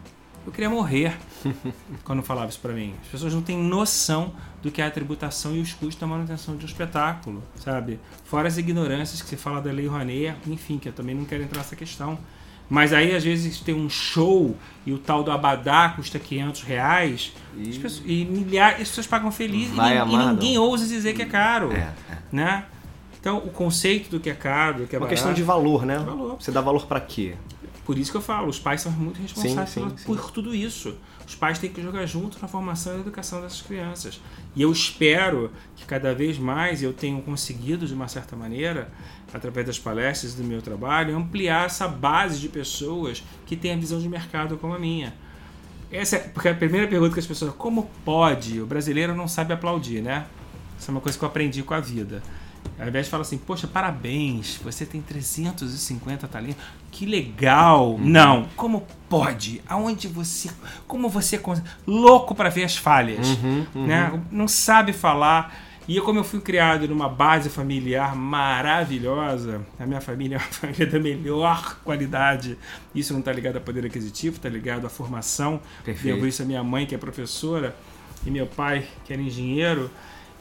Eu 0.46 0.52
queria 0.52 0.70
morrer 0.70 1.18
quando 2.04 2.22
falava 2.22 2.50
isso 2.50 2.60
pra 2.60 2.72
mim. 2.72 2.94
As 3.02 3.08
pessoas 3.08 3.34
não 3.34 3.42
têm 3.42 3.58
noção 3.58 4.32
do 4.62 4.70
que 4.70 4.80
é 4.80 4.86
a 4.86 4.92
tributação 4.92 5.56
e 5.56 5.60
os 5.60 5.74
custos 5.74 5.96
da 5.96 6.06
manutenção 6.06 6.56
de 6.56 6.66
um 6.66 6.68
espetáculo, 6.68 7.44
sabe? 7.56 8.00
Fora 8.26 8.48
as 8.48 8.58
ignorâncias 8.58 9.24
que 9.24 9.28
se 9.28 9.38
fala 9.38 9.60
da 9.60 9.72
Lei 9.72 9.88
Rouanet, 9.88 10.38
enfim, 10.46 10.78
que 10.78 10.88
eu 10.88 10.94
também 10.94 11.16
não 11.16 11.26
quero 11.26 11.42
entrar 11.42 11.58
nessa 11.58 11.76
questão. 11.76 12.20
Mas 12.70 12.92
aí, 12.94 13.16
às 13.16 13.24
vezes, 13.24 13.60
tem 13.60 13.76
um 13.76 13.90
show 13.90 14.56
e 14.86 14.92
o 14.92 14.98
tal 14.98 15.24
do 15.24 15.32
Abadá 15.32 15.90
custa 15.96 16.18
500 16.18 16.64
reais 16.64 17.32
E- 17.58 17.70
as 17.70 17.78
pessoas- 17.78 18.04
e 18.06 18.26
milhares, 18.26 18.82
as 18.82 18.88
pessoas 18.90 19.08
pagam 19.08 19.32
feliz 19.32 19.70
e, 19.70 19.72
e 19.72 20.18
ninguém 20.34 20.58
ousa 20.58 20.88
dizer 20.88 21.14
que 21.14 21.22
é 21.22 21.26
caro, 21.26 21.72
É, 21.72 21.92
é. 22.12 22.18
né? 22.32 22.66
Então, 23.20 23.38
o 23.38 23.50
conceito 23.50 24.10
do 24.10 24.20
que 24.20 24.30
é 24.30 24.34
caro, 24.36 24.80
do 24.82 24.88
que 24.88 24.96
é 24.96 25.00
Uma 25.00 25.06
barato, 25.06 25.16
questão 25.16 25.34
de 25.34 25.42
valor, 25.44 25.86
né? 25.86 25.98
Valor. 26.00 26.36
Você 26.40 26.52
dá 26.52 26.62
valor 26.62 26.86
pra 26.86 27.00
quê? 27.00 27.36
Por 27.86 27.98
isso 27.98 28.12
que 28.12 28.18
eu 28.18 28.22
falo, 28.22 28.48
os 28.50 28.60
pais 28.60 28.82
são 28.82 28.92
muito 28.92 29.22
responsáveis 29.22 29.70
Sim, 29.70 29.74
sim, 29.82 29.86
pela- 29.88 29.98
sim. 29.98 30.06
por 30.06 30.32
tudo 30.32 30.54
isso. 30.56 30.96
Os 31.28 31.36
pais 31.36 31.58
têm 31.60 31.72
que 31.72 31.82
jogar 31.82 32.06
junto 32.06 32.38
na 32.42 32.48
formação 32.48 32.94
e 32.94 32.96
na 32.98 33.02
educação 33.02 33.42
dessas 33.42 33.62
crianças. 33.62 34.20
E 34.56 34.62
eu 34.62 34.72
espero 34.72 35.52
que 35.76 35.86
cada 35.86 36.14
vez 36.14 36.38
mais 36.38 36.84
eu 36.84 36.94
tenha 36.94 37.20
conseguido, 37.22 37.88
de 37.88 37.94
uma 37.94 38.08
certa 38.08 38.36
maneira, 38.36 38.92
através 39.34 39.66
das 39.66 39.80
palestras 39.80 40.34
e 40.34 40.38
do 40.38 40.44
meu 40.44 40.62
trabalho, 40.62 41.16
ampliar 41.16 41.66
essa 41.66 41.88
base 41.88 42.40
de 42.40 42.50
pessoas 42.50 43.24
que 43.46 43.56
têm 43.56 43.74
a 43.74 43.78
visão 43.78 44.00
de 44.00 44.08
mercado 44.10 44.58
como 44.58 44.74
a 44.74 44.80
minha. 44.80 45.14
Essa 45.92 46.18
é, 46.18 46.20
porque 46.20 46.50
a 46.50 46.54
primeira 46.56 46.88
pergunta 46.88 47.14
que 47.14 47.20
as 47.20 47.28
pessoas, 47.28 47.54
como 47.56 47.90
pode? 48.04 48.60
O 48.62 48.66
brasileiro 48.66 49.16
não 49.16 49.28
sabe 49.28 49.54
aplaudir, 49.54 50.02
né? 50.02 50.26
Isso 50.80 50.90
é 50.90 50.92
uma 50.92 51.02
coisa 51.02 51.18
que 51.18 51.24
eu 51.24 51.28
aprendi 51.30 51.64
com 51.64 51.74
a 51.74 51.80
vida. 51.80 52.22
Ao 52.80 52.88
invés 52.88 53.06
de 53.06 53.12
falar 53.12 53.22
assim, 53.22 53.38
poxa, 53.38 53.68
parabéns, 53.68 54.60
você 54.64 54.86
tem 54.86 55.02
350 55.02 56.28
talentos, 56.28 56.58
que 56.92 57.06
legal. 57.06 57.98
Não, 58.00 58.46
como 58.56 58.86
pode? 59.10 59.62
Aonde 59.68 60.08
você, 60.08 60.50
como 60.88 61.08
você, 61.10 61.38
cons- 61.38 61.62
louco 61.88 62.36
para 62.36 62.50
ver 62.50 62.64
as 62.66 62.76
falhas, 62.76 63.28
né? 63.74 64.22
Não 64.32 64.48
sabe 64.48 64.92
falar. 64.94 65.56
E 65.88 65.98
eu, 65.98 66.04
como 66.04 66.18
eu 66.20 66.24
fui 66.24 66.42
criado 66.42 66.88
numa 66.88 67.08
base 67.08 67.48
familiar 67.48 68.16
maravilhosa, 68.16 69.62
a 69.80 69.86
minha 69.86 70.02
família 70.02 70.36
é 70.36 70.40
uma 70.40 70.46
família 70.52 70.86
da 70.88 71.00
melhor 71.00 71.78
qualidade. 71.84 72.58
Isso 72.94 73.14
não 73.14 73.20
está 73.20 73.32
ligado 73.32 73.58
a 73.58 73.62
poder 73.62 73.86
aquisitivo, 73.86 74.36
está 74.38 74.50
ligado 74.50 74.86
à 74.86 74.90
formação. 74.90 75.62
Perfeito. 75.84 76.16
Devo 76.16 76.28
isso 76.28 76.42
à 76.42 76.46
minha 76.46 76.64
mãe, 76.64 76.86
que 76.86 76.96
é 76.96 76.98
professora, 76.98 77.76
e 78.26 78.32
meu 78.32 78.48
pai, 78.48 78.86
que 79.06 79.14
era 79.14 79.22
engenheiro. 79.22 79.90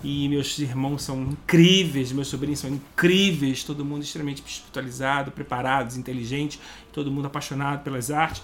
E 0.05 0.29
meus 0.29 0.59
irmãos 0.59 1.03
são 1.03 1.23
incríveis, 1.23 2.13
meus 2.13 2.29
sobrinhos 2.29 2.61
são 2.61 2.69
incríveis, 2.69 3.65
todo 3.65 3.85
mundo 3.85 4.03
extremamente 4.03 4.43
espiritualizado, 4.47 5.33
preparados, 5.33 5.97
inteligente, 5.97 6.61
todo 6.93 7.11
mundo 7.11 7.27
apaixonado 7.27 7.83
pelas 7.83 8.11
artes. 8.11 8.43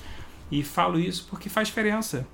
E 0.51 0.63
falo 0.63 0.99
isso 0.99 1.27
porque 1.29 1.51
faz 1.51 1.69
diferença, 1.69 2.27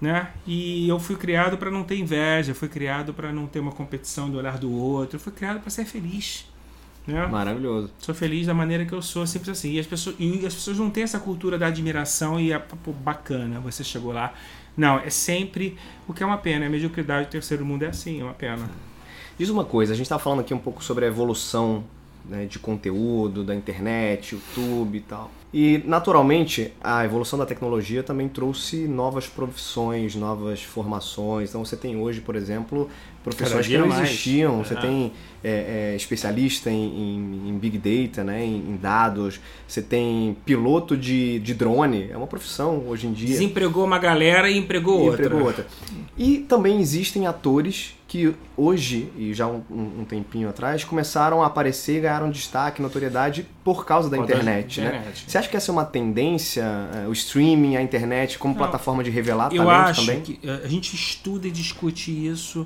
né? 0.00 0.32
E 0.44 0.88
eu 0.88 0.98
fui 0.98 1.14
criado 1.14 1.56
para 1.56 1.70
não 1.70 1.84
ter 1.84 1.96
inveja, 1.96 2.54
fui 2.54 2.68
criado 2.68 3.14
para 3.14 3.32
não 3.32 3.46
ter 3.46 3.60
uma 3.60 3.72
competição 3.72 4.28
do 4.28 4.36
olhar 4.36 4.58
do 4.58 4.72
outro, 4.72 5.18
fui 5.20 5.32
criado 5.32 5.60
para 5.60 5.70
ser 5.70 5.84
feliz, 5.84 6.44
né? 7.06 7.24
Maravilhoso. 7.26 7.90
Sou 7.98 8.14
feliz 8.14 8.48
da 8.48 8.54
maneira 8.54 8.84
que 8.84 8.92
eu 8.92 9.00
sou, 9.00 9.24
simples 9.26 9.50
assim. 9.50 9.72
E 9.74 9.78
as 9.78 9.86
pessoas, 9.86 10.16
e 10.18 10.44
as 10.44 10.54
pessoas 10.54 10.78
não 10.78 10.90
têm 10.90 11.04
essa 11.04 11.20
cultura 11.20 11.56
da 11.56 11.68
admiração 11.68 12.40
e 12.40 12.52
a, 12.52 12.58
pô, 12.58 12.92
bacana, 12.92 13.60
você 13.60 13.84
chegou 13.84 14.12
lá. 14.12 14.34
Não, 14.76 14.98
é 14.98 15.10
sempre 15.10 15.76
o 16.06 16.12
que 16.12 16.22
é 16.22 16.26
uma 16.26 16.38
pena. 16.38 16.66
A 16.66 16.68
mediocridade 16.68 17.26
do 17.26 17.30
terceiro 17.30 17.64
mundo 17.64 17.84
é 17.84 17.88
assim, 17.88 18.20
é 18.20 18.24
uma 18.24 18.34
pena. 18.34 18.68
Diz 19.38 19.48
uma 19.48 19.64
coisa, 19.64 19.92
a 19.92 19.96
gente 19.96 20.08
tá 20.08 20.18
falando 20.18 20.40
aqui 20.40 20.52
um 20.52 20.58
pouco 20.58 20.82
sobre 20.82 21.04
a 21.04 21.08
evolução 21.08 21.84
né, 22.28 22.46
de 22.46 22.58
conteúdo, 22.58 23.44
da 23.44 23.54
internet, 23.54 24.34
YouTube 24.34 24.98
e 24.98 25.00
tal. 25.00 25.30
E, 25.54 25.80
naturalmente, 25.86 26.72
a 26.82 27.04
evolução 27.04 27.38
da 27.38 27.46
tecnologia 27.46 28.02
também 28.02 28.28
trouxe 28.28 28.86
novas 28.88 29.26
profissões, 29.26 30.14
novas 30.14 30.62
formações. 30.62 31.48
Então, 31.48 31.64
você 31.64 31.76
tem 31.76 31.96
hoje, 31.96 32.20
por 32.20 32.36
exemplo, 32.36 32.90
profissões 33.24 33.66
que 33.66 33.78
não 33.78 33.86
mais. 33.88 34.08
existiam. 34.10 34.62
Você 34.62 34.74
É. 34.74 34.76
tem 34.80 35.12
é, 35.42 35.92
é, 35.92 35.96
especialista 35.96 36.68
em, 36.70 36.84
em- 36.84 37.48
em 37.50 37.58
Big 37.58 37.78
Data, 37.78 38.24
né, 38.24 38.44
em, 38.44 38.56
em 38.56 38.76
dados. 38.76 39.40
Você 39.66 39.80
tem 39.80 40.36
piloto 40.44 40.96
de, 40.96 41.38
de 41.38 41.54
drone. 41.54 42.08
É 42.10 42.16
uma 42.16 42.26
profissão 42.26 42.82
hoje 42.86 43.06
em 43.06 43.12
dia. 43.12 43.28
Desempregou 43.28 43.84
uma 43.84 43.98
galera 43.98 44.50
e 44.50 44.58
empregou 44.58 45.04
E 45.04 45.08
outra. 45.10 45.24
empregou 45.26 45.46
outra. 45.46 45.66
E 46.18 46.38
também 46.38 46.80
existem 46.80 47.26
atores 47.26 47.95
que 48.08 48.34
hoje, 48.56 49.10
e 49.16 49.34
já 49.34 49.48
um, 49.48 49.62
um 49.70 50.04
tempinho 50.04 50.48
atrás, 50.48 50.84
começaram 50.84 51.42
a 51.42 51.46
aparecer 51.46 51.98
e 51.98 52.00
ganharam 52.02 52.30
destaque, 52.30 52.80
notoriedade 52.80 53.46
por 53.64 53.84
causa 53.84 54.08
da 54.08 54.16
Por 54.16 54.26
causa 54.26 54.42
da 54.42 54.48
internet, 54.50 54.80
né? 54.80 54.86
internet. 54.88 55.24
Você 55.26 55.38
acha 55.38 55.48
que 55.48 55.56
essa 55.56 55.70
é 55.70 55.72
uma 55.72 55.84
tendência, 55.84 56.62
eh, 56.94 57.08
o 57.08 57.12
streaming, 57.12 57.76
a 57.76 57.82
internet, 57.82 58.38
como 58.38 58.54
Não. 58.54 58.58
plataforma 58.58 59.02
de 59.02 59.10
revelar 59.10 59.52
Eu 59.52 59.64
talento 59.64 59.88
acho 59.90 60.00
também? 60.06 60.20
que 60.22 60.38
eh, 60.42 60.60
a 60.64 60.68
gente 60.68 60.94
estuda 60.94 61.48
e 61.48 61.50
discute 61.50 62.10
isso 62.12 62.64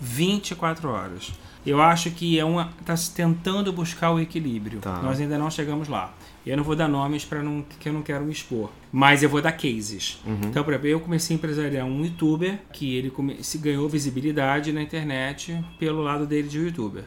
24 0.00 0.90
horas. 0.90 1.32
Eu 1.64 1.80
acho 1.80 2.10
que 2.10 2.38
é 2.38 2.44
uma 2.44 2.70
está 2.80 2.96
se 2.96 3.12
tentando 3.12 3.72
buscar 3.72 4.10
o 4.10 4.18
equilíbrio. 4.18 4.80
Tá. 4.80 5.00
Nós 5.02 5.20
ainda 5.20 5.36
não 5.38 5.50
chegamos 5.50 5.88
lá. 5.88 6.12
Eu 6.46 6.56
não 6.56 6.64
vou 6.64 6.74
dar 6.74 6.88
nomes 6.88 7.24
para 7.24 7.42
não 7.42 7.62
que 7.78 7.88
eu 7.88 7.92
não 7.92 8.02
quero 8.02 8.24
me 8.24 8.32
expor, 8.32 8.70
mas 8.90 9.22
eu 9.22 9.28
vou 9.28 9.42
dar 9.42 9.52
cases. 9.52 10.18
Uhum. 10.26 10.38
Então, 10.44 10.64
por 10.64 10.72
exemplo, 10.72 10.88
eu 10.88 11.00
comecei 11.00 11.34
a 11.34 11.38
empresariar 11.38 11.86
um 11.86 12.02
youtuber 12.04 12.58
que 12.72 12.96
ele 12.96 13.10
come- 13.10 13.42
se 13.42 13.58
ganhou 13.58 13.88
visibilidade 13.88 14.72
na 14.72 14.80
internet 14.82 15.62
pelo 15.78 16.02
lado 16.02 16.26
dele 16.26 16.48
de 16.48 16.58
youtuber. 16.58 17.04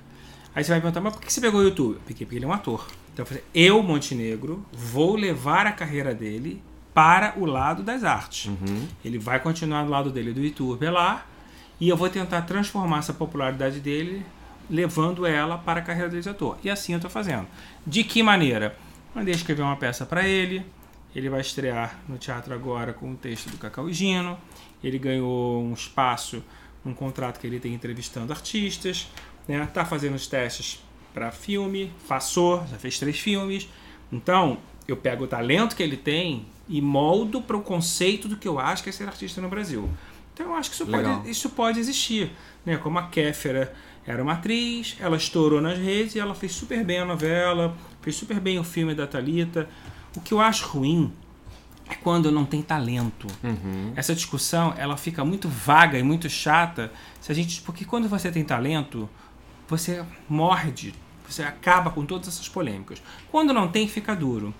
Aí 0.55 0.63
você 0.63 0.69
vai 0.69 0.77
me 0.77 0.81
perguntar, 0.83 1.01
mas 1.01 1.13
por 1.13 1.21
que 1.21 1.33
você 1.33 1.41
pegou 1.41 1.61
o 1.61 1.63
YouTube? 1.63 1.97
Porque, 2.05 2.25
porque 2.25 2.37
ele 2.37 2.45
é 2.45 2.47
um 2.47 2.53
ator. 2.53 2.87
Então 3.11 3.23
eu 3.23 3.27
falei, 3.27 3.43
eu, 3.55 3.81
Montenegro, 3.81 4.63
vou 4.71 5.15
levar 5.15 5.65
a 5.65 5.71
carreira 5.71 6.13
dele 6.13 6.61
para 6.93 7.33
o 7.37 7.45
lado 7.45 7.81
das 7.81 8.03
artes. 8.03 8.45
Uhum. 8.45 8.87
Ele 9.03 9.17
vai 9.17 9.39
continuar 9.39 9.83
do 9.83 9.89
lado 9.89 10.11
dele 10.11 10.31
do 10.31 10.41
YouTube 10.43 10.87
lá 10.89 11.25
e 11.81 11.89
eu 11.89 11.97
vou 11.97 12.07
tentar 12.07 12.43
transformar 12.43 12.99
essa 12.99 13.13
popularidade 13.13 13.79
dele, 13.79 14.23
levando 14.69 15.25
ela 15.25 15.57
para 15.57 15.79
a 15.79 15.83
carreira 15.83 16.07
dele 16.07 16.21
de 16.21 16.29
ator. 16.29 16.57
E 16.63 16.69
assim 16.69 16.93
eu 16.93 16.97
estou 16.97 17.09
fazendo. 17.09 17.47
De 17.85 18.03
que 18.03 18.21
maneira? 18.21 18.77
Mandei 19.13 19.33
escrever 19.33 19.61
uma 19.61 19.75
peça 19.75 20.05
para 20.05 20.27
ele. 20.27 20.65
Ele 21.15 21.29
vai 21.29 21.41
estrear 21.41 21.99
no 22.07 22.17
teatro 22.17 22.53
agora 22.53 22.93
com 22.93 23.11
o 23.11 23.15
texto 23.15 23.49
do 23.49 23.57
Cacau 23.57 23.87
e 23.87 23.93
Gino. 23.93 24.37
Ele 24.83 24.97
ganhou 24.97 25.63
um 25.63 25.73
espaço, 25.73 26.43
um 26.83 26.93
contrato 26.93 27.39
que 27.39 27.45
ele 27.45 27.59
tem 27.59 27.73
entrevistando 27.73 28.33
artistas. 28.33 29.07
Né? 29.47 29.67
Tá 29.71 29.85
fazendo 29.85 30.15
os 30.15 30.25
testes 30.25 30.83
para 31.13 31.31
filme, 31.31 31.91
passou, 32.07 32.65
já 32.67 32.77
fez 32.77 32.97
três 32.97 33.19
filmes. 33.19 33.69
Então, 34.11 34.57
eu 34.87 34.97
pego 34.97 35.25
o 35.25 35.27
talento 35.27 35.75
que 35.75 35.83
ele 35.83 35.97
tem 35.97 36.47
e 36.67 36.81
moldo 36.81 37.41
para 37.41 37.55
o 37.55 37.61
conceito 37.61 38.27
do 38.27 38.35
que 38.35 38.47
eu 38.47 38.59
acho 38.59 38.81
que 38.81 38.89
é 38.89 38.91
ser 38.91 39.07
artista 39.07 39.39
no 39.39 39.49
Brasil. 39.49 39.87
Então, 40.33 40.47
eu 40.47 40.55
acho 40.55 40.71
que 40.71 40.75
isso, 40.75 40.85
Legal. 40.85 41.17
pode, 41.17 41.29
isso 41.29 41.49
pode 41.51 41.79
existir. 41.79 42.31
Né? 42.65 42.77
Como 42.77 42.97
a 42.97 43.03
Kéfera 43.03 43.73
era 44.05 44.21
uma 44.21 44.33
atriz, 44.33 44.97
ela 44.99 45.15
estourou 45.15 45.61
nas 45.61 45.77
redes 45.77 46.15
e 46.15 46.19
ela 46.19 46.35
fez 46.35 46.53
super 46.53 46.83
bem 46.83 46.99
a 46.99 47.05
novela, 47.05 47.75
fez 48.01 48.15
super 48.15 48.39
bem 48.39 48.59
o 48.59 48.63
filme 48.63 48.93
da 48.93 49.07
Talita. 49.07 49.69
O 50.15 50.21
que 50.21 50.33
eu 50.33 50.41
acho 50.41 50.67
ruim 50.67 51.11
é 51.89 51.95
quando 51.95 52.31
não 52.31 52.45
tem 52.45 52.61
talento. 52.61 53.27
Uhum. 53.43 53.93
Essa 53.95 54.13
discussão 54.13 54.73
ela 54.77 54.97
fica 54.97 55.23
muito 55.23 55.47
vaga 55.47 55.97
e 55.97 56.03
muito 56.03 56.29
chata 56.29 56.91
se 57.21 57.31
a 57.31 57.35
gente 57.35 57.61
porque 57.61 57.85
quando 57.85 58.07
você 58.09 58.31
tem 58.31 58.43
talento 58.43 59.09
você 59.67 60.03
morde, 60.27 60.93
você 61.27 61.41
acaba 61.41 61.89
com 61.89 62.05
todas 62.05 62.27
essas 62.27 62.49
polêmicas. 62.49 63.01
Quando 63.31 63.53
não 63.53 63.67
tem 63.69 63.87
fica 63.87 64.15
duro. 64.15 64.53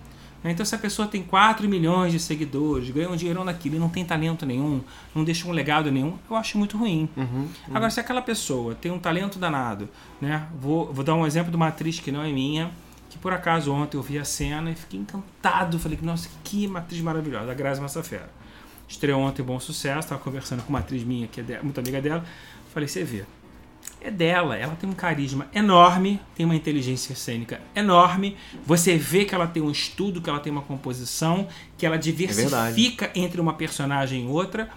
Né? 0.44 0.52
Então 0.52 0.66
se 0.66 0.76
a 0.76 0.78
pessoa 0.78 1.08
tem 1.08 1.24
4 1.24 1.68
milhões 1.70 2.12
de 2.12 2.20
seguidores, 2.20 2.90
ganha 2.90 3.10
um 3.10 3.16
dinheirão 3.16 3.44
naquilo 3.44 3.76
e 3.76 3.80
não 3.80 3.90
tem 3.90 4.04
talento 4.04 4.46
nenhum, 4.46 4.82
não 5.16 5.24
deixa 5.24 5.48
um 5.48 5.52
legado 5.52 5.92
nenhum, 5.92 6.18
eu 6.30 6.36
acho 6.36 6.58
muito 6.58 6.78
ruim. 6.78 7.08
Uhum. 7.16 7.48
Agora, 7.74 7.90
se 7.90 8.00
aquela 8.00 8.22
pessoa 8.22 8.76
tem 8.76 8.92
um 8.92 9.00
talento 9.00 9.40
danado, 9.40 9.88
né? 10.22 10.48
Vou, 10.60 10.92
vou 10.94 11.04
dar 11.04 11.16
um 11.16 11.26
exemplo 11.26 11.50
de 11.50 11.56
uma 11.56 11.68
atriz 11.70 12.00
que 12.00 12.12
não 12.12 12.22
é 12.22 12.32
minha, 12.32 12.72
que 13.10 13.18
por 13.18 13.32
acaso 13.32 13.72
ontem 13.72 13.96
eu 13.98 14.02
vi 14.02 14.18
a 14.20 14.26
cena 14.26 14.72
e 14.72 14.76
fiquei 14.76 15.00
encantado. 15.00 15.78
Falei, 15.80 15.98
nossa, 16.02 16.28
que 16.44 16.70
atriz 16.76 17.00
maravilhosa, 17.02 17.52
a 17.52 17.54
Grazi 17.54 17.80
Massafera. 17.82 18.30
Estreou 18.88 19.22
ontem 19.22 19.42
Bom 19.44 19.60
Sucesso, 19.60 20.00
estava 20.00 20.22
conversando 20.22 20.62
com 20.64 20.70
uma 20.70 20.80
atriz 20.80 21.04
minha, 21.04 21.28
que 21.28 21.40
é 21.40 21.44
de- 21.44 21.60
muito 21.64 21.80
amiga 21.80 22.02
dela. 22.02 22.24
Falei, 22.74 22.88
você 22.88 23.04
vê, 23.04 23.24
é 24.04 24.12
dela, 24.12 24.58
ela 24.58 24.76
tem 24.76 24.90
um 24.90 24.94
carisma 24.94 25.48
enorme, 25.54 26.20
tem 26.36 26.46
uma 26.46 26.56
inteligência 26.56 27.16
cênica 27.16 27.62
enorme. 27.74 28.36
Você 28.66 28.98
vê 28.98 29.24
que 29.24 29.34
ela 29.34 29.48
tem 29.48 29.64
um 29.64 29.72
estudo, 29.72 30.22
que 30.22 30.30
ela 30.30 30.40
tem 30.40 30.52
uma 30.52 30.62
composição, 30.62 31.48
que 31.78 31.86
ela 31.86 31.98
diversifica 31.98 33.10
entre 33.16 33.40
uma 33.40 33.54
personagem 33.54 34.26
e 34.26 34.28
outra. 34.28 34.70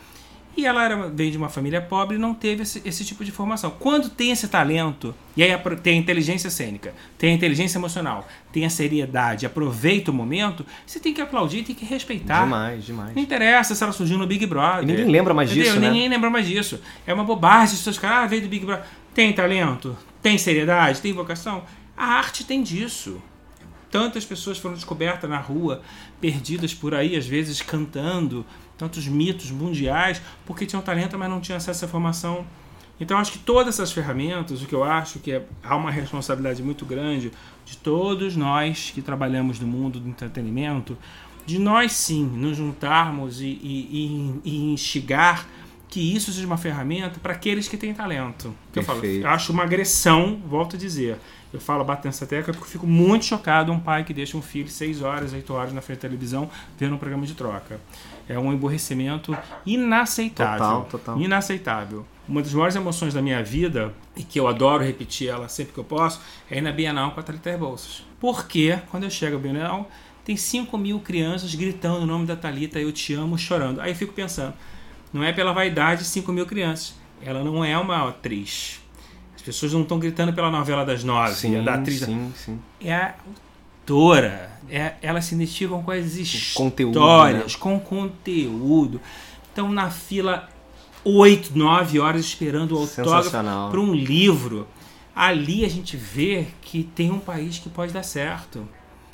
E 0.57 0.65
ela 0.65 0.83
era, 0.83 1.09
veio 1.09 1.31
de 1.31 1.37
uma 1.37 1.51
família 1.51 1.83
pobre 1.83 2.17
e 2.17 2.19
não 2.19 2.33
teve 2.33 2.63
esse, 2.63 2.81
esse 2.83 3.05
tipo 3.05 3.23
de 3.23 3.31
formação. 3.31 3.71
Quando 3.79 4.09
tem 4.09 4.31
esse 4.31 4.49
talento, 4.49 5.15
e 5.37 5.43
aí 5.43 5.51
tem 5.83 5.99
a 5.99 6.01
inteligência 6.01 6.49
cênica, 6.49 6.95
tem 7.19 7.33
a 7.33 7.35
inteligência 7.35 7.77
emocional, 7.77 8.27
tem 8.51 8.65
a 8.65 8.71
seriedade, 8.71 9.45
aproveita 9.45 10.11
o 10.11 10.15
momento, 10.15 10.65
você 10.87 10.99
tem 10.99 11.13
que 11.13 11.21
aplaudir, 11.21 11.63
tem 11.63 11.75
que 11.75 11.85
respeitar. 11.85 12.45
Demais, 12.45 12.85
demais. 12.87 13.15
Não 13.15 13.23
interessa 13.23 13.75
se 13.75 13.83
ela 13.83 13.93
surgiu 13.93 14.17
no 14.17 14.27
Big 14.27 14.47
Brother. 14.47 14.85
E 14.85 14.87
ninguém 14.87 15.05
lembra 15.05 15.35
mais 15.35 15.51
Entendeu? 15.51 15.73
disso, 15.73 15.81
né? 15.81 15.91
Ninguém 15.91 16.09
lembra 16.09 16.31
mais 16.31 16.47
disso. 16.47 16.81
É 17.07 17.13
uma 17.13 17.25
bobagem 17.25 17.65
as 17.65 17.73
pessoas 17.73 17.97
ficarem, 17.97 18.17
ah, 18.17 18.27
veio 18.27 18.41
do 18.41 18.49
Big 18.49 18.65
Brother. 18.65 18.87
Tem 19.17 19.33
talento? 19.33 19.97
Tem 20.21 20.37
seriedade? 20.37 21.01
Tem 21.01 21.11
vocação? 21.11 21.65
A 21.97 22.05
arte 22.05 22.45
tem 22.45 22.63
disso. 22.63 23.19
Tantas 23.91 24.27
pessoas 24.27 24.59
foram 24.59 24.75
descobertas 24.75 25.31
na 25.31 25.39
rua, 25.39 25.81
perdidas 26.21 26.75
por 26.75 26.95
aí, 26.95 27.17
às 27.17 27.27
vezes 27.27 27.63
cantando, 27.63 28.45
tantos 28.77 29.09
mitos 29.09 29.51
mundiais, 29.51 30.21
porque 30.45 30.67
tinham 30.67 30.83
talento, 30.83 31.19
mas 31.19 31.31
não 31.31 31.41
tinham 31.41 31.57
acesso 31.57 31.87
à 31.87 31.89
formação. 31.89 32.47
Então, 33.01 33.17
acho 33.17 33.33
que 33.33 33.39
todas 33.39 33.77
essas 33.77 33.91
ferramentas, 33.91 34.61
o 34.61 34.67
que 34.67 34.75
eu 34.75 34.85
acho 34.85 35.19
que 35.19 35.33
é, 35.33 35.47
há 35.65 35.75
uma 35.77 35.91
responsabilidade 35.91 36.63
muito 36.63 36.85
grande 36.85 37.33
de 37.65 37.79
todos 37.79 38.37
nós 38.37 38.93
que 38.95 39.01
trabalhamos 39.01 39.59
no 39.59 39.67
mundo 39.67 39.99
do 39.99 40.11
entretenimento, 40.11 40.95
de 41.47 41.59
nós 41.59 41.93
sim 41.93 42.23
nos 42.23 42.59
juntarmos 42.59 43.41
e, 43.41 43.47
e, 43.47 44.41
e, 44.45 44.51
e 44.51 44.73
instigar 44.75 45.47
que 45.89 46.01
isso 46.01 46.33
seja 46.33 46.47
uma 46.47 46.57
ferramenta 46.57 47.19
para 47.21 47.33
aqueles 47.33 47.69
que 47.69 47.77
têm 47.77 47.95
talento. 47.95 48.55
Que 48.73 48.81
Eu, 48.81 48.83
falo, 48.83 49.05
eu 49.05 49.29
acho 49.29 49.53
uma 49.53 49.63
agressão, 49.63 50.41
volto 50.47 50.77
a 50.77 50.79
dizer. 50.79 51.17
Eu 51.53 51.61
falo, 51.61 51.85
bato 51.85 52.07
nessa 52.07 52.27
tecla 52.27 52.53
porque 52.53 52.67
eu 52.67 52.71
fico 52.71 52.87
muito 52.87 53.25
chocado 53.25 53.73
um 53.73 53.79
pai 53.79 54.05
que 54.05 54.13
deixa 54.13 54.37
um 54.37 54.43
filho 54.43 54.69
6 54.69 55.01
horas, 55.01 55.33
8 55.33 55.55
horas 55.55 55.73
na 55.73 55.81
frente 55.81 55.99
da 55.99 56.03
televisão 56.03 56.51
vendo 56.77 56.95
um 56.95 56.99
programa 56.99 57.25
de 57.25 57.35
troca. 57.35 57.81
É 58.29 58.39
um 58.39 58.53
emborrecimento 58.53 59.37
inaceitável. 59.65 60.59
Total, 60.59 60.85
total. 60.91 61.21
Inaceitável. 61.21 62.05
Uma 62.29 62.43
das 62.43 62.53
maiores 62.53 62.75
emoções 62.75 63.15
da 63.15 63.23
minha 63.23 63.43
vida, 63.43 63.95
e 64.17 64.25
que 64.25 64.39
eu 64.39 64.49
adoro 64.49 64.85
repetir 64.85 65.29
ela 65.29 65.49
sempre 65.49 65.73
que 65.73 65.79
eu 65.79 65.85
posso, 65.85 66.21
é 66.51 66.59
ir 66.59 66.61
na 66.61 66.73
Bienal 66.73 67.13
com 67.13 67.21
a 67.21 67.23
Thalita 67.23 67.51
Rebouças. 67.51 68.03
Porque, 68.19 68.77
quando 68.91 69.05
eu 69.05 69.11
chego 69.11 69.37
à 69.37 69.39
Bienal, 69.39 69.89
tem 70.25 70.37
5 70.37 70.77
mil 70.77 70.99
crianças 70.99 71.55
gritando 71.55 72.01
o 72.01 72.07
nome 72.07 72.27
da 72.27 72.35
Thalita, 72.35 72.81
eu 72.81 72.91
te 72.91 73.15
amo, 73.15 73.39
chorando. 73.39 73.81
Aí 73.81 73.93
eu 73.93 73.97
fico 73.97 74.13
pensando, 74.13 74.55
não 75.17 75.25
é 75.25 75.33
pela 75.33 75.53
vaidade 75.53 76.05
5 76.05 76.31
mil 76.31 76.45
crianças. 76.45 76.95
Ela 77.23 77.43
não 77.43 77.65
é 77.65 77.77
uma 77.79 78.09
atriz. 78.09 78.81
As 79.35 79.41
pessoas 79.43 79.73
não 79.73 79.83
estão 79.83 79.99
gritando 79.99 80.33
pela 80.33 80.51
novela 80.51 80.85
das 80.85 81.03
nove, 81.03 81.35
Sim, 81.35 81.65
da 81.65 81.75
atriz. 81.75 82.01
sim, 82.01 82.33
sim. 82.37 82.59
É 82.81 82.95
a 82.95 83.15
autora. 83.81 84.51
É, 84.69 84.95
elas 85.01 85.25
se 85.25 85.35
identificam 85.35 85.83
com 85.83 85.91
as 85.91 86.53
conteúdo, 86.53 86.99
histórias, 86.99 87.53
né? 87.55 87.59
com 87.59 87.81
conteúdo. 87.81 89.01
Estão 89.49 89.71
na 89.71 89.91
fila 89.91 90.49
8, 91.05 91.57
9 91.57 92.01
horas 92.01 92.25
esperando 92.27 92.77
o 92.77 92.81
autógrafo 92.81 93.31
para 93.31 93.81
um 93.81 93.95
livro. 93.95 94.67
Ali 95.15 95.65
a 95.65 95.69
gente 95.69 95.97
vê 95.97 96.49
que 96.61 96.83
tem 96.83 97.11
um 97.11 97.21
país 97.21 97.59
que 97.59 97.71
pode 97.71 97.93
dar 97.93 98.03
certo, 98.03 98.69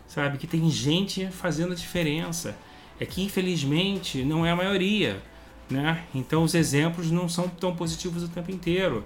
sabe? 0.09 0.37
Que 0.39 0.49
tem 0.49 0.69
gente 0.69 1.29
fazendo 1.29 1.73
a 1.73 1.77
diferença. 1.77 2.57
É 2.99 3.07
que 3.07 3.23
infelizmente 3.23 4.25
não 4.25 4.45
é 4.45 4.51
a 4.51 4.57
maioria, 4.57 5.23
né? 5.73 6.05
Então 6.15 6.43
os 6.45 6.55
exemplos 6.55 7.11
não 7.11 7.29
são 7.29 7.49
tão 7.49 7.75
positivos 7.75 8.23
o 8.23 8.29
tempo 8.29 8.51
inteiro. 8.51 9.05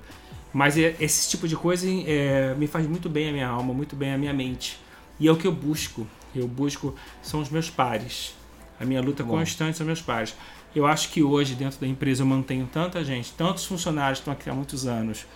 Mas 0.52 0.76
é- 0.78 0.96
esse 1.00 1.28
tipo 1.28 1.46
de 1.46 1.54
coisa 1.56 1.86
é, 2.06 2.54
me 2.56 2.66
faz 2.66 2.86
muito 2.86 3.08
bem 3.08 3.28
a 3.28 3.32
minha 3.32 3.48
alma, 3.48 3.72
muito 3.74 3.94
bem 3.94 4.12
a 4.12 4.18
minha 4.18 4.32
mente. 4.32 4.78
E 5.20 5.28
é 5.28 5.32
o 5.32 5.36
que 5.36 5.46
eu 5.46 5.52
busco. 5.52 6.06
Eu 6.34 6.48
busco 6.48 6.94
são 7.22 7.40
os 7.40 7.48
meus 7.48 7.70
pares. 7.70 8.34
A 8.80 8.84
minha 8.84 9.00
luta 9.00 9.22
Bom. 9.22 9.32
constante 9.38 9.76
são 9.76 9.86
meus 9.86 10.02
pares. 10.02 10.34
Eu 10.74 10.86
acho 10.86 11.10
que 11.10 11.22
hoje 11.22 11.54
dentro 11.54 11.80
da 11.80 11.86
empresa 11.86 12.22
eu 12.22 12.26
mantenho 12.26 12.68
tanta 12.70 13.02
gente, 13.04 13.32
tantos 13.32 13.64
funcionários 13.64 14.18
que 14.18 14.22
estão 14.22 14.34
aqui 14.34 14.50
há 14.50 14.54
muitos 14.54 14.86
anos, 14.86 15.26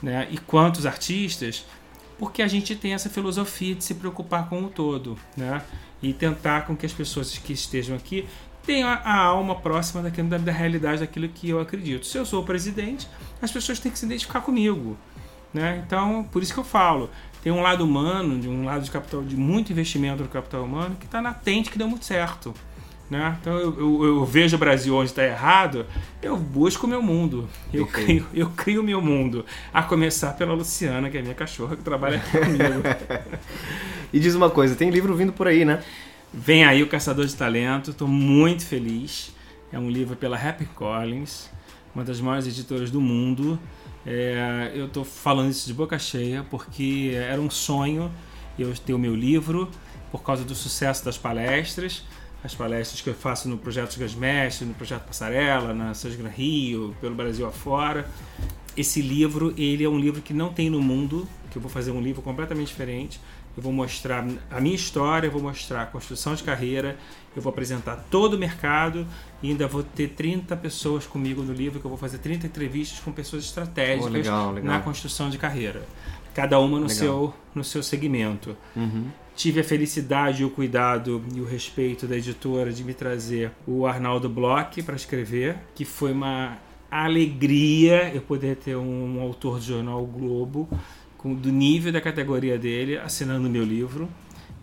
né? 0.00 0.28
E 0.30 0.38
quantos 0.38 0.86
artistas, 0.86 1.64
porque 2.18 2.42
a 2.42 2.46
gente 2.46 2.76
tem 2.76 2.94
essa 2.94 3.10
filosofia 3.10 3.74
de 3.74 3.82
se 3.82 3.94
preocupar 3.94 4.48
com 4.48 4.62
o 4.62 4.68
todo, 4.68 5.18
né? 5.36 5.62
E 6.00 6.12
tentar 6.12 6.66
com 6.66 6.76
que 6.76 6.86
as 6.86 6.92
pessoas 6.92 7.36
que 7.36 7.52
estejam 7.52 7.96
aqui 7.96 8.26
tenham 8.66 8.88
a, 8.88 9.14
alma 9.14 9.54
próxima 9.54 10.02
daquilo, 10.02 10.28
da, 10.28 10.38
da 10.38 10.52
realidade 10.52 11.00
daquilo 11.00 11.28
que 11.28 11.50
eu 11.50 11.60
acredito. 11.60 12.06
Se 12.06 12.18
eu 12.18 12.24
sou 12.24 12.42
o 12.42 12.44
presidente, 12.44 13.08
as 13.40 13.50
pessoas 13.50 13.78
têm 13.78 13.90
que 13.92 13.98
se 13.98 14.06
identificar 14.06 14.40
comigo. 14.40 14.96
Né? 15.52 15.82
Então, 15.86 16.24
por 16.24 16.42
isso 16.42 16.52
que 16.52 16.58
eu 16.58 16.64
falo, 16.64 17.10
tem 17.42 17.52
um 17.52 17.60
lado 17.60 17.84
humano, 17.84 18.40
de 18.40 18.48
um 18.48 18.64
lado 18.64 18.82
de 18.82 18.90
capital, 18.90 19.22
de 19.22 19.36
muito 19.36 19.70
investimento 19.70 20.22
no 20.22 20.28
capital 20.28 20.64
humano 20.64 20.96
que 20.98 21.06
está 21.06 21.20
latente, 21.20 21.70
que 21.70 21.78
deu 21.78 21.86
muito 21.86 22.04
certo. 22.04 22.52
Né? 23.08 23.36
Então 23.40 23.58
eu, 23.58 23.78
eu, 23.78 24.04
eu 24.04 24.24
vejo 24.24 24.56
o 24.56 24.58
Brasil 24.58 24.96
onde 24.96 25.10
está 25.10 25.22
errado, 25.22 25.84
eu 26.22 26.36
busco 26.36 26.86
o 26.86 26.88
meu 26.88 27.02
mundo, 27.02 27.48
eu 27.72 27.86
crio, 27.86 28.26
eu 28.32 28.48
crio 28.50 28.80
o 28.80 28.84
meu 28.84 29.00
mundo. 29.00 29.44
A 29.72 29.82
começar 29.82 30.32
pela 30.32 30.54
Luciana, 30.54 31.10
que 31.10 31.18
é 31.18 31.22
minha 31.22 31.34
cachorra, 31.34 31.76
que 31.76 31.82
trabalha 31.82 32.18
comigo. 32.20 32.82
e 34.10 34.18
diz 34.18 34.34
uma 34.34 34.48
coisa, 34.48 34.74
tem 34.74 34.90
livro 34.90 35.14
vindo 35.14 35.32
por 35.32 35.46
aí, 35.46 35.64
né? 35.64 35.82
Vem 36.36 36.64
aí 36.64 36.82
o 36.82 36.88
Caçador 36.88 37.26
de 37.26 37.34
Talento, 37.34 37.92
estou 37.92 38.08
muito 38.08 38.66
feliz. 38.66 39.32
É 39.72 39.78
um 39.78 39.88
livro 39.88 40.16
pela 40.16 40.36
Happy 40.36 40.66
Collins, 40.66 41.48
uma 41.94 42.04
das 42.04 42.20
maiores 42.20 42.46
editoras 42.46 42.90
do 42.90 43.00
mundo. 43.00 43.58
É, 44.04 44.72
eu 44.74 44.86
estou 44.86 45.04
falando 45.04 45.50
isso 45.52 45.66
de 45.66 45.72
boca 45.72 45.96
cheia 45.96 46.44
porque 46.50 47.12
era 47.14 47.40
um 47.40 47.48
sonho 47.48 48.12
eu 48.58 48.74
ter 48.74 48.92
o 48.92 48.98
meu 48.98 49.14
livro 49.14 49.70
por 50.10 50.22
causa 50.22 50.44
do 50.44 50.54
sucesso 50.54 51.04
das 51.04 51.16
palestras 51.16 52.04
as 52.44 52.54
palestras 52.54 53.00
que 53.00 53.08
eu 53.08 53.14
faço 53.14 53.48
no 53.48 53.56
Projeto 53.56 53.98
Gasmestre, 53.98 54.66
no 54.66 54.74
Projeto 54.74 55.06
Passarela, 55.06 55.72
na 55.72 55.94
Sesgran 55.94 56.28
Rio, 56.28 56.94
pelo 57.00 57.14
Brasil 57.14 57.46
afora. 57.46 58.06
Esse 58.76 59.00
livro, 59.00 59.54
ele 59.56 59.82
é 59.82 59.88
um 59.88 59.98
livro 59.98 60.20
que 60.20 60.34
não 60.34 60.52
tem 60.52 60.68
no 60.68 60.82
mundo, 60.82 61.26
que 61.50 61.56
eu 61.56 61.62
vou 61.62 61.70
fazer 61.70 61.90
um 61.90 62.02
livro 62.02 62.20
completamente 62.20 62.68
diferente. 62.68 63.18
Eu 63.56 63.62
vou 63.62 63.72
mostrar 63.72 64.24
a 64.50 64.60
minha 64.60 64.74
história, 64.74 65.28
eu 65.28 65.30
vou 65.30 65.42
mostrar 65.42 65.82
a 65.82 65.86
construção 65.86 66.34
de 66.34 66.42
carreira, 66.42 66.96
eu 67.36 67.42
vou 67.42 67.50
apresentar 67.50 68.04
todo 68.10 68.34
o 68.34 68.38
mercado 68.38 69.06
e 69.42 69.50
ainda 69.50 69.66
vou 69.66 69.82
ter 69.82 70.08
30 70.08 70.56
pessoas 70.56 71.06
comigo 71.06 71.42
no 71.42 71.52
livro, 71.52 71.78
que 71.78 71.84
eu 71.84 71.88
vou 71.88 71.98
fazer 71.98 72.18
30 72.18 72.46
entrevistas 72.46 73.00
com 73.00 73.12
pessoas 73.12 73.44
estratégicas 73.44 74.06
oh, 74.06 74.12
legal, 74.12 74.52
legal. 74.52 74.74
na 74.74 74.80
construção 74.80 75.30
de 75.30 75.38
carreira. 75.38 75.82
Cada 76.34 76.58
uma 76.58 76.80
no, 76.80 76.88
seu, 76.88 77.32
no 77.54 77.62
seu 77.62 77.82
segmento. 77.82 78.56
Uhum 78.74 79.08
tive 79.36 79.60
a 79.60 79.64
felicidade, 79.64 80.44
o 80.44 80.50
cuidado 80.50 81.22
e 81.34 81.40
o 81.40 81.44
respeito 81.44 82.06
da 82.06 82.16
editora 82.16 82.72
de 82.72 82.84
me 82.84 82.94
trazer 82.94 83.50
o 83.66 83.86
Arnaldo 83.86 84.28
Bloch 84.28 84.82
para 84.82 84.94
escrever, 84.94 85.56
que 85.74 85.84
foi 85.84 86.12
uma 86.12 86.56
alegria 86.90 88.12
eu 88.14 88.22
poder 88.22 88.56
ter 88.56 88.76
um, 88.76 89.20
autor 89.20 89.58
de 89.58 89.66
jornal 89.66 90.02
o 90.02 90.06
Globo 90.06 90.68
do 91.32 91.50
nível 91.50 91.92
da 91.92 92.00
categoria 92.00 92.58
dele 92.58 92.98
assinando 92.98 93.48
meu 93.48 93.64
livro. 93.64 94.08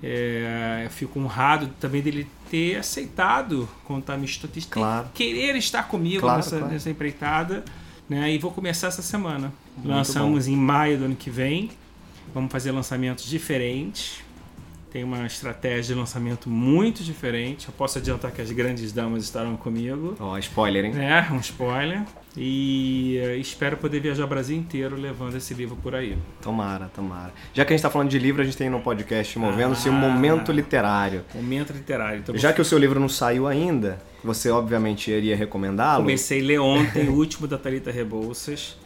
É, 0.03 0.81
eu 0.85 0.89
fico 0.89 1.19
honrado 1.19 1.67
também 1.79 2.01
dele 2.01 2.27
ter 2.49 2.77
aceitado 2.77 3.69
contar 3.85 4.17
minha 4.17 4.25
história, 4.25 4.61
claro. 4.69 5.09
querer 5.13 5.55
estar 5.55 5.83
comigo 5.87 6.21
claro, 6.21 6.37
nessa, 6.37 6.57
claro. 6.57 6.73
nessa 6.73 6.89
empreitada. 6.89 7.63
Né? 8.09 8.33
E 8.33 8.37
vou 8.37 8.51
começar 8.51 8.87
essa 8.87 9.01
semana. 9.01 9.53
Muito 9.77 9.87
Lançamos 9.87 10.47
bom. 10.47 10.53
em 10.53 10.57
maio 10.57 10.97
do 10.97 11.05
ano 11.05 11.15
que 11.15 11.29
vem. 11.29 11.71
Vamos 12.33 12.51
fazer 12.51 12.71
lançamentos 12.71 13.25
diferentes 13.25 14.21
tem 14.91 15.03
uma 15.05 15.25
estratégia 15.25 15.93
de 15.95 15.99
lançamento 15.99 16.49
muito 16.49 17.01
diferente. 17.01 17.67
Eu 17.67 17.73
posso 17.77 17.97
adiantar 17.97 18.31
que 18.31 18.41
as 18.41 18.51
grandes 18.51 18.91
damas 18.91 19.23
estarão 19.23 19.55
comigo. 19.55 20.15
Ó, 20.19 20.33
oh, 20.33 20.37
spoiler, 20.37 20.85
hein? 20.85 20.93
É, 20.97 21.31
um 21.31 21.39
spoiler. 21.39 22.03
E 22.35 23.19
uh, 23.23 23.39
espero 23.39 23.77
poder 23.77 24.01
viajar 24.01 24.25
o 24.25 24.27
Brasil 24.27 24.55
inteiro 24.55 24.97
levando 24.97 25.35
esse 25.37 25.53
livro 25.53 25.77
por 25.77 25.95
aí. 25.95 26.17
Tomara, 26.41 26.91
tomara. 26.93 27.33
Já 27.53 27.63
que 27.63 27.71
a 27.71 27.73
gente 27.73 27.79
está 27.79 27.89
falando 27.89 28.09
de 28.09 28.19
livro, 28.19 28.41
a 28.41 28.45
gente 28.45 28.57
tem 28.57 28.69
no 28.69 28.81
podcast 28.81 29.39
Movendo-se 29.39 29.87
ah, 29.87 29.91
um 29.91 29.95
momento 29.95 30.51
literário. 30.51 31.23
Momento 31.33 31.71
literário. 31.71 32.19
Então, 32.19 32.37
Já 32.37 32.51
que 32.51 32.61
o 32.61 32.65
seu 32.65 32.77
livro 32.77 32.99
não 32.99 33.09
saiu 33.09 33.47
ainda, 33.47 33.97
você 34.23 34.49
obviamente 34.49 35.09
iria 35.09 35.35
recomendá-lo? 35.35 36.03
Comecei 36.03 36.41
a 36.41 36.45
ler 36.45 36.59
ontem 36.59 37.07
o 37.07 37.13
último 37.17 37.47
da 37.47 37.57
Talita 37.57 37.91
Rebouças 37.91 38.77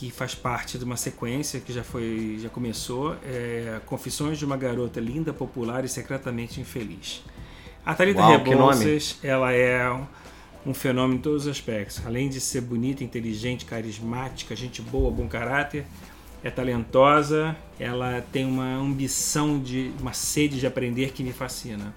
que 0.00 0.10
faz 0.10 0.34
parte 0.34 0.78
de 0.78 0.84
uma 0.84 0.96
sequência 0.96 1.60
que 1.60 1.74
já 1.74 1.84
foi 1.84 2.38
já 2.40 2.48
começou 2.48 3.14
é 3.22 3.82
Confissões 3.84 4.38
de 4.38 4.46
uma 4.46 4.56
garota 4.56 4.98
linda, 4.98 5.30
popular 5.30 5.84
e 5.84 5.88
secretamente 5.88 6.58
infeliz. 6.58 7.22
A 7.84 7.94
Thalita 7.94 8.26
Rebouças, 8.26 9.18
ela 9.22 9.52
é 9.52 9.92
um 10.64 10.72
fenômeno 10.72 11.18
em 11.18 11.22
todos 11.22 11.42
os 11.42 11.48
aspectos. 11.48 12.00
Além 12.06 12.30
de 12.30 12.40
ser 12.40 12.62
bonita, 12.62 13.04
inteligente, 13.04 13.66
carismática, 13.66 14.56
gente 14.56 14.80
boa, 14.80 15.10
bom 15.10 15.28
caráter, 15.28 15.84
é 16.42 16.48
talentosa, 16.48 17.54
ela 17.78 18.24
tem 18.32 18.46
uma 18.46 18.76
ambição 18.76 19.60
de 19.60 19.92
uma 20.00 20.14
sede 20.14 20.58
de 20.58 20.66
aprender 20.66 21.12
que 21.12 21.22
me 21.22 21.34
fascina. 21.34 21.94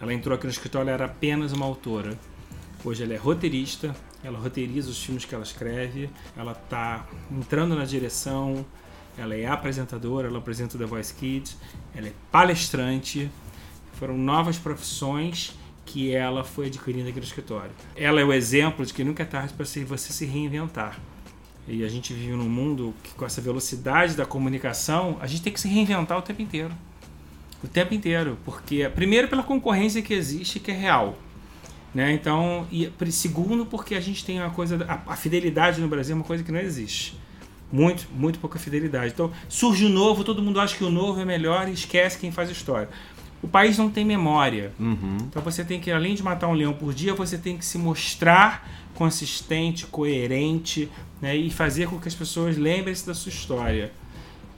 Ela 0.00 0.12
entrou 0.12 0.34
aqui 0.34 0.44
no 0.44 0.50
escritório, 0.50 0.88
ela 0.88 0.94
era 0.94 1.04
apenas 1.04 1.52
uma 1.52 1.66
autora. 1.66 2.18
Hoje 2.84 3.04
ela 3.04 3.14
é 3.14 3.16
roteirista, 3.16 3.94
ela 4.24 4.38
roteiriza 4.38 4.90
os 4.90 5.04
filmes 5.04 5.24
que 5.24 5.34
ela 5.34 5.44
escreve, 5.44 6.10
ela 6.36 6.52
está 6.52 7.06
entrando 7.30 7.76
na 7.76 7.84
direção, 7.84 8.64
ela 9.16 9.34
é 9.34 9.46
apresentadora, 9.46 10.28
ela 10.28 10.38
apresenta 10.38 10.76
The 10.78 10.86
Voice 10.86 11.14
Kids, 11.14 11.56
ela 11.94 12.08
é 12.08 12.12
palestrante. 12.32 13.30
Foram 13.92 14.16
novas 14.16 14.58
profissões 14.58 15.54
que 15.84 16.12
ela 16.12 16.42
foi 16.42 16.66
adquirindo 16.66 17.08
aqui 17.08 17.18
no 17.18 17.24
escritório. 17.24 17.70
Ela 17.94 18.20
é 18.20 18.24
o 18.24 18.32
exemplo 18.32 18.84
de 18.84 18.92
que 18.92 19.04
nunca 19.04 19.22
é 19.22 19.26
tarde 19.26 19.52
para 19.52 19.64
você 19.64 20.12
se 20.12 20.24
reinventar. 20.24 20.98
E 21.68 21.84
a 21.84 21.88
gente 21.88 22.12
vive 22.12 22.32
num 22.32 22.48
mundo 22.48 22.92
que, 23.02 23.14
com 23.14 23.24
essa 23.24 23.40
velocidade 23.40 24.14
da 24.14 24.26
comunicação, 24.26 25.16
a 25.20 25.26
gente 25.26 25.42
tem 25.42 25.52
que 25.52 25.60
se 25.60 25.68
reinventar 25.68 26.18
o 26.18 26.22
tempo 26.22 26.42
inteiro. 26.42 26.74
O 27.62 27.68
tempo 27.68 27.94
inteiro. 27.94 28.36
Porque, 28.44 28.88
primeiro, 28.90 29.28
pela 29.28 29.42
concorrência 29.42 30.02
que 30.02 30.12
existe, 30.12 30.60
que 30.60 30.70
é 30.70 30.74
real. 30.74 31.16
Né? 31.94 32.12
Então, 32.12 32.66
e 32.72 32.90
segundo, 33.12 33.64
porque 33.64 33.94
a 33.94 34.00
gente 34.00 34.24
tem 34.24 34.40
uma 34.40 34.50
coisa. 34.50 34.84
A, 34.88 35.12
a, 35.12 35.16
fidelidade 35.16 35.80
no 35.80 35.86
Brasil 35.86 36.14
é 36.14 36.16
uma 36.16 36.24
coisa 36.24 36.42
que 36.42 36.50
não 36.50 36.58
existe. 36.58 37.16
Muito, 37.70 38.08
muito 38.12 38.38
pouca 38.40 38.58
fidelidade. 38.58 39.12
Então, 39.14 39.30
surge 39.48 39.84
o 39.84 39.88
novo, 39.88 40.24
todo 40.24 40.42
mundo 40.42 40.60
acha 40.60 40.76
que 40.76 40.84
o 40.84 40.90
novo 40.90 41.20
é 41.20 41.24
melhor 41.24 41.68
e 41.68 41.72
esquece 41.72 42.18
quem 42.18 42.32
faz 42.32 42.50
história. 42.50 42.88
O 43.40 43.46
país 43.46 43.78
não 43.78 43.90
tem 43.90 44.04
memória. 44.04 44.72
Uhum. 44.78 45.18
Então, 45.22 45.40
você 45.42 45.64
tem 45.64 45.78
que, 45.78 45.90
além 45.90 46.14
de 46.14 46.22
matar 46.22 46.48
um 46.48 46.54
leão 46.54 46.72
por 46.72 46.92
dia, 46.92 47.14
você 47.14 47.38
tem 47.38 47.56
que 47.56 47.64
se 47.64 47.78
mostrar 47.78 48.68
consistente, 48.94 49.86
coerente 49.86 50.88
né? 51.20 51.36
e 51.36 51.50
fazer 51.50 51.88
com 51.88 51.98
que 51.98 52.08
as 52.08 52.14
pessoas 52.14 52.56
lembrem-se 52.56 53.06
da 53.06 53.14
sua 53.14 53.30
história. 53.30 53.92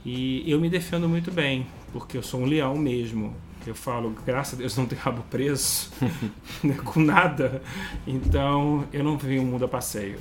E 0.05 0.43
eu 0.49 0.59
me 0.59 0.69
defendo 0.69 1.07
muito 1.07 1.31
bem, 1.31 1.67
porque 1.91 2.17
eu 2.17 2.23
sou 2.23 2.41
um 2.41 2.45
leão 2.45 2.75
mesmo. 2.77 3.35
Eu 3.67 3.75
falo, 3.75 4.15
graças 4.25 4.53
a 4.53 4.57
Deus 4.57 4.77
não 4.77 4.85
tem 4.85 4.97
rabo 4.97 5.23
preso 5.29 5.89
né, 6.63 6.73
com 6.85 7.01
nada. 7.01 7.61
Então 8.07 8.87
eu 8.93 9.03
não 9.03 9.17
venho 9.17 9.43
o 9.43 9.45
mundo 9.45 9.65
a 9.65 9.67
passeio. 9.67 10.19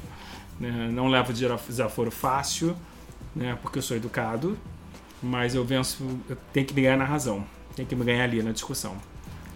Né? 0.59 0.91
Não 0.93 1.07
levo 1.07 1.33
desaforo 1.33 2.11
fácil, 2.11 2.77
né, 3.37 3.57
porque 3.63 3.79
eu 3.79 3.83
sou 3.83 3.97
educado, 3.97 4.59
mas 5.23 5.55
eu 5.55 5.65
venço, 5.65 6.05
tenho 6.53 6.67
que 6.67 6.75
me 6.75 6.83
ganhar 6.83 6.97
na 6.97 7.05
razão, 7.05 7.45
tenho 7.77 7.87
que 7.87 7.95
me 7.95 8.05
ganhar 8.05 8.25
ali 8.25 8.43
na 8.43 8.51
discussão. 8.51 8.97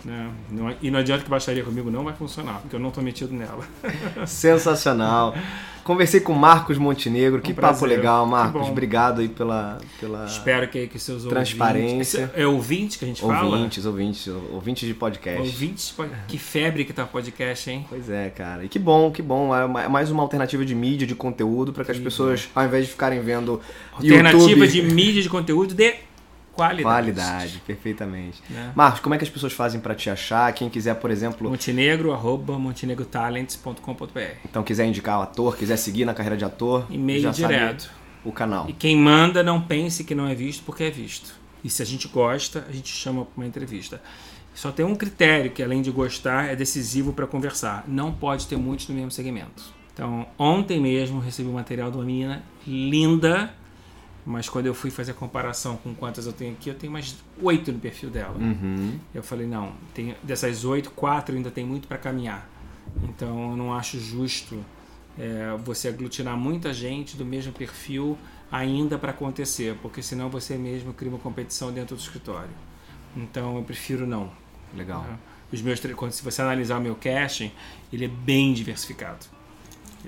Né? 0.05 0.31
Não, 0.49 0.77
e 0.81 0.89
não 0.89 1.01
adianta 1.01 1.25
que 1.25 1.31
baixaria 1.31 1.65
comigo 1.65 1.91
não 1.91 2.05
vai 2.05 2.15
funcionar, 2.15 2.61
porque 2.61 2.77
eu 2.77 2.81
não 2.81 2.91
estou 2.91 3.03
metido 3.03 3.35
nela. 3.35 3.67
Sensacional. 4.25 5.35
Conversei 5.91 6.21
com 6.21 6.33
Marcos 6.35 6.79
Montenegro, 6.79 7.43
que 7.43 7.51
um 7.51 7.55
papo 7.57 7.85
legal, 7.85 8.25
Marcos. 8.25 8.69
Obrigado 8.69 9.23
aí 9.23 9.29
pela, 9.29 9.77
pela 9.99 10.25
Espero 10.25 10.69
que, 10.69 10.87
que 10.87 11.01
seus 11.01 11.25
transparência. 11.25 12.21
Ouvintes, 12.21 12.41
é 12.41 12.47
ouvinte 12.47 12.97
que 12.97 13.05
a 13.05 13.09
gente 13.09 13.25
ouvintes, 13.25 13.43
fala? 13.43 13.57
Ouvintes, 13.57 13.87
ouvintes, 13.87 14.29
ouvintes 14.53 14.87
de 14.87 14.95
podcast. 14.95 15.41
Ouvintes, 15.41 15.93
que 16.29 16.39
febre 16.39 16.85
que 16.85 16.93
tá 16.93 17.05
podcast, 17.05 17.69
hein? 17.69 17.85
Pois 17.89 18.09
é, 18.09 18.31
cara. 18.31 18.65
E 18.65 18.69
que 18.69 18.79
bom, 18.79 19.11
que 19.11 19.21
bom. 19.21 19.53
É 19.53 19.89
mais 19.89 20.13
uma 20.13 20.23
alternativa 20.23 20.65
de 20.65 20.77
mídia, 20.77 21.09
de 21.09 21.17
conteúdo, 21.17 21.73
para 21.73 21.85
que, 21.85 21.91
as 21.91 21.99
pessoas, 21.99 22.49
ao 22.55 22.65
invés 22.65 22.87
de 22.87 22.93
ficarem 22.93 23.21
vendo 23.21 23.61
Alternativa 23.93 24.49
YouTube... 24.49 24.69
de 24.69 24.83
mídia, 24.83 25.21
de 25.21 25.29
conteúdo 25.29 25.75
de 25.75 25.95
Qualidade. 26.61 26.83
Qualidade, 26.83 27.63
perfeitamente. 27.67 28.43
Né? 28.51 28.73
Marcos, 28.75 29.01
como 29.01 29.15
é 29.15 29.19
que 29.19 29.25
as 29.25 29.31
pessoas 29.31 29.55
fazem 29.55 29.81
para 29.81 29.95
te 29.95 30.11
achar? 30.11 30.53
Quem 30.53 30.69
quiser, 30.69 30.95
por 30.97 31.11
exemplo. 31.11 31.49
Montenegro, 31.49 32.13
arroba 32.13 32.59
montenegrotalents.com.br. 32.59 34.21
Então, 34.45 34.63
quiser 34.63 34.85
indicar 34.85 35.21
o 35.21 35.23
ator, 35.23 35.57
quiser 35.57 35.79
seguir 35.79 36.05
na 36.05 36.13
carreira 36.13 36.37
de 36.37 36.45
ator. 36.45 36.87
E-mail 36.91 37.31
direto. 37.31 37.91
O 38.23 38.31
canal. 38.31 38.69
E 38.69 38.75
quem 38.75 38.95
manda, 38.95 39.43
não 39.43 39.63
pense 39.63 40.05
que 40.05 40.15
não 40.15 40.29
é 40.29 40.35
visto, 40.35 40.63
porque 40.65 40.85
é 40.85 40.91
visto. 40.91 41.35
E 41.65 41.71
se 41.71 41.83
a 41.83 41.87
gente 41.87 42.07
gosta, 42.09 42.67
a 42.69 42.73
gente 42.73 42.93
chama 42.93 43.25
para 43.25 43.41
uma 43.41 43.47
entrevista. 43.47 44.03
Só 44.55 44.71
tem 44.71 44.85
um 44.85 44.95
critério 44.95 45.51
que, 45.51 45.63
além 45.63 45.81
de 45.81 45.91
gostar, 45.91 46.51
é 46.51 46.57
decisivo 46.57 47.15
para 47.15 47.27
conversar. 47.27 47.85
Não 47.89 48.13
pode 48.13 48.47
ter 48.47 48.57
muitos 48.57 48.87
no 48.89 48.95
mesmo 48.95 49.11
segmento. 49.11 49.63
Então, 49.95 50.27
ontem 50.39 50.79
mesmo 50.79 51.21
recebi 51.21 51.49
um 51.49 51.55
material 51.55 51.91
de 51.91 51.97
uma 51.97 52.05
menina 52.05 52.43
linda 52.67 53.55
mas 54.25 54.49
quando 54.49 54.67
eu 54.67 54.75
fui 54.75 54.91
fazer 54.91 55.13
a 55.13 55.15
comparação 55.15 55.77
com 55.77 55.95
quantas 55.95 56.27
eu 56.27 56.33
tenho 56.33 56.53
aqui, 56.53 56.69
eu 56.69 56.75
tenho 56.75 56.93
mais 56.93 57.17
oito 57.41 57.73
no 57.73 57.79
perfil 57.79 58.11
dela. 58.11 58.37
Uhum. 58.39 58.99
Eu 59.15 59.23
falei, 59.23 59.47
não, 59.47 59.73
tem, 59.95 60.15
dessas 60.23 60.65
oito, 60.65 60.91
quatro 60.91 61.35
ainda 61.35 61.51
tem 61.51 61.65
muito 61.65 61.89
para 61.89 61.99
caminhar. 61.99 62.49
Então 63.05 63.51
eu 63.51 63.57
não 63.57 63.73
acho 63.73 63.99
justo 63.99 64.65
é, 65.19 65.57
você 65.65 65.89
aglutinar 65.89 66.37
muita 66.37 66.73
gente 66.73 67.17
do 67.17 67.25
mesmo 67.25 67.53
perfil 67.53 68.19
ainda 68.51 68.99
para 68.99 69.11
acontecer, 69.11 69.77
porque 69.81 70.03
senão 70.03 70.29
você 70.29 70.57
mesmo 70.57 70.93
cria 70.93 71.11
uma 71.11 71.19
competição 71.19 71.73
dentro 71.73 71.97
do 71.97 72.01
escritório. 72.01 72.51
Então 73.17 73.57
eu 73.57 73.63
prefiro 73.63 74.07
não. 74.07 74.31
Legal. 74.75 75.05
Os 75.53 75.61
meus, 75.63 75.81
quando 75.97 76.13
se 76.13 76.23
você 76.23 76.43
analisar 76.43 76.79
o 76.79 76.81
meu 76.81 76.95
casting, 76.95 77.51
ele 77.93 78.05
é 78.05 78.09
bem 78.09 78.53
diversificado. 78.53 79.27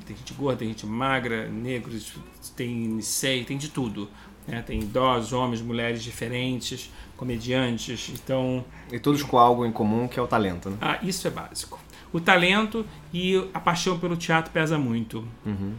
Tem 0.01 0.17
gente 0.17 0.33
gorda, 0.35 0.59
tem 0.61 0.69
gente 0.69 0.87
magra, 0.87 1.49
negros, 1.49 2.15
tem 2.57 3.01
sei, 3.01 3.45
tem 3.45 3.59
de 3.59 3.69
tudo. 3.69 4.09
Né? 4.47 4.63
Tem 4.63 4.81
idosos, 4.81 5.33
homens, 5.33 5.61
mulheres 5.61 6.03
diferentes, 6.03 6.91
comediantes. 7.17 8.11
Então. 8.15 8.65
E 8.91 8.99
todos 8.99 9.23
com 9.23 9.39
algo 9.39 9.65
em 9.65 9.73
comum 9.73 10.09
que 10.09 10.19
é 10.19 10.23
o 10.23 10.27
talento, 10.27 10.71
né? 10.71 10.77
Ah, 10.81 10.99
isso 11.03 11.27
é 11.29 11.31
básico. 11.31 11.79
O 12.13 12.21
talento 12.21 12.85
e 13.13 13.37
a 13.55 13.61
paixão 13.61 13.99
pelo 13.99 14.17
teatro 14.17 14.53
pesa 14.53 14.77
muito. 14.77 15.27
Uhum. 15.47 15.75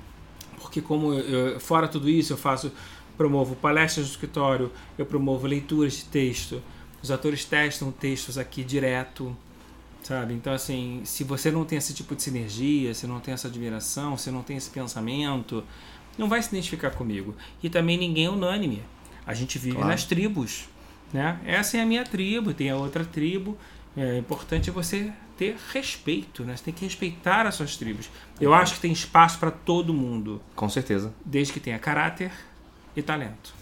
Porque 0.59 0.81
como 0.81 1.13
eu, 1.13 1.59
fora 1.59 1.87
tudo 1.87 2.09
isso, 2.09 2.33
eu 2.33 2.37
faço 2.37 2.71
promovo 3.17 3.55
palestras 3.55 4.07
no 4.07 4.11
escritório, 4.11 4.71
eu 4.97 5.05
promovo 5.05 5.45
leituras 5.45 5.93
de 5.93 6.05
texto. 6.05 6.61
Os 7.01 7.11
atores 7.11 7.45
testam 7.45 7.91
textos 7.91 8.37
aqui 8.37 8.63
direto, 8.63 9.35
sabe? 10.03 10.33
Então 10.33 10.53
assim, 10.53 11.01
se 11.05 11.23
você 11.23 11.49
não 11.49 11.65
tem 11.65 11.77
esse 11.77 11.93
tipo 11.93 12.15
de 12.15 12.21
sinergia, 12.21 12.93
se 12.93 13.07
não 13.07 13.19
tem 13.19 13.33
essa 13.33 13.47
admiração, 13.47 14.17
se 14.17 14.29
não 14.29 14.43
tem 14.43 14.57
esse 14.57 14.69
pensamento, 14.69 15.63
não 16.17 16.29
vai 16.29 16.41
se 16.41 16.49
identificar 16.49 16.91
comigo. 16.91 17.35
E 17.61 17.69
também 17.69 17.97
ninguém 17.97 18.25
é 18.25 18.29
unânime. 18.29 18.83
A 19.25 19.33
gente 19.33 19.57
vive 19.57 19.75
Claro. 19.75 19.89
nas 19.89 20.03
tribos, 20.03 20.65
né? 21.11 21.39
Essa 21.45 21.77
é 21.77 21.81
a 21.81 21.85
minha 21.85 22.03
tribo, 22.03 22.53
tem 22.53 22.69
a 22.69 22.75
outra 22.75 23.03
tribo. 23.05 23.57
É 23.95 24.17
importante 24.17 24.69
você 24.71 25.11
ter 25.37 25.55
respeito, 25.71 26.43
né? 26.43 26.55
Você 26.55 26.63
tem 26.65 26.73
que 26.73 26.83
respeitar 26.83 27.47
as 27.47 27.55
suas 27.55 27.77
tribos. 27.77 28.09
Eu 28.39 28.53
acho 28.53 28.75
que 28.75 28.79
tem 28.81 28.91
espaço 28.91 29.39
para 29.39 29.49
todo 29.51 29.93
mundo, 29.93 30.41
Com 30.55 30.67
certeza. 30.69 31.13
desde 31.25 31.53
que 31.53 31.59
tenha 31.59 31.79
caráter 31.79 32.31
e 32.95 33.01
talento. 33.01 33.53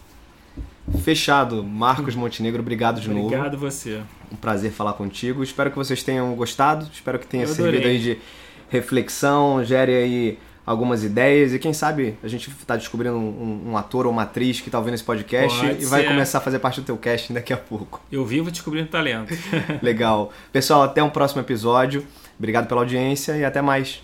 Fechado. 1.03 1.63
Marcos 1.63 2.15
Montenegro, 2.15 2.61
obrigado 2.61 2.99
de 2.99 3.09
novo. 3.09 3.27
Obrigado 3.27 3.57
você. 3.57 4.01
Um 4.31 4.35
prazer 4.35 4.71
falar 4.71 4.93
contigo. 4.93 5.43
Espero 5.43 5.69
que 5.69 5.77
vocês 5.77 6.03
tenham 6.03 6.33
gostado. 6.35 6.87
Espero 6.91 7.17
que 7.19 7.27
tenha 7.27 7.43
Eu 7.43 7.47
servido 7.47 7.77
adorei. 7.77 7.91
aí 7.97 7.99
de 8.01 8.17
reflexão, 8.69 9.63
gere 9.63 9.93
aí 9.93 10.39
algumas 10.65 11.03
ideias. 11.03 11.53
E 11.53 11.59
quem 11.59 11.73
sabe 11.73 12.15
a 12.23 12.27
gente 12.27 12.49
está 12.49 12.75
descobrindo 12.75 13.15
um, 13.17 13.71
um 13.71 13.77
ator 13.77 14.05
ou 14.05 14.11
uma 14.11 14.23
atriz 14.23 14.59
que 14.61 14.67
está 14.67 14.77
ouvindo 14.79 14.93
esse 14.95 15.03
podcast 15.03 15.59
Pode 15.59 15.81
e 15.81 15.85
vai 15.85 16.01
ser. 16.01 16.07
começar 16.07 16.37
a 16.37 16.41
fazer 16.41 16.59
parte 16.59 16.81
do 16.81 16.85
teu 16.85 16.97
casting 16.97 17.33
daqui 17.33 17.53
a 17.53 17.57
pouco. 17.57 18.01
Eu 18.11 18.25
vivo 18.25 18.51
descobrindo 18.51 18.87
talento. 18.89 19.33
Legal. 19.81 20.31
Pessoal, 20.51 20.83
até 20.83 21.01
um 21.01 21.09
próximo 21.09 21.41
episódio. 21.41 22.05
Obrigado 22.37 22.67
pela 22.67 22.81
audiência 22.81 23.37
e 23.37 23.45
até 23.45 23.61
mais. 23.61 24.01